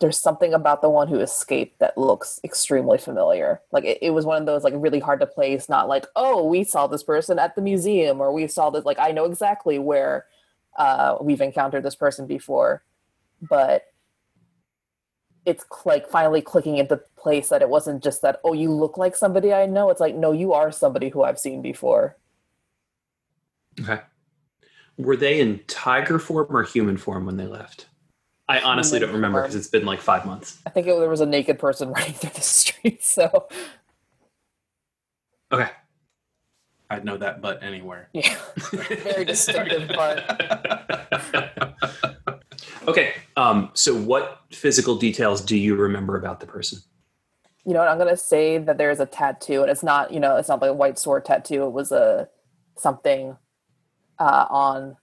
there's 0.00 0.18
something 0.18 0.52
about 0.52 0.82
the 0.82 0.90
one 0.90 1.08
who 1.08 1.20
escaped 1.20 1.78
that 1.78 1.96
looks 1.96 2.40
extremely 2.44 2.98
familiar. 2.98 3.60
Like 3.72 3.84
it, 3.84 3.98
it 4.02 4.10
was 4.10 4.26
one 4.26 4.42
of 4.42 4.46
those 4.46 4.64
like 4.64 4.74
really 4.76 4.98
hard 4.98 5.20
to 5.20 5.26
place. 5.26 5.68
Not 5.68 5.88
like 5.88 6.06
oh 6.16 6.44
we 6.44 6.64
saw 6.64 6.86
this 6.88 7.04
person 7.04 7.38
at 7.38 7.54
the 7.54 7.62
museum 7.62 8.20
or 8.20 8.32
we 8.32 8.48
saw 8.48 8.70
this 8.70 8.84
like 8.84 8.98
I 8.98 9.12
know 9.12 9.24
exactly 9.24 9.78
where 9.78 10.26
uh, 10.76 11.16
we've 11.20 11.40
encountered 11.40 11.84
this 11.84 11.94
person 11.94 12.26
before, 12.26 12.82
but 13.42 13.86
it's 15.46 15.64
like 15.84 16.08
finally 16.08 16.40
clicking 16.40 16.78
into 16.78 16.96
place 17.16 17.48
that 17.50 17.60
it 17.62 17.68
wasn't 17.68 18.02
just 18.02 18.22
that 18.22 18.40
oh 18.44 18.52
you 18.54 18.70
look 18.70 18.96
like 18.96 19.14
somebody 19.16 19.52
i 19.52 19.66
know 19.66 19.90
it's 19.90 20.00
like 20.00 20.14
no 20.14 20.32
you 20.32 20.52
are 20.52 20.70
somebody 20.72 21.08
who 21.10 21.22
i've 21.22 21.38
seen 21.38 21.60
before 21.62 22.16
Okay. 23.80 24.00
Were 24.96 25.16
they 25.16 25.40
in 25.40 25.60
tiger 25.66 26.18
form 26.20 26.46
or 26.56 26.62
human 26.62 26.96
form 26.96 27.26
when 27.26 27.36
they 27.36 27.46
left? 27.48 27.86
I 28.48 28.60
honestly 28.60 28.98
Human 29.00 29.08
don't 29.08 29.16
remember 29.16 29.40
because 29.42 29.56
it's 29.56 29.66
been 29.66 29.84
like 29.84 30.00
five 30.00 30.24
months. 30.24 30.60
i 30.66 30.70
think 30.70 30.86
it, 30.86 30.96
there 30.98 31.08
was 31.08 31.20
a 31.20 31.26
naked 31.26 31.58
person 31.58 31.88
running 31.92 32.12
through 32.12 32.30
the 32.30 32.40
street 32.40 33.02
so 33.02 33.48
Okay. 35.52 35.68
I'd 36.90 37.04
know 37.04 37.16
that 37.16 37.40
butt 37.42 37.62
anywhere. 37.62 38.08
yeah 38.12 38.36
very 38.70 39.24
distinctive 39.24 39.88
but 39.88 40.22
Okay. 42.86 43.14
Um, 43.36 43.70
so, 43.74 43.94
what 43.94 44.40
physical 44.52 44.96
details 44.96 45.40
do 45.40 45.56
you 45.56 45.74
remember 45.74 46.16
about 46.16 46.40
the 46.40 46.46
person? 46.46 46.80
you 47.64 47.72
know 47.72 47.80
i'm 47.80 47.98
gonna 47.98 48.16
say 48.16 48.58
that 48.58 48.78
there's 48.78 49.00
a 49.00 49.06
tattoo 49.06 49.62
and 49.62 49.70
it's 49.70 49.82
not 49.82 50.12
you 50.12 50.20
know 50.20 50.36
it's 50.36 50.48
not 50.48 50.60
like 50.60 50.70
a 50.70 50.74
white 50.74 50.98
sword 50.98 51.24
tattoo 51.24 51.64
it 51.64 51.72
was 51.72 51.92
a 51.92 52.28
something 52.76 53.36
uh 54.18 54.46
on 54.50 54.96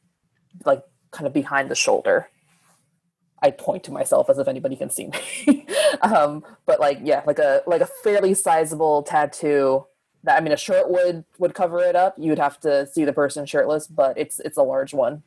like 0.65 0.83
kind 1.11 1.27
of 1.27 1.33
behind 1.33 1.69
the 1.69 1.75
shoulder 1.75 2.27
i 3.41 3.49
point 3.49 3.83
to 3.83 3.91
myself 3.91 4.29
as 4.29 4.37
if 4.37 4.47
anybody 4.47 4.75
can 4.75 4.89
see 4.89 5.09
me 5.47 5.67
um 6.01 6.43
but 6.65 6.79
like 6.79 6.99
yeah 7.03 7.21
like 7.25 7.39
a 7.39 7.61
like 7.65 7.81
a 7.81 7.89
fairly 8.03 8.33
sizable 8.33 9.03
tattoo 9.03 9.85
that 10.23 10.37
i 10.37 10.41
mean 10.41 10.53
a 10.53 10.57
shirt 10.57 10.89
would 10.89 11.25
would 11.39 11.53
cover 11.53 11.79
it 11.79 11.95
up 11.95 12.15
you'd 12.17 12.39
have 12.39 12.59
to 12.59 12.85
see 12.87 13.03
the 13.03 13.13
person 13.13 13.45
shirtless 13.45 13.87
but 13.87 14.17
it's 14.17 14.39
it's 14.39 14.57
a 14.57 14.63
large 14.63 14.93
one 14.93 15.23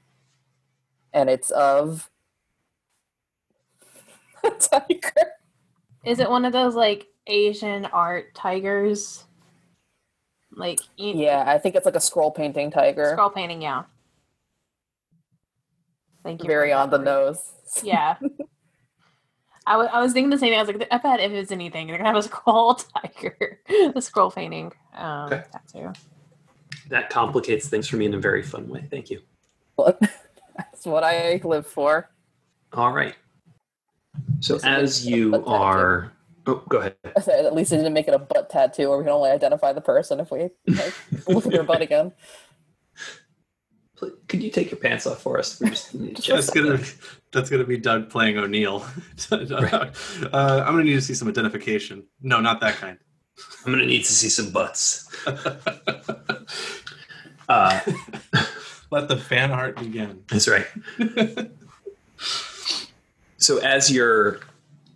and 1.13 1.29
it's 1.29 1.51
of 1.51 2.11
tiger 4.61 5.33
Is 6.05 6.19
it 6.21 6.29
one 6.31 6.45
of 6.45 6.53
those 6.53 6.75
like 6.75 7.07
Asian 7.27 7.87
art 7.87 8.35
tigers? 8.35 9.25
Like 10.57 10.81
you- 10.97 11.15
yeah 11.17 11.45
i 11.47 11.59
think 11.59 11.75
it's 11.75 11.85
like 11.87 11.97
a 11.97 12.01
scroll 12.01 12.31
painting 12.31 12.71
tiger 12.71 13.11
scroll 13.15 13.31
painting, 13.31 13.61
yeah. 13.63 13.85
Thank 16.23 16.43
you. 16.43 16.47
very 16.49 16.73
on 16.73 16.91
the 16.91 16.99
that. 16.99 17.05
nose 17.05 17.53
Yeah. 17.83 18.17
I 19.67 19.77
wa- 19.79 19.89
I 19.93 20.01
was 20.03 20.13
thinking 20.13 20.29
the 20.29 20.37
same 20.37 20.51
thing. 20.51 20.59
I 20.59 20.63
was 20.63 20.69
like, 20.77 20.87
I 20.91 20.99
bet 20.99 21.21
if 21.21 21.33
it's 21.33 21.51
anything, 21.51 21.87
they're 21.87 21.97
gonna 21.97 22.09
have 22.11 22.17
a 22.19 22.23
scroll 22.23 22.75
tiger, 23.03 23.61
the 23.67 24.01
scroll 24.03 24.31
painting 24.31 24.73
um, 24.95 25.33
Okay. 25.33 25.43
tattoo. 25.53 25.93
That 26.91 27.09
complicates 27.09 27.67
things 27.69 27.89
for 27.89 27.97
me 27.97 28.05
in 28.05 28.13
a 28.13 28.19
very 28.19 28.43
fun 28.43 28.69
way. 28.69 28.87
Thank 28.91 29.09
you. 29.11 29.23
That's 29.79 30.85
what 30.85 31.03
I 31.03 31.41
live 31.43 31.67
for. 31.67 32.11
All 32.75 32.93
right. 32.93 33.15
So, 34.41 34.55
This 34.55 34.65
as 34.65 35.07
you 35.07 35.35
a 35.35 35.39
tattoo. 35.39 35.51
are. 35.51 36.13
Oh, 36.47 36.63
go 36.69 36.79
ahead. 36.79 36.97
I 37.17 37.21
said 37.21 37.45
at 37.47 37.55
least 37.55 37.73
it 37.73 37.77
didn't 37.79 37.95
make 37.95 38.07
it 38.09 38.15
a 38.15 38.19
butt 38.19 38.51
tattoo, 38.51 38.89
or 38.89 38.99
we 38.99 39.05
can 39.05 39.13
only 39.13 39.31
identify 39.31 39.73
the 39.73 39.81
person 39.81 40.21
if 40.21 40.31
we 40.31 40.51
like, 40.67 40.95
look 41.29 41.47
at 41.47 41.53
their 41.53 41.63
butt 41.63 41.81
again. 41.81 42.13
Pl- 43.97 44.13
Could 44.29 44.43
you 44.43 44.51
take 44.51 44.71
your 44.71 44.79
pants 44.79 45.07
off 45.07 45.23
for 45.23 45.39
us? 45.39 45.59
We 45.61 45.71
just 45.71 45.95
need 45.95 46.17
to 46.17 46.23
check. 46.23 46.35
That's 46.37 46.51
gonna 46.51 46.81
that's 47.33 47.49
gonna 47.49 47.65
be 47.65 47.79
Doug 47.79 48.11
playing 48.11 48.37
O'Neill. 48.37 48.85
uh, 49.33 49.91
I'm 50.33 50.73
gonna 50.73 50.85
need 50.85 50.95
to 50.95 51.01
see 51.01 51.15
some 51.15 51.29
identification. 51.29 52.05
No, 52.21 52.41
not 52.41 52.61
that 52.61 52.75
kind. 52.75 52.99
I'm 53.67 53.73
going 53.73 53.81
to 53.83 53.87
need 53.89 54.05
to 54.05 54.13
see 54.13 54.29
some 54.29 54.51
butts. 54.51 55.09
Uh, 57.47 57.79
Let 58.91 59.09
the 59.09 59.19
fan 59.19 59.51
art 59.53 59.77
begin. 59.77 60.23
That's 60.29 60.49
right. 60.49 60.67
So 63.45 63.59
as 63.59 63.93
you're 63.93 64.41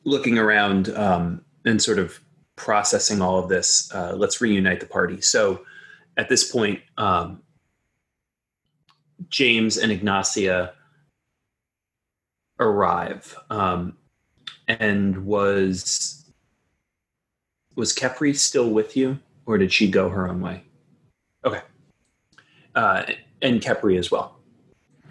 looking 0.05 0.39
around 0.39 0.89
um, 0.97 1.45
and 1.67 1.83
sort 1.83 1.99
of 1.99 2.19
processing 2.57 3.21
all 3.21 3.39
of 3.39 3.51
this, 3.51 3.93
uh, 3.93 4.15
let's 4.17 4.41
reunite 4.41 4.81
the 4.81 4.87
party. 4.87 5.21
So 5.21 5.67
at 6.17 6.31
this 6.31 6.51
point, 6.51 6.81
um, 6.97 7.43
James 9.29 9.77
and 9.77 9.93
Ygnacia 9.93 10.73
arrive, 12.59 13.37
um, 13.51 13.99
and 14.67 15.27
was 15.27 16.25
was 17.77 17.95
Kepri 17.95 18.35
still 18.35 18.71
with 18.71 18.97
you, 18.97 19.19
or 19.45 19.59
did 19.59 19.75
she 19.75 19.91
go 19.91 20.09
her 20.09 20.27
own 20.27 20.41
way? 20.41 20.63
Okay, 21.45 21.61
uh, 22.75 23.03
and 23.43 23.61
Kepri 23.61 23.99
as 23.99 24.11
well. 24.11 24.37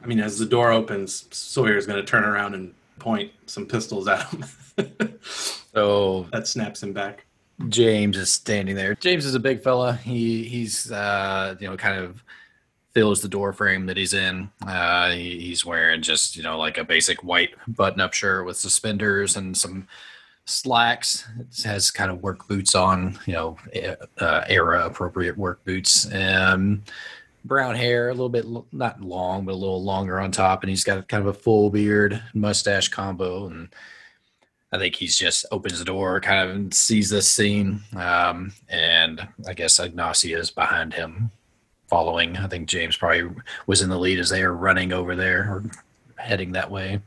I 0.02 0.08
mean, 0.08 0.20
as 0.20 0.40
the 0.40 0.46
door 0.48 0.72
opens, 0.72 1.28
Sawyer's 1.30 1.86
gonna 1.86 2.02
turn 2.02 2.24
around 2.24 2.56
and 2.56 2.74
point 3.00 3.32
some 3.46 3.66
pistols 3.66 4.08
at 4.08 4.28
him. 4.30 4.46
So 5.78 6.26
that 6.32 6.48
snaps 6.48 6.82
him 6.82 6.92
back. 6.92 7.28
James 7.70 8.18
is 8.18 8.34
standing 8.34 8.76
there. 8.76 8.96
James 8.96 9.26
is 9.26 9.36
a 9.36 9.40
big 9.40 9.62
fella. 9.62 9.94
He 9.94 10.44
he's 10.44 10.92
uh, 10.92 11.56
you 11.60 11.70
know 11.70 11.78
kind 11.78 12.00
of 12.00 12.24
fills 12.96 13.22
the 13.22 13.28
door 13.28 13.54
frame 13.54 13.86
that 13.86 13.96
he's 13.96 14.16
in. 14.16 14.50
Uh, 14.66 15.12
he, 15.12 15.40
he's 15.40 15.64
wearing 15.64 16.02
just 16.02 16.36
you 16.36 16.42
know 16.42 16.58
like 16.58 16.80
a 16.80 16.84
basic 16.84 17.24
white 17.24 17.52
button-up 17.68 18.14
shirt 18.14 18.44
with 18.44 18.58
suspenders 18.58 19.38
and 19.38 19.56
some 19.56 19.88
slacks. 20.46 21.28
It 21.40 21.62
has 21.64 21.92
kind 21.92 22.10
of 22.10 22.24
work 22.24 22.48
boots 22.48 22.74
on, 22.74 23.20
you 23.28 23.34
know, 23.34 23.58
uh, 24.20 24.46
era 24.48 24.88
appropriate 24.88 25.38
work 25.38 25.64
boots. 25.64 26.12
Um, 26.12 26.84
brown 27.48 27.76
hair, 27.76 28.10
a 28.10 28.14
little 28.14 28.30
bit 28.30 28.46
not 28.72 29.02
long, 29.02 29.46
but 29.46 29.54
a 29.54 29.56
little 29.56 29.84
longer 29.84 30.20
on 30.20 30.32
top, 30.32 30.64
and 30.64 30.70
he's 30.70 30.84
got 30.84 31.08
kind 31.08 31.22
of 31.22 31.36
a 31.36 31.40
full 31.40 31.70
beard, 31.70 32.22
mustache 32.34 32.90
combo, 32.90 33.48
and 33.48 33.70
I 34.72 34.78
think 34.78 34.96
he's 34.96 35.18
just 35.18 35.46
opens 35.52 35.80
the 35.80 35.86
door, 35.86 36.20
kind 36.22 36.68
of 36.68 36.74
sees 36.74 37.10
this 37.10 37.28
scene, 37.28 37.82
um, 37.96 38.54
and 38.70 39.28
I 39.48 39.54
guess 39.54 39.80
Ygnacia 39.80 40.38
is 40.38 40.52
behind 40.52 40.94
him. 40.94 41.32
following. 41.88 42.38
I 42.38 42.48
think 42.48 42.68
James 42.68 42.98
probably 42.98 43.30
was 43.66 43.82
in 43.82 43.90
the 43.90 43.98
lead 43.98 44.20
as 44.20 44.30
they 44.30 44.44
are 44.44 44.54
running 44.54 44.92
over 44.92 45.16
there 45.16 45.44
or 45.44 45.64
heading 46.18 46.52
that 46.52 46.70
way. 46.70 47.00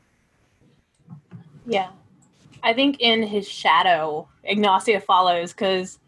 Yeah. 1.66 1.90
I 2.62 2.72
think 2.72 3.00
in 3.00 3.22
his 3.22 3.48
shadow, 3.48 4.28
Ygnacia 4.48 5.02
follows 5.02 5.52
because 5.52 5.98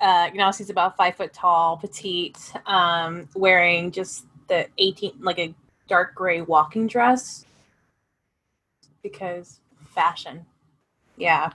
uh, 0.00 0.28
Ygnacia's 0.28 0.70
about 0.70 0.96
five 0.96 1.16
foot 1.16 1.32
tall, 1.32 1.76
petite, 1.76 2.52
um, 2.66 3.28
wearing 3.34 3.90
just 3.90 4.26
the 4.48 4.66
18, 4.78 5.14
like 5.20 5.38
a 5.38 5.54
dark 5.88 6.14
gray 6.14 6.40
walking 6.42 6.86
dress 6.86 7.46
because 9.02 9.60
fashion. 9.88 10.44
Yeah. 11.16 11.50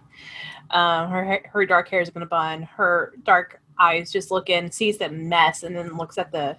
Um, 0.71 1.09
her 1.09 1.41
her 1.45 1.65
dark 1.65 1.87
hair 1.89 1.99
has 1.99 2.09
been 2.09 2.23
a 2.23 2.27
bun. 2.27 2.63
Her 2.63 3.13
dark 3.23 3.61
eyes 3.79 4.11
just 4.11 4.31
look 4.31 4.49
in, 4.49 4.71
sees 4.71 4.97
the 4.97 5.09
mess, 5.09 5.63
and 5.63 5.75
then 5.75 5.97
looks 5.97 6.17
at 6.17 6.31
the, 6.31 6.57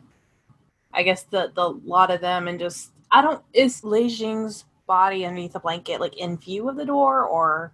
I 0.92 1.02
guess 1.02 1.24
the 1.24 1.52
the 1.54 1.68
lot 1.84 2.10
of 2.10 2.20
them, 2.20 2.48
and 2.48 2.58
just 2.58 2.92
I 3.10 3.20
don't 3.20 3.42
is 3.52 3.84
Li 3.84 4.08
Jing's 4.08 4.64
body 4.86 5.24
underneath 5.24 5.52
the 5.52 5.60
blanket 5.60 6.00
like 6.00 6.16
in 6.16 6.38
view 6.38 6.68
of 6.68 6.76
the 6.76 6.86
door, 6.86 7.24
or 7.24 7.72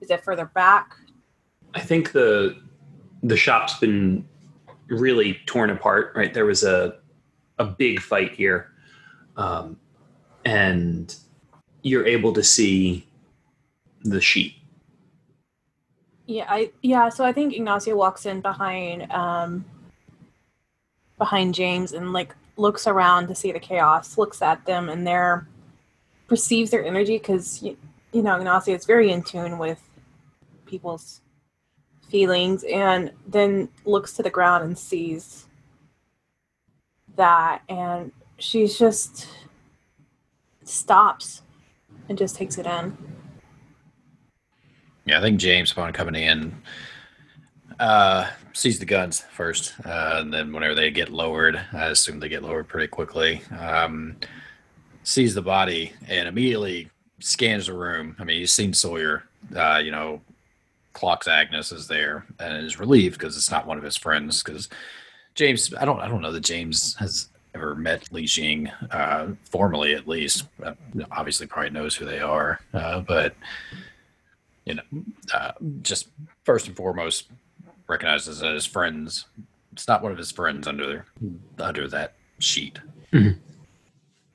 is 0.00 0.10
it 0.10 0.24
further 0.24 0.46
back? 0.46 0.96
I 1.74 1.80
think 1.80 2.12
the 2.12 2.56
the 3.22 3.36
shop's 3.36 3.78
been 3.78 4.26
really 4.88 5.40
torn 5.46 5.70
apart. 5.70 6.12
Right, 6.14 6.32
there 6.32 6.46
was 6.46 6.62
a 6.62 6.96
a 7.58 7.64
big 7.64 8.00
fight 8.00 8.32
here, 8.32 8.72
um, 9.36 9.78
and 10.44 11.14
you're 11.82 12.06
able 12.06 12.32
to 12.32 12.42
see 12.42 13.06
the 14.02 14.20
sheet. 14.20 14.54
Yeah, 16.26 16.46
I 16.48 16.70
yeah. 16.82 17.08
So 17.08 17.24
I 17.24 17.32
think 17.32 17.54
Ignacio 17.54 17.96
walks 17.96 18.26
in 18.26 18.40
behind 18.40 19.10
um 19.10 19.64
behind 21.16 21.54
James 21.54 21.92
and 21.92 22.12
like 22.12 22.34
looks 22.56 22.86
around 22.86 23.28
to 23.28 23.34
see 23.34 23.52
the 23.52 23.60
chaos, 23.60 24.18
looks 24.18 24.42
at 24.42 24.64
them, 24.66 24.88
and 24.88 25.06
they're 25.06 25.46
perceives 26.28 26.70
their 26.70 26.84
energy 26.84 27.16
because 27.16 27.62
you, 27.62 27.76
you 28.12 28.22
know 28.22 28.36
Ignacio 28.36 28.74
is 28.74 28.84
very 28.84 29.10
in 29.10 29.22
tune 29.22 29.58
with 29.58 29.82
people's 30.66 31.22
feelings, 32.08 32.64
and 32.64 33.12
then 33.26 33.68
looks 33.84 34.12
to 34.14 34.22
the 34.22 34.30
ground 34.30 34.64
and 34.64 34.78
sees 34.78 35.46
that, 37.16 37.62
and 37.68 38.12
she's 38.38 38.78
just 38.78 39.28
stops 40.64 41.42
and 42.08 42.16
just 42.16 42.36
takes 42.36 42.58
it 42.58 42.66
in. 42.66 42.96
Yeah, 45.04 45.18
I 45.18 45.20
think 45.22 45.40
James, 45.40 45.72
upon 45.72 45.92
coming 45.92 46.22
in, 46.22 46.62
uh, 47.78 48.28
sees 48.52 48.78
the 48.78 48.84
guns 48.84 49.20
first, 49.32 49.74
uh, 49.84 50.16
and 50.16 50.32
then 50.32 50.52
whenever 50.52 50.74
they 50.74 50.90
get 50.90 51.10
lowered, 51.10 51.60
I 51.72 51.86
assume 51.86 52.20
they 52.20 52.28
get 52.28 52.42
lowered 52.42 52.68
pretty 52.68 52.88
quickly. 52.88 53.42
Um, 53.58 54.16
sees 55.02 55.34
the 55.34 55.42
body 55.42 55.92
and 56.06 56.28
immediately 56.28 56.90
scans 57.20 57.66
the 57.66 57.72
room. 57.72 58.16
I 58.18 58.24
mean, 58.24 58.40
he's 58.40 58.54
seen 58.54 58.74
Sawyer. 58.74 59.24
Uh, 59.54 59.80
you 59.82 59.90
know, 59.90 60.20
clocks 60.98 61.28
Agnes 61.28 61.70
is 61.70 61.86
there 61.86 62.26
and 62.40 62.66
is 62.66 62.80
relieved 62.80 63.18
because 63.18 63.36
it's 63.36 63.50
not 63.50 63.66
one 63.66 63.78
of 63.78 63.84
his 63.84 63.96
friends. 63.96 64.42
Because 64.42 64.68
James, 65.34 65.72
I 65.78 65.84
don't, 65.84 66.00
I 66.00 66.08
don't 66.08 66.22
know 66.22 66.32
that 66.32 66.40
James 66.44 66.96
has 66.96 67.28
ever 67.54 67.74
met 67.76 68.12
Li 68.12 68.26
Jing, 68.26 68.68
uh, 68.90 69.28
formally 69.44 69.94
at 69.94 70.08
least. 70.08 70.46
Uh, 70.62 70.74
obviously, 71.12 71.46
probably 71.46 71.70
knows 71.70 71.94
who 71.94 72.04
they 72.04 72.18
are, 72.18 72.60
uh, 72.74 73.00
but 73.00 73.34
you 74.64 74.74
know, 74.74 74.82
uh, 75.32 75.52
just 75.82 76.08
first 76.44 76.66
and 76.66 76.76
foremost, 76.76 77.28
recognizes 77.86 78.42
as 78.42 78.66
friends. 78.66 79.26
It's 79.72 79.88
not 79.88 80.02
one 80.02 80.12
of 80.12 80.18
his 80.18 80.32
friends 80.32 80.66
under 80.66 81.06
under 81.58 81.86
that 81.88 82.14
sheet. 82.40 82.80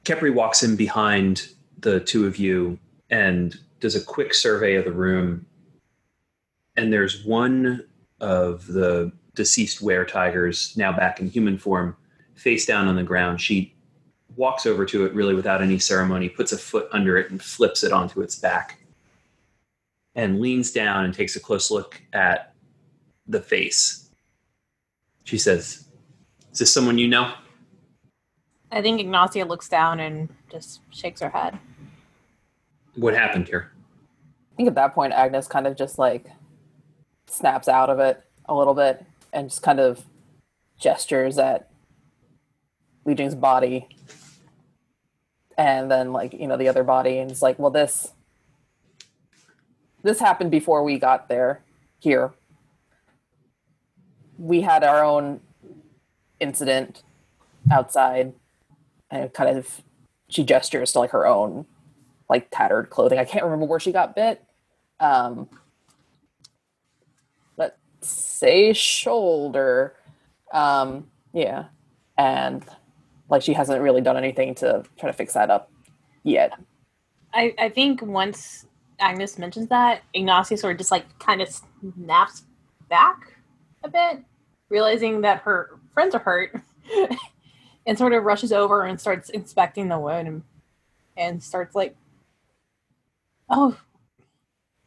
Kepri 0.06 0.34
walks 0.34 0.64
in 0.64 0.76
behind 0.76 1.50
the 1.80 2.00
two 2.00 2.26
of 2.26 2.38
you 2.38 2.80
and 3.10 3.58
does 3.80 3.96
a 3.96 4.02
quick 4.02 4.34
survey 4.34 4.76
of 4.76 4.86
the 4.86 4.92
room. 4.92 5.46
And 6.76 6.92
there's 6.92 7.24
one 7.24 7.86
of 8.20 8.66
the 8.68 9.12
deceased 9.36 9.82
were 9.82 10.06
tigers, 10.06 10.76
now 10.78 10.92
back 10.92 11.20
in 11.20 11.30
human 11.30 11.58
form, 11.58 11.96
face 12.36 12.66
down 12.66 12.88
on 12.88 12.96
the 12.96 13.04
ground. 13.04 13.42
She 13.42 13.74
walks 14.36 14.66
over 14.66 14.86
to 14.86 15.06
it 15.06 15.14
really 15.14 15.36
without 15.36 15.62
any 15.62 15.80
ceremony, 15.80 16.30
puts 16.30 16.52
a 16.52 16.58
foot 16.58 16.88
under 16.92 17.18
it, 17.18 17.32
and 17.32 17.42
flips 17.42 17.84
it 17.84 17.92
onto 17.92 18.22
its 18.22 18.36
back. 18.36 18.80
And 20.16 20.40
leans 20.40 20.72
down 20.72 21.06
and 21.06 21.14
takes 21.14 21.36
a 21.36 21.40
close 21.40 21.72
look 21.72 22.02
at 22.14 22.54
the 23.28 23.42
face. 23.42 24.12
She 25.24 25.38
says, 25.38 25.88
Is 26.52 26.60
this 26.60 26.74
someone 26.74 26.98
you 26.98 27.08
know? 27.08 27.34
I 28.72 28.82
think 28.82 29.00
Ygnacia 29.00 29.48
looks 29.48 29.70
down 29.70 30.00
and 30.00 30.30
just 30.52 30.82
shakes 30.92 31.22
her 31.22 31.30
head. 31.30 31.58
What 32.96 33.14
happened 33.14 33.48
here? 33.48 33.72
I 34.54 34.56
think 34.56 34.68
at 34.70 34.76
that 34.76 34.94
point, 34.94 35.14
Agnes 35.14 35.48
kind 35.48 35.66
of 35.66 35.76
just 35.76 35.98
like 35.98 36.28
snaps 37.28 37.68
out 37.68 37.90
of 37.90 38.00
it 38.00 38.24
a 38.46 38.56
little 38.56 38.74
bit 38.74 39.06
and 39.32 39.50
just 39.50 39.64
kind 39.64 39.80
of 39.80 40.06
gestures 40.78 41.38
at 41.38 41.70
Li 43.06 43.16
Jing's 43.16 43.36
body. 43.36 43.88
And 45.58 45.90
then 45.90 46.14
like 46.14 46.34
you 46.34 46.48
know 46.48 46.58
the 46.58 46.68
other 46.68 46.84
body 46.84 47.20
and 47.20 47.30
it's 47.30 47.42
like 47.42 47.60
well 47.60 47.70
this 47.70 48.12
this 50.02 50.20
happened 50.20 50.52
before 50.52 50.84
we 50.84 51.00
got 51.00 51.30
there 51.30 51.62
here. 52.00 52.34
We 54.38 54.62
had 54.62 54.84
our 54.84 55.04
own 55.04 55.40
incident 56.40 57.04
outside 57.72 58.34
and 59.10 59.32
kind 59.34 59.58
of 59.58 59.82
she 60.28 60.44
gestures 60.44 60.92
to 60.92 61.00
like 61.00 61.12
her 61.12 61.26
own 61.26 61.66
like 62.30 62.48
tattered 62.52 62.90
clothing. 62.90 63.20
I 63.20 63.26
can't 63.26 63.46
remember 63.46 63.66
where 63.66 63.80
she 63.80 63.92
got 63.92 64.16
bit. 64.16 64.44
Um 65.00 65.48
say 68.44 68.74
shoulder 68.74 69.96
um 70.52 71.08
yeah 71.34 71.66
and 72.18 72.66
like 73.30 73.42
she 73.42 73.54
hasn't 73.54 73.82
really 73.82 74.02
done 74.02 74.18
anything 74.18 74.54
to 74.54 74.84
try 75.00 75.10
to 75.10 75.14
fix 75.14 75.34
that 75.34 75.50
up 75.50 75.72
yet 76.24 76.54
I, 77.34 77.54
I 77.58 77.70
think 77.70 78.02
once 78.02 78.68
Agnes 79.00 79.38
mentions 79.38 79.68
that, 79.70 80.04
Ygnacia 80.16 80.58
sort 80.58 80.74
of 80.74 80.78
just 80.78 80.92
like 80.92 81.20
kind 81.20 81.42
of 81.42 81.50
snaps 81.50 82.44
back 82.90 83.34
a 83.84 83.90
bit, 83.90 84.24
realizing 84.70 85.22
that 85.22 85.40
her 85.42 85.80
friends 85.94 86.14
are 86.14 86.20
hurt, 86.20 86.56
and 87.86 87.98
sort 87.98 88.14
of 88.14 88.24
rushes 88.24 88.52
over 88.52 88.84
and 88.84 89.00
starts 89.00 89.30
inspecting 89.30 89.90
the 89.90 90.00
wound 90.00 90.28
and, 90.28 90.44
and 91.18 91.44
starts 91.44 91.76
like, 91.76 91.96
"Oh, 93.50 93.78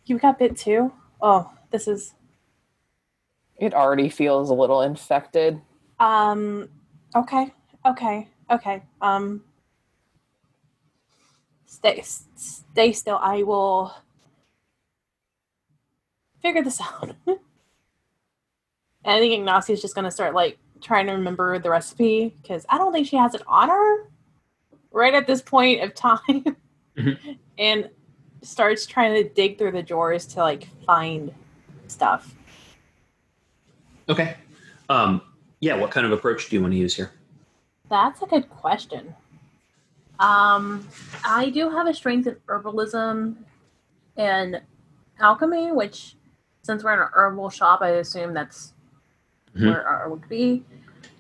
you 0.05 0.19
got 0.19 0.39
bit 0.39 0.57
too? 0.57 0.93
Oh, 1.21 1.51
this 1.71 1.89
is 1.89 2.15
it 3.59 3.75
already 3.75 4.09
feels 4.09 4.51
a 4.51 4.55
little 4.55 4.83
infected 4.83 5.61
um 5.99 6.69
okay, 7.15 7.53
okay, 7.87 8.29
okay. 8.51 8.83
Um, 9.01 9.43
stay 11.65 12.03
stay 12.03 12.93
still. 12.93 13.17
I 13.17 13.43
will 13.45 13.95
figure 16.43 16.63
this 16.63 16.81
out. 16.83 17.15
and 17.27 17.39
I 19.07 19.19
think 19.19 19.33
Ygnacia 19.41 19.73
is 19.73 19.81
just 19.81 19.95
gonna 19.95 20.11
start 20.11 20.35
like 20.35 20.59
trying 20.83 21.07
to 21.07 21.13
remember 21.13 21.59
the 21.59 21.71
recipe 21.71 22.35
because 22.43 22.67
I 22.69 22.77
don't 22.77 22.93
think 22.93 23.07
she 23.09 23.17
has 23.17 23.35
it 23.35 23.43
on 23.47 23.71
her 23.71 24.11
right 24.93 25.15
at 25.15 25.27
this 25.27 25.41
point 25.41 25.83
of 25.83 25.95
time, 26.07 26.57
Mhm. 26.97 27.39
and 27.59 27.89
starts 28.43 28.85
trying 28.85 29.15
to 29.15 29.29
dig 29.29 29.57
through 29.57 29.73
the 29.73 29.83
drawers 29.83 30.27
to 30.27 30.41
like 30.41 30.69
find 30.85 31.33
stuff. 31.89 32.35
Okay. 34.09 34.37
Um, 34.89 35.21
yeah, 35.61 35.75
what 35.75 35.91
kind 35.91 36.07
of 36.07 36.13
approach 36.13 36.49
do 36.49 36.57
you 36.57 36.63
want 36.63 36.73
to 36.73 36.79
use 36.79 36.95
here? 36.95 37.11
That's 37.89 38.23
a 38.23 38.27
good 38.27 38.49
question. 38.51 39.15
Um, 40.19 40.87
I 41.25 41.51
do 41.51 41.69
have 41.71 41.87
a 41.87 41.95
strength 41.95 42.27
in 42.27 42.37
herbalism 42.49 43.37
and 44.17 44.61
alchemy, 45.21 45.73
which, 45.73 46.17
since 46.63 46.83
we're 46.85 46.95
in 46.95 47.01
an 47.01 47.09
herbal 47.13 47.51
shop, 47.51 47.83
I 47.83 47.91
assume 47.91 48.33
that's 48.33 48.73
Mhm. 49.55 49.67
where 49.69 49.87
our 49.87 50.09
would 50.09 50.29
be. 50.29 50.65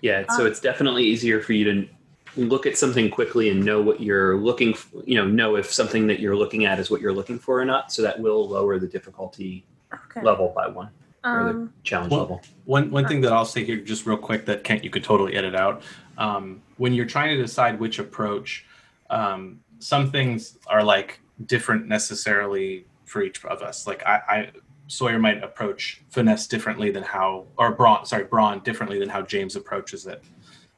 Yeah, 0.01 0.27
so 0.29 0.43
Um, 0.43 0.47
it's 0.47 0.61
definitely 0.61 1.05
easier 1.05 1.41
for 1.41 1.53
you 1.53 1.65
to 1.65 1.89
look 2.37 2.67
at 2.67 2.77
something 2.77 3.11
quickly 3.11 3.49
and 3.51 3.65
know 3.65 3.81
what 3.81 4.01
you're 4.01 4.37
looking 4.37 4.75
for, 4.75 5.03
you 5.05 5.15
know, 5.17 5.27
know 5.27 5.57
if 5.57 5.73
something 5.73 6.07
that 6.07 6.21
you're 6.21 6.37
looking 6.37 6.65
at 6.67 6.79
is 6.79 6.91
what 6.91 7.01
you're 7.01 7.13
looking 7.13 7.39
for 7.39 7.61
or 7.61 7.65
not. 7.65 7.91
So 7.93 8.03
that 8.03 8.21
will 8.21 8.47
lower 8.49 8.79
the 8.79 8.87
difficulty 8.87 9.65
Okay. 9.93 10.21
level 10.23 10.53
by 10.55 10.69
one, 10.69 10.91
or 11.27 11.45
the 11.45 11.51
Um, 11.51 11.73
challenge 11.83 12.11
Well- 12.13 12.21
level. 12.21 12.43
One 12.65 12.91
one 12.91 13.07
thing 13.07 13.21
that 13.23 13.33
I'll 13.33 13.45
say 13.45 13.65
here, 13.65 13.77
just 13.77 14.07
real 14.07 14.17
quick, 14.17 14.45
that 14.47 14.65
Kent 14.65 14.85
you 14.85 14.91
could 14.91 15.05
totally 15.05 15.35
edit 15.35 15.55
out. 15.55 15.83
Um, 16.19 16.63
when 16.77 16.93
you're 16.95 17.07
trying 17.07 17.37
to 17.37 17.43
decide 17.43 17.79
which 17.79 17.99
approach, 17.99 18.65
um, 19.11 19.61
some 19.79 20.11
things 20.11 20.59
are 20.67 20.83
like 20.83 21.21
different 21.45 21.87
necessarily 21.87 22.87
for 23.05 23.23
each 23.23 23.45
of 23.45 23.63
us. 23.63 23.87
Like 23.87 24.05
I, 24.07 24.21
I 24.29 24.51
Sawyer 24.89 25.19
might 25.19 25.43
approach 25.43 26.01
finesse 26.11 26.47
differently 26.47 26.91
than 26.93 27.03
how, 27.03 27.47
or 27.59 27.73
Brawn, 27.73 28.07
sorry, 28.07 28.23
Brawn 28.25 28.61
differently 28.61 29.01
than 29.01 29.09
how 29.09 29.21
James 29.21 29.57
approaches 29.57 30.07
it. 30.07 30.23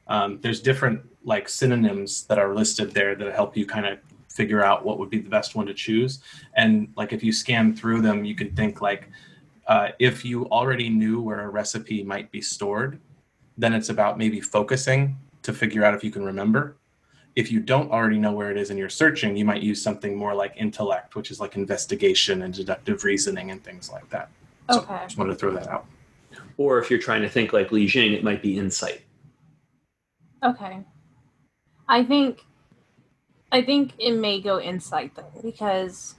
Um, 0.07 0.39
there's 0.41 0.61
different 0.61 1.01
like 1.23 1.47
synonyms 1.47 2.23
that 2.25 2.39
are 2.39 2.55
listed 2.55 2.91
there 2.91 3.13
that 3.15 3.35
help 3.35 3.55
you 3.55 3.67
kind 3.67 3.85
of 3.85 3.99
figure 4.27 4.63
out 4.63 4.83
what 4.83 4.97
would 4.97 5.11
be 5.11 5.19
the 5.19 5.29
best 5.29 5.55
one 5.55 5.67
to 5.67 5.73
choose. 5.75 6.23
And 6.55 6.91
like 6.95 7.13
if 7.13 7.23
you 7.23 7.31
scan 7.31 7.75
through 7.75 8.01
them, 8.01 8.25
you 8.25 8.33
can 8.35 8.55
think 8.55 8.81
like 8.81 9.09
uh, 9.69 9.89
if 9.99 10.25
you 10.25 10.49
already 10.49 10.89
knew 10.89 11.21
where 11.21 11.41
a 11.41 11.47
recipe 11.47 12.03
might 12.03 12.31
be 12.31 12.41
stored, 12.41 12.99
then 13.55 13.71
it's 13.73 13.89
about 13.89 14.17
maybe 14.17 14.41
focusing 14.41 15.15
to 15.43 15.53
figure 15.53 15.85
out 15.85 15.93
if 15.93 16.03
you 16.03 16.09
can 16.09 16.23
remember. 16.23 16.75
If 17.35 17.51
you 17.51 17.59
don't 17.59 17.91
already 17.91 18.17
know 18.17 18.31
where 18.33 18.49
it 18.49 18.57
is 18.57 18.71
and 18.71 18.79
you're 18.79 18.89
searching, 18.89 19.37
you 19.37 19.45
might 19.45 19.61
use 19.61 19.79
something 19.81 20.17
more 20.17 20.33
like 20.33 20.53
intellect, 20.57 21.15
which 21.15 21.29
is 21.29 21.39
like 21.39 21.55
investigation 21.55 22.41
and 22.41 22.53
deductive 22.53 23.03
reasoning 23.03 23.51
and 23.51 23.63
things 23.63 23.91
like 23.91 24.09
that. 24.09 24.29
So 24.71 24.81
Okay. 24.81 24.99
just 25.05 25.19
wanted 25.19 25.33
to 25.33 25.35
throw 25.35 25.51
that 25.53 25.67
out. 25.67 25.85
Or 26.57 26.79
if 26.79 26.89
you're 26.89 26.99
trying 26.99 27.21
to 27.21 27.29
think 27.29 27.53
like 27.53 27.71
Li 27.71 27.85
Jing, 27.85 28.13
it 28.13 28.23
might 28.23 28.41
be 28.41 28.57
insight. 28.57 29.03
Okay. 30.43 30.83
I 31.87 32.03
think 32.03 32.43
I 33.51 33.61
think 33.61 33.93
it 33.99 34.13
may 34.13 34.41
go 34.41 34.59
insight 34.59 35.15
though, 35.15 35.31
because 35.43 36.15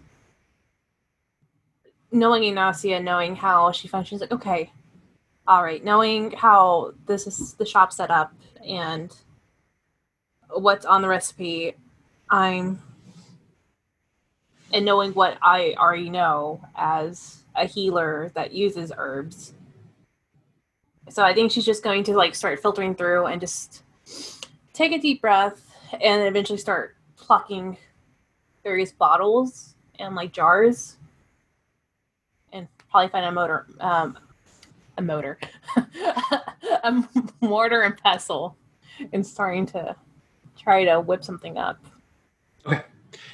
knowing 2.12 2.42
Ygnacia, 2.42 3.03
knowing 3.03 3.37
how 3.37 3.73
she 3.73 3.88
functions, 3.88 4.20
like, 4.20 4.33
okay, 4.33 4.73
all 5.46 5.62
right, 5.62 5.85
knowing 5.85 6.33
how 6.33 6.92
this 7.07 7.27
is 7.27 7.55
the 7.55 7.66
shop 7.66 7.92
set 7.92 8.11
up 8.11 8.33
and 8.66 9.14
what's 10.51 10.85
on 10.85 11.03
the 11.03 11.09
recipe, 11.09 11.75
I'm 12.29 12.83
and 14.73 14.85
knowing 14.85 15.12
what 15.14 15.37
I 15.42 15.75
already 15.77 16.11
know 16.11 16.61
as 16.77 17.42
a 17.57 17.66
healer 17.66 18.31
that 18.35 18.53
uses 18.53 18.92
herbs. 18.96 19.53
So 21.09 21.25
I 21.25 21.35
think 21.35 21.51
she's 21.51 21.66
just 21.66 21.83
going 21.83 22.05
to 22.05 22.14
like 22.14 22.37
start 22.37 22.62
filtering 22.62 22.94
through 22.94 23.27
and 23.27 23.40
just 23.40 23.83
take 24.73 24.92
a 24.92 24.99
deep 24.99 25.20
breath 25.20 25.75
and 25.92 26.23
eventually 26.23 26.59
start 26.59 26.94
plucking 27.16 27.77
various 28.62 28.92
bottles 28.92 29.75
and 29.99 30.14
like 30.14 30.33
jars 30.33 30.96
probably 32.90 33.09
find 33.09 33.26
a 33.26 33.33
motor 33.33 33.66
um 33.81 34.18
a 34.98 35.03
motor 35.03 35.38
a 35.76 37.05
mortar 37.40 37.83
and 37.83 37.96
pestle 37.96 38.57
and 39.12 39.26
starting 39.26 39.64
to 39.66 39.94
try 40.59 40.85
to 40.85 41.00
whip 41.00 41.24
something 41.24 41.57
up 41.59 41.79
Okay. 42.66 42.83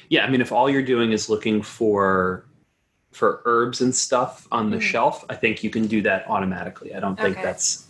Yeah, 0.09 0.25
I 0.25 0.29
mean, 0.29 0.39
if 0.39 0.53
all 0.53 0.69
you're 0.69 0.81
doing 0.81 1.11
is 1.11 1.29
looking 1.29 1.61
for 1.61 2.45
for 3.11 3.41
herbs 3.45 3.81
and 3.81 3.93
stuff 3.93 4.47
on 4.53 4.69
the 4.69 4.77
Mhm. 4.77 4.81
shelf, 4.81 5.25
I 5.29 5.35
think 5.35 5.63
you 5.63 5.69
can 5.69 5.85
do 5.87 6.01
that 6.03 6.29
automatically. 6.29 6.95
I 6.95 7.01
don't 7.01 7.17
think 7.17 7.33
Okay. 7.33 7.41
that's 7.41 7.87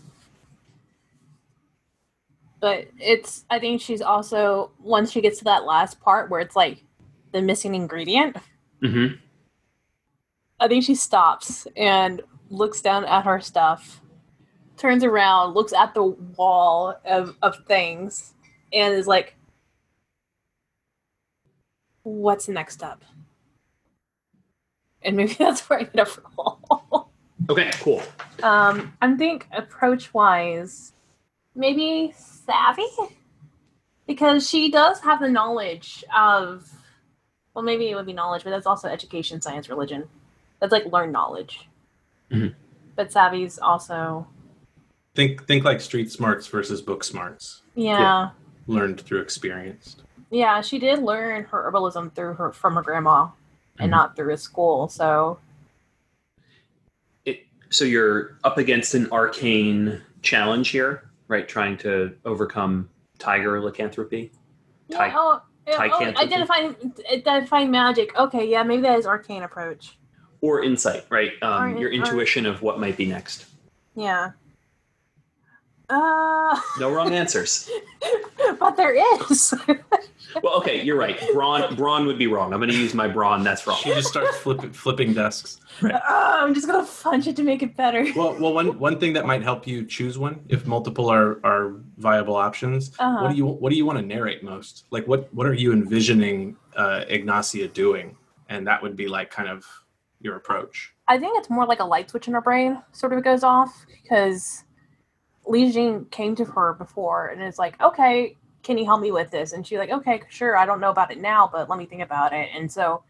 but 2.59 2.87
it's 2.99 3.45
i 3.51 3.59
think 3.59 3.79
she's 3.79 4.01
also 4.01 4.71
once 4.81 5.11
she 5.11 5.21
gets 5.21 5.37
to 5.37 5.43
that 5.43 5.63
last 5.65 5.99
part 5.99 6.27
where 6.31 6.39
it's 6.39 6.55
like 6.55 6.83
the 7.31 7.39
missing 7.41 7.75
ingredient 7.75 8.35
hmm 8.81 9.07
I 10.59 10.67
think 10.67 10.83
she 10.83 10.95
stops 10.95 11.67
and 11.75 12.21
looks 12.49 12.81
down 12.81 13.05
at 13.05 13.25
her 13.25 13.39
stuff, 13.39 14.01
turns 14.77 15.03
around, 15.03 15.53
looks 15.53 15.73
at 15.73 15.93
the 15.93 16.03
wall 16.03 16.95
of, 17.05 17.35
of 17.41 17.63
things, 17.65 18.33
and 18.73 18.93
is 18.93 19.07
like, 19.07 19.35
What's 22.03 22.47
next 22.47 22.83
up? 22.83 23.03
And 25.01 25.17
maybe 25.17 25.33
that's 25.39 25.69
where 25.69 25.79
I 25.79 25.83
get 25.83 26.07
a 26.07 26.21
roll. 26.37 27.09
Okay, 27.49 27.69
cool. 27.81 28.01
um, 28.43 28.93
I 29.01 29.13
think 29.15 29.47
approach 29.51 30.13
wise, 30.13 30.93
maybe 31.53 32.13
savvy? 32.17 32.87
Because 34.05 34.49
she 34.49 34.71
does 34.71 35.01
have 35.01 35.19
the 35.19 35.29
knowledge 35.29 36.03
of, 36.15 36.69
well, 37.53 37.63
maybe 37.63 37.89
it 37.89 37.95
would 37.95 38.05
be 38.05 38.13
knowledge, 38.13 38.43
but 38.43 38.51
that's 38.51 38.65
also 38.65 38.87
education, 38.87 39.41
science, 39.41 39.69
religion. 39.69 40.07
That's 40.59 40.71
like 40.71 40.85
learn 40.91 41.11
knowledge. 41.11 41.67
Mhm. 42.31 42.55
But 42.95 43.11
savvy's 43.11 43.59
also, 43.59 44.27
Think 45.15 45.47
think 45.47 45.63
like 45.63 45.81
street 45.81 46.11
smarts 46.11 46.45
versus 46.47 46.79
book 46.81 47.03
smarts, 47.03 47.63
yeah. 47.73 47.99
Yeah. 47.99 48.29
learned 48.67 49.01
through 49.01 49.21
experience. 49.21 49.97
Yeah, 50.29 50.61
she 50.61 50.77
did 50.77 50.99
learn 50.99 51.45
her 51.45 51.71
herbalism 51.71 52.13
through 52.13 52.33
her 52.35 52.51
from 52.51 52.75
her 52.75 52.81
grandma 52.83 53.29
and 53.79 53.87
Mhm. 53.89 53.95
not 53.95 54.15
through 54.15 54.33
a 54.33 54.37
school. 54.37 54.87
So 54.89 55.39
It, 57.25 57.45
so 57.69 57.83
you're 57.85 58.37
up 58.43 58.57
against 58.57 58.93
an 58.93 59.09
arcane 59.11 60.01
challenge 60.21 60.69
here, 60.69 61.09
right? 61.27 61.47
Trying 61.47 61.77
to 61.79 62.15
overcome 62.25 62.89
tiger 63.19 63.59
lycanthropy. 63.61 64.31
yeah, 64.87 64.97
Ty- 64.97 65.13
oh, 65.15 65.41
yeah, 65.67 65.73
oh, 65.73 65.77
Tycanthropy. 65.79 66.17
identifying 66.17 66.93
identifying 67.11 67.71
magic. 67.71 68.15
Okay, 68.17 68.47
yeah, 68.49 68.61
maybe 68.63 68.83
that 68.83 68.99
is 68.99 69.05
arcane 69.07 69.43
approach. 69.43 69.97
Or 70.41 70.63
insight, 70.63 71.05
right? 71.09 71.31
Um, 71.41 71.63
Or 71.63 71.67
in- 71.69 71.77
your 71.77 71.89
or- 71.89 71.93
intuition 71.93 72.45
of 72.45 72.61
what 72.61 72.79
might 72.79 72.97
be 72.97 73.05
next. 73.05 73.45
Yeah. 73.95 74.31
Uh, 75.89 76.59
No 76.79 76.91
wrong 76.91 77.13
answers. 77.13 77.69
but 78.59 78.75
there 78.75 78.95
is. 79.23 79.53
Well, 80.43 80.55
okay, 80.57 80.83
you're 80.83 80.97
right. 80.97 81.17
Brawn, 81.33 81.73
brawn 81.75 82.05
would 82.05 82.19
be 82.19 82.27
wrong. 82.27 82.53
I'm 82.53 82.59
going 82.59 82.69
to 82.69 82.77
use 82.77 82.93
my 82.93 83.07
brawn. 83.07 83.43
That's 83.43 83.65
wrong. 83.65 83.77
She 83.81 83.89
just 83.93 84.09
starts 84.09 84.35
flipping 84.37 84.71
flipping 84.71 85.13
desks. 85.13 85.61
Uh, 85.81 85.97
I'm 86.03 86.53
just 86.53 86.67
gonna 86.67 86.85
punch 87.01 87.25
it 87.27 87.35
to 87.37 87.43
make 87.43 87.63
it 87.63 87.75
better. 87.77 88.05
Well, 88.15 88.35
well, 88.39 88.53
one 88.53 88.77
one 88.77 88.99
thing 88.99 89.13
that 89.13 89.25
might 89.25 89.41
help 89.41 89.65
you 89.65 89.85
choose 89.85 90.17
one 90.19 90.41
if 90.49 90.67
multiple 90.67 91.09
are 91.09 91.39
are 91.45 91.75
viable 91.97 92.35
options. 92.35 92.91
Uh-huh. 92.99 93.23
What 93.23 93.31
do 93.31 93.37
you 93.37 93.45
what 93.47 93.69
do 93.71 93.77
you 93.77 93.85
want 93.85 93.99
to 93.99 94.05
narrate 94.05 94.43
most? 94.43 94.83
Like, 94.91 95.07
what 95.07 95.33
what 95.33 95.47
are 95.47 95.53
you 95.53 95.71
envisioning 95.71 96.57
uh, 96.75 97.05
Ygnacia 97.09 97.69
doing? 97.73 98.15
And 98.49 98.67
that 98.67 98.83
would 98.83 98.95
be 98.97 99.07
like 99.07 99.31
kind 99.31 99.47
of 99.49 99.65
your 100.21 100.35
approach. 100.35 100.93
I 101.07 101.17
think 101.17 101.37
it's 101.37 101.49
more 101.49 101.65
like 101.65 101.79
a 101.79 101.85
light 101.85 102.09
switch 102.09 102.27
in 102.27 102.33
her 102.33 102.41
brain 102.41 102.81
sort 102.91 103.13
of 103.13 103.23
goes 103.23 103.43
off 103.43 103.85
because 103.87 104.63
Li 105.45 105.71
Jing 105.71 106.05
came 106.05 106.35
to 106.35 106.45
her 106.45 106.73
before 106.73 107.27
and 107.27 107.41
is 107.41 107.57
like, 107.57 107.79
okay, 107.81 108.35
can 108.63 108.77
you 108.77 108.85
help 108.85 109.01
me 109.01 109.11
with 109.11 109.31
this? 109.31 109.53
And 109.53 109.65
she's 109.65 109.77
like, 109.77 109.91
okay, 109.91 110.21
sure. 110.29 110.57
I 110.57 110.65
don't 110.65 110.81
know 110.81 110.89
about 110.89 111.11
it 111.11 111.19
now, 111.19 111.49
but 111.51 111.69
let 111.69 111.79
me 111.79 111.85
think 111.85 112.01
about 112.01 112.33
it. 112.33 112.49
And 112.53 112.71
so 112.71 113.03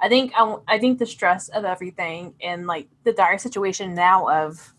I 0.00 0.08
think 0.08 0.32
I 0.36 0.78
think 0.78 0.98
the 0.98 1.06
stress 1.06 1.48
of 1.48 1.64
everything 1.64 2.34
and 2.42 2.66
like 2.66 2.88
the 3.04 3.12
dire 3.12 3.38
situation 3.38 3.94
now 3.94 4.28
of 4.28 4.74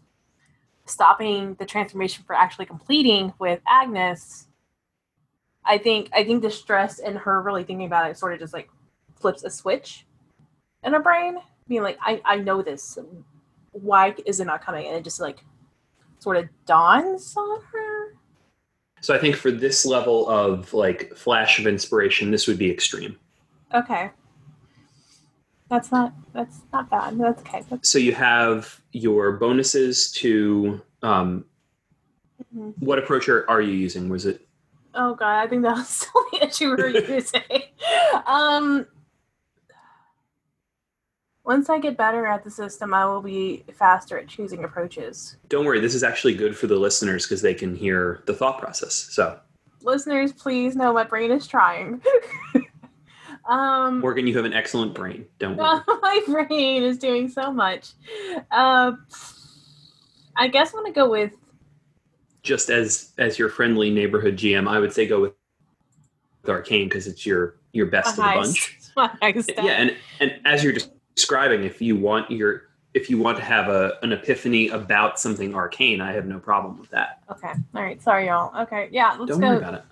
stopping 0.85 1.55
the 1.55 1.65
transformation 1.65 2.23
for 2.25 2.35
actually 2.35 2.65
completing 2.65 3.33
with 3.39 3.59
Agnes. 3.67 4.47
I 5.65 5.77
think 5.77 6.09
I 6.13 6.23
think 6.23 6.41
the 6.41 6.51
stress 6.51 6.99
and 6.99 7.17
her 7.17 7.41
really 7.41 7.63
thinking 7.63 7.87
about 7.87 8.09
it 8.09 8.17
sort 8.17 8.33
of 8.33 8.39
just 8.39 8.53
like 8.53 8.69
flips 9.19 9.43
a 9.43 9.49
switch 9.49 10.05
in 10.83 10.93
her 10.93 11.01
brain 11.01 11.37
being 11.69 11.83
like, 11.83 11.97
I, 12.01 12.21
I 12.25 12.37
know 12.37 12.61
this. 12.61 12.97
Why 13.71 14.15
is 14.25 14.39
it 14.39 14.45
not 14.45 14.63
coming? 14.63 14.87
And 14.87 14.97
it 14.97 15.03
just 15.03 15.21
like 15.21 15.45
sort 16.17 16.35
of 16.35 16.49
dawns 16.65 17.33
on 17.37 17.61
her. 17.71 18.15
So 19.01 19.15
I 19.15 19.17
think 19.17 19.35
for 19.35 19.51
this 19.51 19.85
level 19.85 20.27
of 20.27 20.73
like 20.73 21.15
flash 21.15 21.59
of 21.59 21.67
inspiration, 21.67 22.31
this 22.31 22.47
would 22.47 22.57
be 22.57 22.69
extreme. 22.69 23.17
Okay. 23.73 24.09
That's 25.69 25.91
not 25.91 26.13
that's 26.33 26.61
not 26.73 26.89
bad. 26.89 27.17
That's 27.17 27.41
okay. 27.41 27.63
That's, 27.69 27.89
So 27.89 27.99
you 27.99 28.13
have 28.13 28.81
your 28.91 29.33
bonuses 29.33 30.11
to 30.13 30.81
um, 31.03 31.45
mhm. 32.53 32.73
what 32.79 32.97
approach 32.97 33.29
are, 33.29 33.49
are 33.49 33.61
you 33.61 33.73
using? 33.73 34.09
Was 34.09 34.25
it 34.25 34.45
Oh 34.95 35.13
god, 35.13 35.43
I 35.43 35.47
think 35.47 35.61
that 35.61 35.75
was 35.75 35.87
still 35.87 36.25
the 36.31 36.47
issue 36.47 36.75
we 36.75 36.83
were 36.83 36.89
using. 37.13 37.41
um 38.25 38.87
once 41.49 41.67
I 41.67 41.79
get 41.79 41.97
better 41.97 42.27
at 42.27 42.43
the 42.43 42.51
system, 42.51 42.93
I 42.93 43.07
will 43.07 43.23
be 43.23 43.63
faster 43.73 44.19
at 44.19 44.27
choosing 44.27 44.63
approaches. 44.63 45.37
don't 45.47 45.65
worry, 45.65 45.79
this 45.79 45.95
is 45.95 46.03
actually 46.03 46.35
good 46.35 46.55
for 46.55 46.67
the 46.67 46.75
listeners 46.75 47.25
because 47.25 47.41
they 47.41 47.55
can 47.55 47.73
hear 47.75 48.21
the 48.27 48.35
thought 48.35 48.59
process. 48.59 48.93
So 48.93 49.39
Listeners, 49.81 50.31
please 50.31 50.75
know 50.75 50.93
my 50.93 51.03
brain 51.03 51.31
is 51.31 51.47
trying. 51.47 52.03
um 53.49 53.99
Morgan, 53.99 54.27
you 54.27 54.37
have 54.37 54.45
an 54.45 54.53
excellent 54.53 54.93
brain. 54.93 55.25
Don't 55.39 55.57
worry. 55.57 55.81
my 56.03 56.21
brain 56.27 56.83
is 56.83 56.99
doing 56.99 57.27
so 57.27 57.51
much. 57.51 57.93
Uh, 58.51 58.91
I 60.35 60.49
guess 60.49 60.71
I'm 60.75 60.83
gonna 60.83 60.93
go 60.93 61.09
with 61.09 61.31
Just 62.43 62.69
as 62.69 63.11
as 63.17 63.39
your 63.39 63.49
friendly 63.49 63.89
neighborhood 63.89 64.37
GM, 64.37 64.69
I 64.69 64.77
would 64.77 64.93
say 64.93 65.07
go 65.07 65.21
with, 65.21 65.33
with 66.43 66.51
arcane 66.51 66.89
because 66.89 67.07
it's 67.07 67.25
your 67.25 67.55
your 67.73 67.87
best 67.87 68.09
of 68.09 68.17
the 68.17 68.21
bunch. 68.21 68.77
high, 68.95 69.07
my 69.21 69.31
high 69.33 69.41
stat. 69.41 69.65
Yeah, 69.65 69.81
and 69.81 69.97
and 70.19 70.39
as 70.45 70.63
you're 70.63 70.73
describing, 71.15 71.63
if 71.63 71.81
you 71.81 71.95
want 71.95 72.29
your 72.31 72.63
if 72.93 73.09
you 73.09 73.17
want 73.17 73.37
to 73.37 73.43
have 73.43 73.69
a 73.69 73.97
an 74.01 74.11
epiphany 74.11 74.69
about 74.69 75.19
something 75.19 75.53
arcane, 75.53 76.01
I 76.01 76.11
have 76.13 76.25
no 76.25 76.39
problem 76.39 76.79
with 76.79 76.89
that. 76.89 77.23
Okay. 77.31 77.53
All 77.75 77.83
right. 77.83 78.01
Sorry, 78.01 78.27
y'all. 78.27 78.55
Okay. 78.63 78.89
Yeah. 78.91 79.15
Let's 79.19 79.31
Don't 79.31 79.41
go. 79.41 79.47
worry 79.47 79.57
about 79.57 79.73
it. 79.75 79.83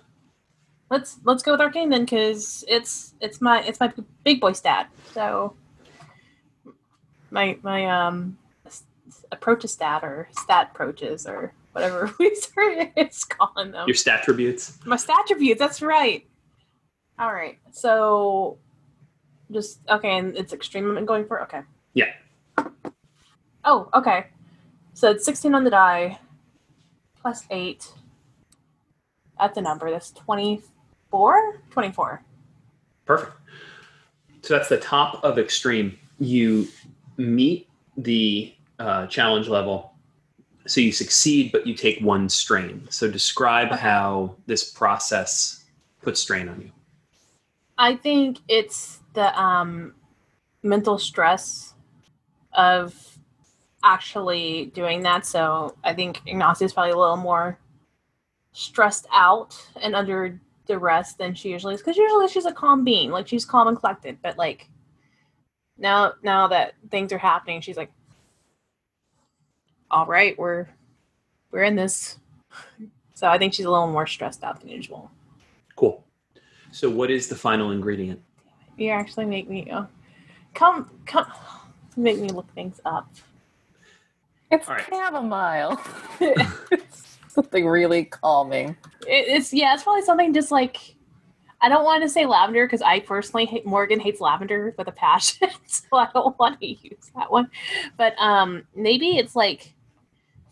Let's 0.90 1.18
let's 1.24 1.42
go 1.42 1.52
with 1.52 1.60
arcane 1.60 1.90
then, 1.90 2.04
because 2.04 2.64
it's 2.66 3.14
it's 3.20 3.40
my 3.40 3.62
it's 3.62 3.80
my 3.80 3.92
big 4.24 4.40
boy 4.40 4.52
stat. 4.52 4.90
So 5.12 5.54
my 7.30 7.58
my 7.62 7.86
um 7.86 8.38
approach 9.32 9.62
to 9.62 9.68
stat 9.68 10.02
or 10.02 10.28
stat 10.32 10.70
approaches 10.72 11.26
or 11.26 11.52
whatever 11.72 12.12
Wizard 12.18 12.92
is 12.96 13.24
calling 13.24 13.72
them. 13.72 13.86
Your 13.86 13.94
stat 13.94 14.20
attributes. 14.20 14.78
My 14.84 14.96
stat 14.96 15.18
attributes. 15.24 15.58
That's 15.58 15.82
right. 15.82 16.26
All 17.18 17.32
right. 17.32 17.58
So, 17.72 18.58
just 19.52 19.80
okay, 19.88 20.18
and 20.18 20.36
it's 20.36 20.52
extreme. 20.52 20.96
I'm 20.96 21.04
going 21.06 21.26
for 21.26 21.42
okay. 21.42 21.60
Yeah. 21.94 22.12
Oh, 23.64 23.88
okay. 23.94 24.26
So 24.94 25.10
it's 25.10 25.24
16 25.24 25.54
on 25.54 25.64
the 25.64 25.70
die, 25.70 26.18
plus 27.20 27.44
eight. 27.50 27.92
That's 29.38 29.56
a 29.56 29.60
number. 29.60 29.90
That's 29.90 30.10
24. 30.12 31.62
24. 31.70 32.22
Perfect. 33.04 33.32
So 34.42 34.54
that's 34.56 34.68
the 34.68 34.78
top 34.78 35.22
of 35.22 35.38
extreme. 35.38 35.98
You 36.18 36.66
meet 37.16 37.68
the 37.96 38.54
uh, 38.78 39.06
challenge 39.06 39.48
level. 39.48 39.92
So 40.66 40.80
you 40.80 40.92
succeed, 40.92 41.52
but 41.52 41.66
you 41.66 41.74
take 41.74 42.00
one 42.00 42.28
strain. 42.28 42.86
So 42.90 43.10
describe 43.10 43.68
Okay. 43.68 43.76
how 43.80 44.36
this 44.46 44.70
process 44.70 45.64
puts 46.02 46.20
strain 46.20 46.48
on 46.48 46.60
you. 46.60 46.70
I 47.78 47.94
think 47.96 48.38
it's 48.48 48.97
the 49.18 49.36
um, 49.40 49.94
mental 50.62 50.96
stress 50.96 51.74
of 52.52 53.18
actually 53.82 54.66
doing 54.74 55.02
that. 55.02 55.26
So 55.26 55.76
I 55.82 55.92
think 55.92 56.22
Ygnacia 56.24 56.62
is 56.62 56.72
probably 56.72 56.92
a 56.92 56.96
little 56.96 57.16
more 57.16 57.58
stressed 58.52 59.08
out 59.12 59.60
and 59.82 59.96
under 59.96 60.38
the 60.66 60.74
duress 60.74 61.14
than 61.14 61.34
she 61.34 61.50
usually 61.50 61.74
is 61.74 61.80
because 61.80 61.96
usually 61.96 62.28
she's 62.28 62.46
a 62.46 62.52
calm 62.52 62.84
being, 62.84 63.10
like 63.10 63.26
she's 63.26 63.44
calm 63.44 63.66
and 63.66 63.76
collected. 63.76 64.18
But 64.22 64.38
like 64.38 64.68
now, 65.76 66.12
now 66.22 66.46
that 66.46 66.74
things 66.92 67.12
are 67.12 67.18
happening, 67.18 67.60
she's 67.60 67.76
like, 67.76 67.90
"All 69.90 70.06
right, 70.06 70.38
we're 70.38 70.68
we're 71.50 71.64
in 71.64 71.74
this." 71.74 72.18
So 73.14 73.26
I 73.26 73.36
think 73.36 73.52
she's 73.52 73.66
a 73.66 73.70
little 73.70 73.90
more 73.90 74.06
stressed 74.06 74.44
out 74.44 74.60
than 74.60 74.68
usual. 74.68 75.10
Cool. 75.74 76.04
So 76.70 76.88
what 76.88 77.10
is 77.10 77.26
the 77.26 77.34
final 77.34 77.72
ingredient? 77.72 78.22
You 78.78 78.90
actually 78.90 79.26
make 79.26 79.50
me 79.50 79.68
uh, 79.70 79.84
come 80.54 80.88
come 81.04 81.26
make 81.96 82.18
me 82.18 82.28
look 82.28 82.50
things 82.54 82.80
up. 82.84 83.10
It's 84.50 84.68
All 84.68 84.76
right. 84.76 84.86
chamomile. 84.88 85.78
it, 86.20 86.46
it's 86.70 87.18
something 87.28 87.66
really 87.66 88.04
calming. 88.04 88.76
it's 89.06 89.52
yeah, 89.52 89.74
it's 89.74 89.82
probably 89.82 90.02
something 90.02 90.32
just 90.32 90.50
like 90.50 90.94
I 91.60 91.68
don't 91.68 91.84
want 91.84 92.02
to 92.04 92.08
say 92.08 92.24
lavender 92.24 92.66
because 92.66 92.82
I 92.82 93.00
personally 93.00 93.44
hate 93.44 93.66
Morgan 93.66 93.98
hates 93.98 94.20
lavender 94.20 94.74
with 94.78 94.86
a 94.86 94.92
passion, 94.92 95.48
so 95.66 95.84
I 95.92 96.08
don't 96.14 96.38
want 96.38 96.60
to 96.60 96.66
use 96.66 97.10
that 97.16 97.30
one. 97.30 97.50
But 97.96 98.14
um, 98.18 98.62
maybe 98.76 99.18
it's 99.18 99.34
like 99.34 99.74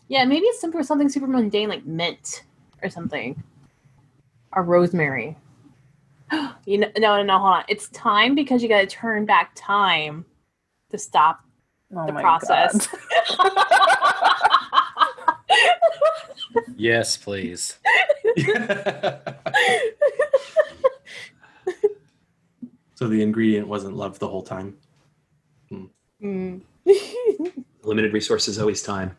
yeah, 0.09 0.25
maybe 0.25 0.45
it's 0.45 0.61
super 0.61 0.83
something 0.83 1.09
super 1.09 1.27
mundane 1.27 1.69
like 1.69 1.85
mint 1.85 2.43
or 2.83 2.89
something, 2.89 3.41
or 4.51 4.63
rosemary. 4.63 5.37
you 6.65 6.77
know, 6.77 6.89
no, 6.97 7.17
no, 7.17 7.23
no, 7.23 7.39
hold 7.39 7.53
on. 7.53 7.63
It's 7.67 7.89
time 7.89 8.35
because 8.35 8.61
you 8.63 8.69
got 8.69 8.81
to 8.81 8.87
turn 8.87 9.25
back 9.25 9.51
time 9.55 10.25
to 10.91 10.97
stop 10.97 11.41
Oh 11.95 12.05
the 12.05 12.13
process. 12.13 12.87
Yes, 16.75 17.17
please. 17.17 17.77
so 22.95 23.07
the 23.07 23.21
ingredient 23.21 23.67
wasn't 23.67 23.95
love 23.95 24.19
the 24.19 24.27
whole 24.27 24.43
time. 24.43 24.75
Mm. 26.21 26.61
Limited 27.83 28.13
resources, 28.13 28.59
always 28.59 28.83
time. 28.83 29.15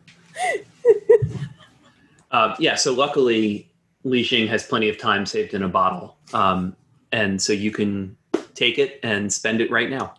uh, 2.31 2.55
yeah, 2.59 2.75
so 2.75 2.93
luckily, 2.93 3.69
Li 4.03 4.23
Jing 4.23 4.47
has 4.47 4.65
plenty 4.65 4.87
of 4.89 4.97
time 4.97 5.25
saved 5.25 5.53
in 5.53 5.63
a 5.63 5.69
bottle. 5.69 6.17
Um, 6.33 6.75
and 7.11 7.41
so 7.41 7.53
you 7.53 7.71
can 7.71 8.15
take 8.53 8.77
it 8.77 8.99
and 9.03 9.31
spend 9.31 9.61
it 9.61 9.71
right 9.71 9.89
now. 9.89 10.13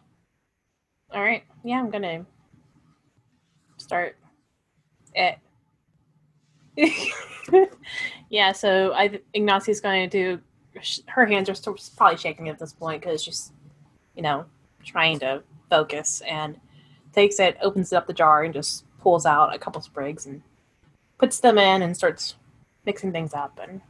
All 1.12 1.22
right. 1.22 1.44
Yeah, 1.64 1.80
I'm 1.80 1.90
gonna 1.90 2.24
start 3.76 4.16
it. 5.14 5.38
yeah. 8.30 8.52
So 8.52 8.92
I 8.92 9.20
Ygnacia's 9.34 9.80
going 9.80 10.08
to 10.08 10.36
do. 10.36 10.42
Her 11.06 11.26
hands 11.26 11.48
are 11.48 11.54
still 11.54 11.76
probably 11.96 12.16
shaking 12.16 12.48
at 12.48 12.58
this 12.58 12.72
point 12.72 13.02
because 13.02 13.22
she's, 13.22 13.52
you 14.14 14.22
know, 14.22 14.44
trying 14.84 15.18
to 15.18 15.42
focus 15.68 16.22
and 16.26 16.58
takes 17.12 17.40
it, 17.40 17.56
opens 17.60 17.92
up 17.92 18.06
the 18.06 18.12
jar, 18.12 18.44
and 18.44 18.54
just 18.54 18.84
pulls 19.00 19.26
out 19.26 19.54
a 19.54 19.58
couple 19.58 19.80
sprigs 19.80 20.26
and 20.26 20.42
puts 21.18 21.40
them 21.40 21.58
in 21.58 21.82
and 21.82 21.96
starts 21.96 22.36
mixing 22.86 23.12
things 23.12 23.34
up 23.34 23.58
and 23.62 23.80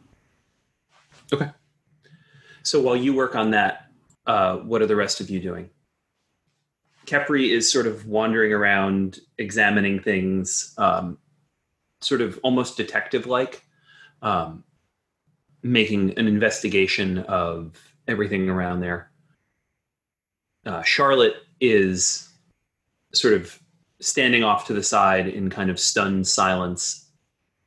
So 2.62 2.80
while 2.80 2.96
you 2.96 3.14
work 3.14 3.34
on 3.34 3.50
that, 3.52 3.86
uh, 4.26 4.56
what 4.58 4.82
are 4.82 4.86
the 4.86 4.96
rest 4.96 5.20
of 5.20 5.30
you 5.30 5.40
doing? 5.40 5.70
Kepri 7.06 7.50
is 7.50 7.70
sort 7.70 7.86
of 7.86 8.06
wandering 8.06 8.52
around, 8.52 9.20
examining 9.38 10.00
things, 10.00 10.74
um, 10.78 11.18
sort 12.00 12.20
of 12.20 12.38
almost 12.42 12.76
detective 12.76 13.26
like, 13.26 13.64
um, 14.22 14.64
making 15.62 16.18
an 16.18 16.26
investigation 16.26 17.18
of 17.18 17.76
everything 18.06 18.48
around 18.48 18.80
there. 18.80 19.11
Uh, 20.64 20.82
Charlotte 20.82 21.36
is 21.61 22.28
sort 23.12 23.34
of 23.34 23.58
standing 24.00 24.44
off 24.44 24.66
to 24.66 24.72
the 24.72 24.82
side 24.82 25.28
in 25.28 25.50
kind 25.50 25.70
of 25.70 25.78
stunned 25.78 26.26
silence 26.26 27.11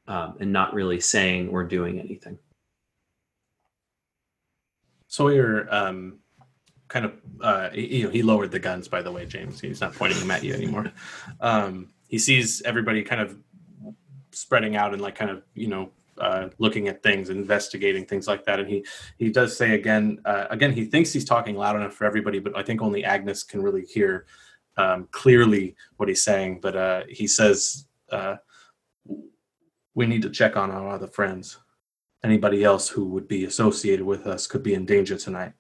um, 0.07 0.35
and 0.39 0.51
not 0.51 0.73
really 0.73 0.99
saying 0.99 1.49
or 1.49 1.63
doing 1.63 1.99
anything. 1.99 2.37
Sawyer 5.13 5.67
um, 5.69 6.17
kind 6.87 7.05
of, 7.05 7.13
uh, 7.39 7.69
you 7.71 8.05
know, 8.05 8.09
he 8.09 8.23
lowered 8.23 8.49
the 8.49 8.57
guns, 8.57 8.87
by 8.87 9.03
the 9.03 9.11
way, 9.11 9.27
James. 9.27 9.61
He's 9.61 9.79
not 9.79 9.93
pointing 9.93 10.19
them 10.19 10.31
at 10.31 10.43
you 10.43 10.55
anymore. 10.55 10.91
Um, 11.39 11.89
he 12.07 12.17
sees 12.17 12.63
everybody 12.63 13.03
kind 13.03 13.21
of 13.21 13.37
spreading 14.31 14.75
out 14.75 14.91
and 14.91 15.03
like 15.03 15.13
kind 15.13 15.29
of, 15.29 15.43
you 15.53 15.67
know, 15.67 15.91
uh, 16.17 16.49
looking 16.57 16.87
at 16.87 17.03
things, 17.03 17.29
investigating 17.29 18.07
things 18.07 18.27
like 18.27 18.43
that. 18.45 18.59
And 18.59 18.67
he 18.67 18.83
he 19.19 19.29
does 19.29 19.55
say 19.55 19.75
again, 19.75 20.19
uh, 20.25 20.47
again, 20.49 20.73
he 20.73 20.85
thinks 20.85 21.13
he's 21.13 21.25
talking 21.25 21.55
loud 21.55 21.75
enough 21.75 21.93
for 21.93 22.05
everybody, 22.05 22.39
but 22.39 22.57
I 22.57 22.63
think 22.63 22.81
only 22.81 23.05
Agnes 23.05 23.43
can 23.43 23.61
really 23.61 23.85
hear 23.85 24.25
um, 24.77 25.07
clearly 25.11 25.75
what 25.97 26.09
he's 26.09 26.23
saying. 26.23 26.59
But 26.59 26.75
uh, 26.75 27.03
he 27.07 27.27
says, 27.27 27.85
uh, 28.11 28.37
"We 29.93 30.07
need 30.07 30.23
to 30.23 30.31
check 30.31 30.57
on 30.57 30.71
our 30.71 30.89
other 30.89 31.07
friends." 31.07 31.59
Anybody 32.23 32.63
else 32.63 32.89
who 32.89 33.05
would 33.05 33.27
be 33.27 33.45
associated 33.45 34.05
with 34.05 34.25
us 34.25 34.47
could 34.47 34.63
be 34.63 34.73
in 34.73 34.85
danger 34.85 35.17
tonight. 35.17 35.53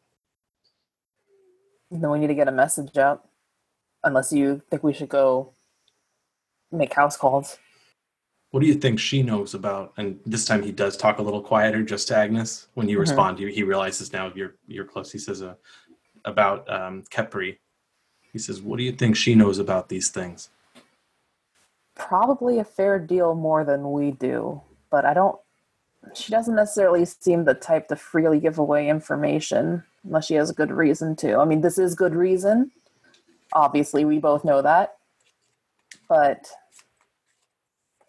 Then 1.91 2.09
we 2.09 2.19
need 2.19 2.27
to 2.27 2.35
get 2.35 2.47
a 2.47 2.51
message 2.51 2.97
out. 2.97 3.27
Unless 4.03 4.33
you 4.33 4.61
think 4.69 4.83
we 4.83 4.93
should 4.93 5.09
go 5.09 5.53
make 6.71 6.93
house 6.93 7.15
calls. 7.15 7.57
What 8.51 8.59
do 8.59 8.67
you 8.67 8.73
think 8.75 8.99
she 8.99 9.23
knows 9.23 9.53
about? 9.53 9.93
And 9.97 10.19
this 10.25 10.45
time 10.45 10.61
he 10.61 10.71
does 10.71 10.97
talk 10.97 11.19
a 11.19 11.21
little 11.21 11.41
quieter, 11.41 11.83
just 11.83 12.07
to 12.09 12.15
Agnes. 12.17 12.67
When 12.73 12.89
you 12.89 12.97
Mhm. 12.97 13.01
respond, 13.01 13.39
he, 13.39 13.51
he 13.51 13.63
realizes 13.63 14.11
now 14.11 14.31
you're 14.35 14.55
you're 14.67 14.85
close. 14.85 15.11
He 15.11 15.19
says 15.19 15.41
uh, 15.41 15.55
about 16.25 16.69
um, 16.69 17.03
Kepri. 17.09 17.57
He 18.31 18.39
says, 18.39 18.61
"What 18.61 18.77
do 18.77 18.83
you 18.83 18.91
think 18.91 19.15
she 19.15 19.33
knows 19.35 19.57
about 19.57 19.89
these 19.89 20.09
things?" 20.09 20.49
Probably 21.95 22.59
a 22.59 22.63
fair 22.65 22.99
deal 22.99 23.33
more 23.35 23.63
than 23.63 23.91
we 23.91 24.11
do, 24.11 24.61
but 24.91 25.05
I 25.05 25.13
don't. 25.13 25.39
She 26.13 26.31
doesn't 26.31 26.55
necessarily 26.55 27.05
seem 27.05 27.45
the 27.45 27.53
type 27.53 27.87
to 27.87 27.95
freely 27.95 28.39
give 28.39 28.59
away 28.59 28.89
information 28.89 29.83
unless 30.03 30.25
she 30.25 30.35
has 30.35 30.49
a 30.49 30.53
good 30.53 30.71
reason 30.71 31.15
to. 31.17 31.37
I 31.37 31.45
mean, 31.45 31.61
this 31.61 31.77
is 31.77 31.95
good 31.95 32.13
reason. 32.13 32.71
Obviously, 33.53 34.05
we 34.05 34.19
both 34.19 34.43
know 34.43 34.61
that. 34.61 34.97
But 36.09 36.49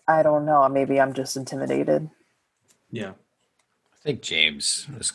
I 0.08 0.22
don't 0.22 0.44
know. 0.44 0.68
Maybe 0.68 1.00
I'm 1.00 1.14
just 1.14 1.36
intimidated. 1.36 2.10
Yeah, 2.90 3.10
I 3.10 3.96
think 4.02 4.22
James 4.22 4.86
is 4.98 5.12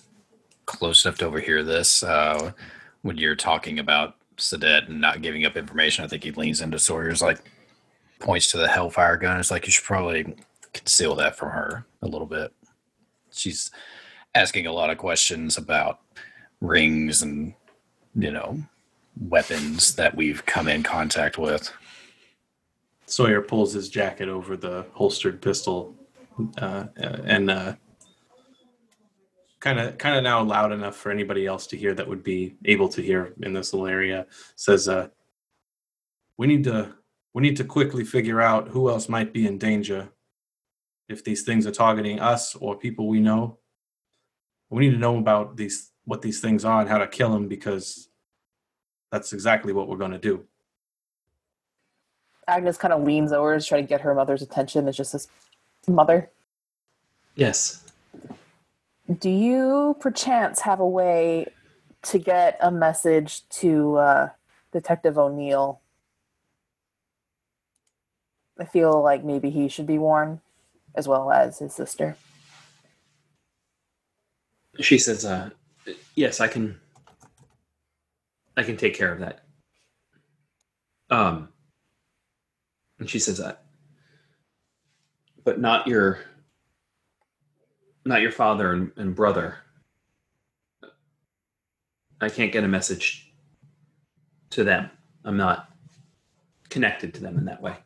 close 0.65 1.05
enough 1.05 1.17
to 1.19 1.25
overhear 1.25 1.63
this. 1.63 2.03
Uh, 2.03 2.51
when 3.01 3.17
you're 3.17 3.35
talking 3.35 3.79
about 3.79 4.15
Sadet 4.37 4.87
and 4.87 5.01
not 5.01 5.21
giving 5.21 5.45
up 5.45 5.55
information, 5.55 6.03
I 6.03 6.07
think 6.07 6.23
he 6.23 6.31
leans 6.31 6.61
into 6.61 6.79
Sawyer's 6.79 7.21
like 7.21 7.39
points 8.19 8.51
to 8.51 8.57
the 8.57 8.67
Hellfire 8.67 9.17
gun. 9.17 9.39
It's 9.39 9.51
like 9.51 9.65
you 9.65 9.71
should 9.71 9.85
probably 9.85 10.35
conceal 10.73 11.15
that 11.15 11.37
from 11.37 11.49
her 11.49 11.85
a 12.01 12.07
little 12.07 12.27
bit. 12.27 12.53
She's 13.39 13.71
asking 14.35 14.67
a 14.67 14.71
lot 14.71 14.89
of 14.89 14.97
questions 14.97 15.57
about 15.57 15.99
rings 16.61 17.21
and 17.21 17.53
you 18.15 18.31
know 18.31 18.59
weapons 19.27 19.95
that 19.95 20.15
we've 20.15 20.45
come 20.45 20.67
in 20.67 20.83
contact 20.83 21.37
with. 21.37 21.71
Sawyer 23.05 23.41
pulls 23.41 23.73
his 23.73 23.89
jacket 23.89 24.29
over 24.29 24.55
the 24.55 24.85
holstered 24.93 25.41
pistol, 25.41 25.95
uh, 26.57 26.85
and 26.97 27.49
kind 29.59 29.79
of 29.79 29.97
kind 29.97 30.15
of 30.15 30.23
now 30.23 30.41
loud 30.41 30.71
enough 30.71 30.95
for 30.95 31.11
anybody 31.11 31.45
else 31.45 31.67
to 31.67 31.77
hear 31.77 31.93
that 31.93 32.07
would 32.07 32.23
be 32.23 32.55
able 32.65 32.87
to 32.89 33.01
hear 33.01 33.33
in 33.41 33.53
this 33.53 33.73
little 33.73 33.87
area. 33.87 34.25
Says, 34.55 34.87
uh, 34.87 35.09
"We 36.37 36.47
need 36.47 36.63
to 36.65 36.93
we 37.33 37.41
need 37.41 37.57
to 37.57 37.63
quickly 37.63 38.03
figure 38.03 38.41
out 38.41 38.69
who 38.69 38.89
else 38.89 39.09
might 39.09 39.33
be 39.33 39.47
in 39.47 39.57
danger. 39.57 40.09
If 41.09 41.23
these 41.23 41.43
things 41.43 41.65
are 41.67 41.71
targeting 41.71 42.19
us 42.19 42.55
or 42.55 42.77
people 42.77 43.07
we 43.07 43.19
know. 43.19 43.57
We 44.69 44.85
need 44.85 44.91
to 44.93 44.99
know 44.99 45.17
about 45.17 45.57
these 45.57 45.91
what 46.05 46.21
these 46.21 46.39
things 46.39 46.63
are 46.63 46.81
and 46.81 46.89
how 46.89 46.99
to 46.99 47.07
kill 47.07 47.31
them 47.31 47.47
because 47.47 48.09
that's 49.11 49.33
exactly 49.33 49.73
what 49.73 49.87
we're 49.87 49.97
going 49.97 50.11
to 50.11 50.17
do. 50.17 50.45
Agnes 52.47 52.77
kind 52.77 52.93
of 52.93 53.03
leans 53.03 53.31
over 53.31 53.59
to 53.59 53.65
try 53.65 53.81
to 53.81 53.87
get 53.87 54.01
her 54.01 54.15
mother's 54.15 54.41
attention. 54.41 54.87
It's 54.87 54.97
just 54.97 55.13
this 55.13 55.27
mother. 55.87 56.29
Yes. 57.35 57.85
Do 59.19 59.29
you 59.29 59.95
perchance 59.99 60.61
have 60.61 60.79
a 60.79 60.87
way 60.87 61.47
to 62.03 62.19
get 62.19 62.57
a 62.61 62.71
message 62.71 63.47
to 63.49 63.97
uh, 63.97 64.29
Detective 64.71 65.17
O'Neill? 65.17 65.79
I 68.59 68.65
feel 68.65 69.01
like 69.01 69.23
maybe 69.23 69.49
he 69.49 69.67
should 69.69 69.87
be 69.87 69.97
warned, 69.97 70.39
as 70.95 71.07
well 71.07 71.31
as 71.31 71.59
his 71.59 71.73
sister. 71.73 72.15
She 74.79 74.97
says, 74.97 75.25
uh, 75.25 75.49
"Yes, 76.15 76.39
I 76.39 76.47
can. 76.47 76.79
I 78.55 78.63
can 78.63 78.77
take 78.77 78.95
care 78.95 79.11
of 79.11 79.19
that." 79.19 79.43
Um, 81.09 81.49
and 82.99 83.09
she 83.09 83.19
says 83.19 83.37
that, 83.37 83.63
but 85.43 85.59
not 85.59 85.87
your, 85.87 86.19
not 88.05 88.21
your 88.21 88.31
father 88.31 88.73
and, 88.73 88.91
and 88.95 89.15
brother. 89.15 89.57
I 92.21 92.29
can't 92.29 92.51
get 92.51 92.63
a 92.63 92.67
message 92.67 93.31
to 94.51 94.63
them. 94.63 94.89
I'm 95.23 95.37
not 95.37 95.69
connected 96.69 97.13
to 97.15 97.21
them 97.21 97.37
in 97.37 97.45
that 97.45 97.61
way. 97.61 97.77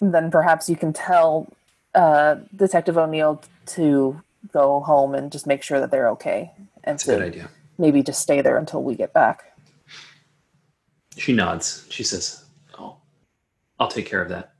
Then 0.00 0.30
perhaps 0.30 0.70
you 0.70 0.76
can 0.76 0.92
tell 0.92 1.52
uh, 1.94 2.36
Detective 2.54 2.96
O'Neill 2.98 3.42
to 3.66 4.20
go 4.52 4.80
home 4.80 5.14
and 5.14 5.30
just 5.30 5.46
make 5.46 5.62
sure 5.62 5.80
that 5.80 5.90
they're 5.90 6.08
okay, 6.10 6.50
and 6.84 6.94
That's 6.98 7.08
a 7.08 7.12
good 7.16 7.22
idea. 7.22 7.50
maybe 7.78 8.02
just 8.02 8.20
stay 8.20 8.40
there 8.40 8.56
until 8.56 8.82
we 8.82 8.94
get 8.94 9.12
back. 9.12 9.52
She 11.16 11.32
nods. 11.32 11.86
She 11.90 12.02
says, 12.02 12.44
"Oh, 12.78 12.96
I'll 13.78 13.88
take 13.88 14.06
care 14.06 14.22
of 14.22 14.28
that." 14.30 14.54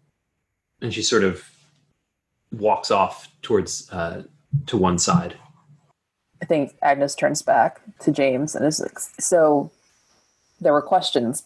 And 0.81 0.93
she 0.93 1.03
sort 1.03 1.25
of 1.25 1.49
walks 2.53 2.91
off 2.91 3.29
towards 3.41 3.91
uh, 3.91 4.23
to 4.67 4.77
one 4.77 4.99
side. 4.99 5.37
I 6.43 6.45
think 6.45 6.75
Agnes 6.83 7.15
turns 7.15 7.41
back 7.41 7.81
to 8.01 8.11
James 8.11 8.55
and 8.57 8.67
is 8.67 8.81
like, 8.81 8.99
so 8.99 9.71
there 10.61 10.73
were 10.73 10.83
questions, 10.83 11.45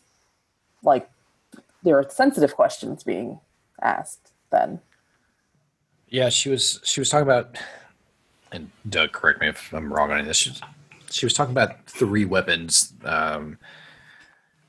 like 0.82 1.08
there 1.82 1.96
were 1.96 2.06
sensitive 2.08 2.54
questions 2.56 3.04
being 3.04 3.38
asked 3.82 4.32
then. 4.50 4.80
Yeah, 6.08 6.28
she 6.28 6.50
was 6.50 6.80
she 6.84 7.00
was 7.00 7.08
talking 7.08 7.24
about, 7.24 7.56
and 8.52 8.70
Doug, 8.88 9.12
correct 9.12 9.40
me 9.40 9.48
if 9.48 9.72
I'm 9.72 9.92
wrong 9.92 10.12
on 10.12 10.24
this. 10.24 10.36
She 10.36 10.50
was, 10.50 10.60
she 11.10 11.26
was 11.26 11.34
talking 11.34 11.52
about 11.52 11.84
three 11.86 12.24
weapons 12.24 12.92
um, 13.04 13.58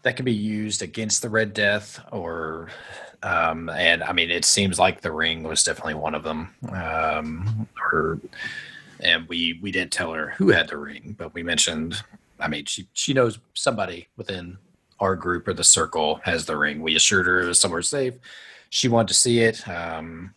that 0.01 0.15
can 0.15 0.25
be 0.25 0.33
used 0.33 0.81
against 0.81 1.21
the 1.21 1.29
Red 1.29 1.53
Death, 1.53 1.99
or 2.11 2.69
um, 3.23 3.69
and 3.69 4.03
I 4.03 4.13
mean, 4.13 4.31
it 4.31 4.45
seems 4.45 4.79
like 4.79 5.01
the 5.01 5.11
ring 5.11 5.43
was 5.43 5.63
definitely 5.63 5.95
one 5.95 6.15
of 6.15 6.23
them. 6.23 6.53
Um, 6.71 7.67
or 7.79 8.19
and 8.99 9.27
we 9.27 9.59
we 9.61 9.71
didn't 9.71 9.91
tell 9.91 10.13
her 10.13 10.33
who 10.37 10.49
had 10.49 10.69
the 10.69 10.77
ring, 10.77 11.15
but 11.17 11.33
we 11.33 11.43
mentioned. 11.43 12.03
I 12.39 12.47
mean, 12.47 12.65
she 12.65 12.87
she 12.93 13.13
knows 13.13 13.39
somebody 13.53 14.07
within 14.17 14.57
our 14.99 15.15
group 15.15 15.47
or 15.47 15.53
the 15.53 15.63
circle 15.63 16.19
has 16.23 16.45
the 16.45 16.57
ring. 16.57 16.81
We 16.81 16.95
assured 16.95 17.27
her 17.27 17.41
it 17.41 17.47
was 17.47 17.59
somewhere 17.59 17.81
safe. 17.81 18.15
She 18.69 18.87
wanted 18.87 19.09
to 19.09 19.13
see 19.13 19.39
it. 19.39 19.67
Um, 19.67 20.33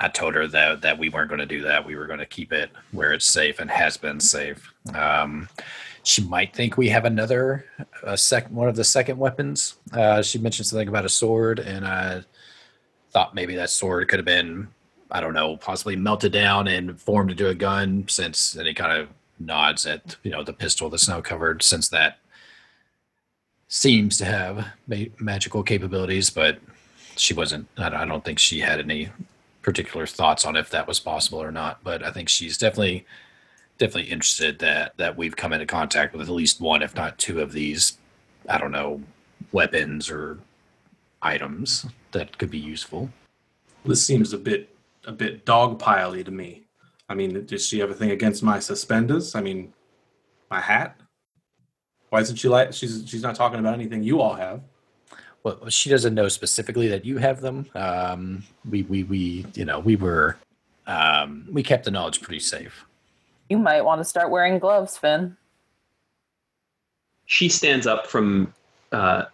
I 0.00 0.08
told 0.08 0.34
her 0.34 0.46
that 0.48 0.82
that 0.82 0.98
we 0.98 1.08
weren't 1.08 1.28
going 1.28 1.40
to 1.40 1.46
do 1.46 1.62
that. 1.62 1.84
We 1.84 1.96
were 1.96 2.06
going 2.06 2.18
to 2.18 2.26
keep 2.26 2.52
it 2.52 2.70
where 2.92 3.12
it's 3.12 3.26
safe 3.26 3.60
and 3.60 3.70
has 3.70 3.96
been 3.96 4.20
safe. 4.20 4.72
Um, 4.94 5.48
she 6.04 6.22
might 6.22 6.54
think 6.54 6.76
we 6.76 6.88
have 6.88 7.04
another 7.04 7.64
a 8.02 8.16
sec 8.16 8.48
one 8.50 8.68
of 8.68 8.76
the 8.76 8.84
second 8.84 9.18
weapons. 9.18 9.76
Uh, 9.92 10.22
she 10.22 10.38
mentioned 10.38 10.66
something 10.66 10.88
about 10.88 11.04
a 11.04 11.08
sword, 11.08 11.58
and 11.58 11.86
I 11.86 12.22
thought 13.10 13.34
maybe 13.34 13.54
that 13.56 13.70
sword 13.70 14.08
could 14.08 14.18
have 14.18 14.26
been 14.26 14.68
I 15.12 15.20
don't 15.20 15.34
know, 15.34 15.58
possibly 15.58 15.94
melted 15.94 16.32
down 16.32 16.66
and 16.66 16.98
formed 16.98 17.30
into 17.30 17.48
a 17.48 17.54
gun. 17.54 18.06
Since 18.08 18.56
and 18.56 18.66
he 18.66 18.74
kind 18.74 18.92
of 18.92 19.08
nods 19.38 19.86
at 19.86 20.16
you 20.22 20.30
know 20.30 20.42
the 20.42 20.54
pistol 20.54 20.88
that's 20.88 21.08
now 21.08 21.20
covered, 21.20 21.62
since 21.62 21.88
that 21.90 22.18
seems 23.68 24.18
to 24.18 24.24
have 24.24 24.66
ma- 24.88 25.12
magical 25.20 25.62
capabilities, 25.62 26.30
but 26.30 26.58
she 27.16 27.34
wasn't. 27.34 27.68
I 27.76 28.04
don't 28.06 28.24
think 28.24 28.38
she 28.38 28.60
had 28.60 28.80
any 28.80 29.10
particular 29.62 30.06
thoughts 30.06 30.44
on 30.44 30.56
if 30.56 30.70
that 30.70 30.86
was 30.86 31.00
possible 31.00 31.42
or 31.42 31.52
not. 31.52 31.82
But 31.82 32.02
I 32.02 32.10
think 32.10 32.28
she's 32.28 32.58
definitely 32.58 33.06
definitely 33.78 34.10
interested 34.10 34.58
that 34.60 34.96
that 34.98 35.16
we've 35.16 35.36
come 35.36 35.52
into 35.52 35.66
contact 35.66 36.14
with 36.14 36.28
at 36.28 36.34
least 36.34 36.60
one, 36.60 36.82
if 36.82 36.94
not 36.94 37.18
two, 37.18 37.40
of 37.40 37.52
these. 37.52 37.98
I 38.48 38.58
don't 38.58 38.72
know 38.72 39.02
weapons 39.52 40.10
or 40.10 40.38
items 41.20 41.86
that 42.12 42.38
could 42.38 42.50
be 42.50 42.58
useful. 42.58 43.10
This 43.84 44.04
seems 44.04 44.32
a 44.32 44.38
bit 44.38 44.74
a 45.04 45.12
bit 45.12 45.44
dogpiley 45.44 46.24
to 46.24 46.30
me. 46.30 46.64
I 47.08 47.14
mean, 47.14 47.44
does 47.46 47.66
she 47.66 47.80
have 47.80 47.90
a 47.90 47.94
thing 47.94 48.10
against 48.10 48.42
my 48.42 48.58
suspenders? 48.58 49.34
I 49.34 49.40
mean, 49.40 49.72
my 50.50 50.60
hat. 50.60 50.98
Why 52.08 52.20
isn't 52.20 52.36
she 52.36 52.48
like? 52.48 52.72
She's 52.72 53.04
she's 53.06 53.22
not 53.22 53.34
talking 53.34 53.58
about 53.58 53.74
anything 53.74 54.02
you 54.02 54.20
all 54.20 54.34
have. 54.34 54.62
Well, 55.44 55.68
she 55.68 55.90
doesn't 55.90 56.14
know 56.14 56.28
specifically 56.28 56.88
that 56.88 57.04
you 57.04 57.18
have 57.18 57.40
them. 57.40 57.68
Um, 57.74 58.44
we, 58.68 58.82
we, 58.82 59.02
we, 59.04 59.46
you 59.54 59.64
know, 59.64 59.80
we 59.80 59.96
were, 59.96 60.36
um, 60.86 61.48
we 61.50 61.62
kept 61.62 61.84
the 61.84 61.90
knowledge 61.90 62.22
pretty 62.22 62.40
safe. 62.40 62.84
You 63.48 63.58
might 63.58 63.82
want 63.82 64.00
to 64.00 64.04
start 64.04 64.30
wearing 64.30 64.58
gloves, 64.58 64.96
Finn. 64.96 65.36
She 67.26 67.48
stands 67.48 67.86
up 67.86 68.06
from 68.06 68.52
uh, 68.92 69.24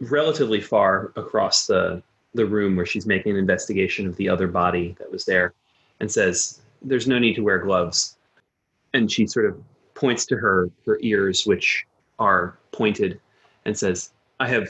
relatively 0.00 0.60
far 0.60 1.12
across 1.16 1.66
the 1.66 2.02
the 2.32 2.46
room 2.46 2.76
where 2.76 2.86
she's 2.86 3.06
making 3.06 3.32
an 3.32 3.38
investigation 3.38 4.06
of 4.06 4.14
the 4.16 4.28
other 4.28 4.46
body 4.46 4.94
that 5.00 5.10
was 5.10 5.24
there, 5.24 5.52
and 5.98 6.10
says, 6.10 6.60
"There's 6.80 7.08
no 7.08 7.18
need 7.18 7.34
to 7.34 7.42
wear 7.42 7.58
gloves." 7.58 8.16
And 8.94 9.10
she 9.10 9.26
sort 9.26 9.46
of 9.46 9.60
points 9.94 10.26
to 10.26 10.36
her 10.36 10.70
her 10.86 10.98
ears, 11.02 11.44
which 11.44 11.86
are 12.18 12.56
pointed, 12.72 13.20
and 13.64 13.76
says, 13.76 14.10
"I 14.40 14.48
have 14.48 14.68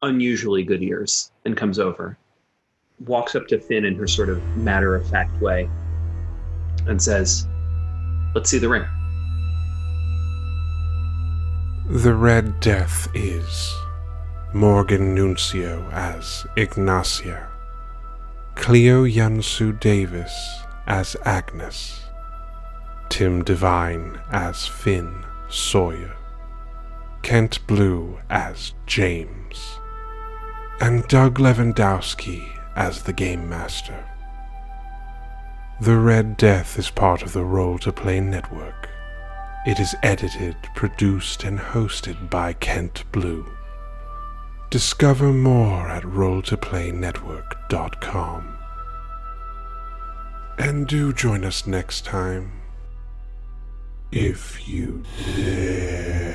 unusually 0.00 0.62
good 0.62 0.82
ears." 0.82 1.32
And 1.44 1.56
comes 1.56 1.78
over, 1.78 2.16
walks 3.04 3.34
up 3.34 3.46
to 3.48 3.58
Finn 3.58 3.84
in 3.84 3.96
her 3.96 4.06
sort 4.06 4.30
of 4.30 4.40
matter 4.56 4.94
of 4.94 5.06
fact 5.10 5.38
way, 5.42 5.68
and 6.86 7.02
says, 7.02 7.46
"Let's 8.34 8.48
see 8.48 8.58
the 8.58 8.68
ring." 8.70 8.86
The 11.90 12.14
Red 12.14 12.60
Death 12.60 13.08
is 13.12 13.74
Morgan 14.54 15.14
Nuncio 15.14 15.88
as 15.90 16.46
Ygnacia, 16.56 17.48
Clio 18.54 19.02
Yun-su 19.02 19.72
Davis 19.72 20.32
as 20.86 21.16
Agnes, 21.24 22.06
Tim 23.08 23.42
Devine 23.42 24.20
as 24.30 24.66
Finn 24.66 25.24
Sawyer, 25.48 26.14
Kent 27.22 27.66
Blue 27.66 28.18
as 28.28 28.74
James, 28.86 29.78
and 30.80 31.06
Doug 31.08 31.38
Levandowski 31.38 32.46
as 32.74 33.02
the 33.02 33.12
Game 33.12 33.48
Master. 33.48 34.04
The 35.80 35.96
Red 35.96 36.36
Death 36.36 36.78
is 36.78 36.90
part 36.90 37.22
of 37.22 37.32
the 37.32 37.44
Roll 37.44 37.78
to 37.78 37.92
Play 37.92 38.20
network. 38.20 38.88
It 39.66 39.78
is 39.78 39.94
edited, 40.02 40.56
produced, 40.74 41.44
and 41.44 41.58
hosted 41.58 42.28
by 42.28 42.52
Kent 42.54 43.04
Blue. 43.12 43.46
Discover 44.70 45.32
more 45.32 45.88
at 45.88 46.02
rolltoplaynetwork.com. 46.02 48.58
And 50.58 50.86
do 50.86 51.12
join 51.12 51.44
us 51.44 51.66
next 51.66 52.04
time. 52.04 52.52
If 54.10 54.68
you 54.68 55.04
dare. 55.34 56.31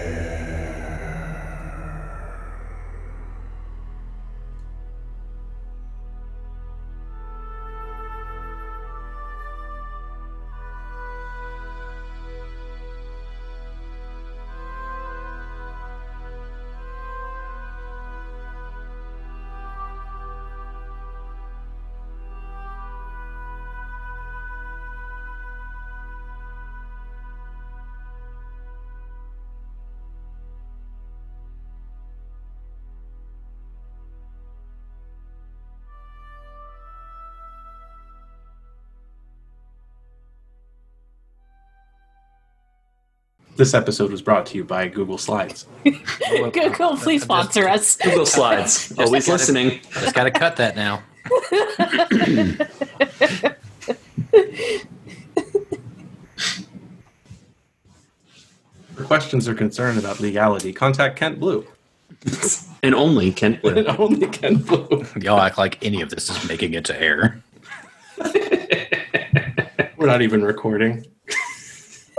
This 43.58 43.74
episode 43.74 44.12
was 44.12 44.22
brought 44.22 44.46
to 44.48 44.58
you 44.58 44.64
by 44.64 44.88
Google 44.88 45.18
Slides. 45.18 45.66
Google, 45.84 46.90
uh, 46.90 46.98
please 46.98 47.24
sponsor 47.24 47.68
us. 47.68 47.98
Google 47.98 48.28
Slides. 48.28 48.94
Always 49.00 49.26
gotta- 49.26 49.38
listening. 49.40 49.80
Just 49.94 50.14
got 50.14 50.26
to 50.26 50.32
cut 50.32 50.58
that 50.58 50.76
now. 50.76 51.02
For 58.96 59.04
questions 59.04 59.48
or 59.48 59.54
concern 59.54 59.98
about 59.98 60.20
legality, 60.20 60.74
contact 60.74 61.18
Kent 61.18 61.40
Blue. 61.40 61.66
And 62.82 62.96
only 62.96 63.32
Kent 63.32 63.62
Blue. 63.62 63.76
And 63.76 63.88
only 63.88 64.28
Kent 64.28 64.66
Blue. 64.66 65.06
Y'all 65.22 65.40
act 65.40 65.58
like 65.58 65.84
any 65.86 66.02
of 66.02 66.10
this 66.10 66.30
is 66.30 66.48
making 66.48 66.74
it 66.74 66.86
to 66.86 67.00
air. 67.02 67.42
We're 69.98 70.08
not 70.08 70.22
even 70.22 70.44
recording. 70.44 71.06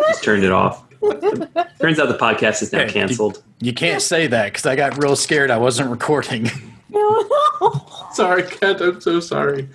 Just 0.09 0.23
turned 0.23 0.45
it 0.45 0.53
off. 0.53 0.85
Turns 1.81 1.99
out 1.99 2.09
the 2.09 2.19
podcast 2.19 2.63
is 2.63 2.73
now 2.73 2.81
Hey, 2.81 2.91
canceled. 2.93 3.43
You 3.61 3.73
can't 3.73 4.03
say 4.03 4.27
that 4.27 4.47
because 4.47 4.67
I 4.67 4.77
got 4.77 5.03
real 5.03 5.17
scared 5.17 5.51
I 5.51 5.59
wasn't 5.59 5.91
recording. 5.91 6.51
Sorry, 8.13 8.43
Kent. 8.45 8.81
I'm 8.81 9.01
so 9.01 9.21
sorry. 9.21 9.69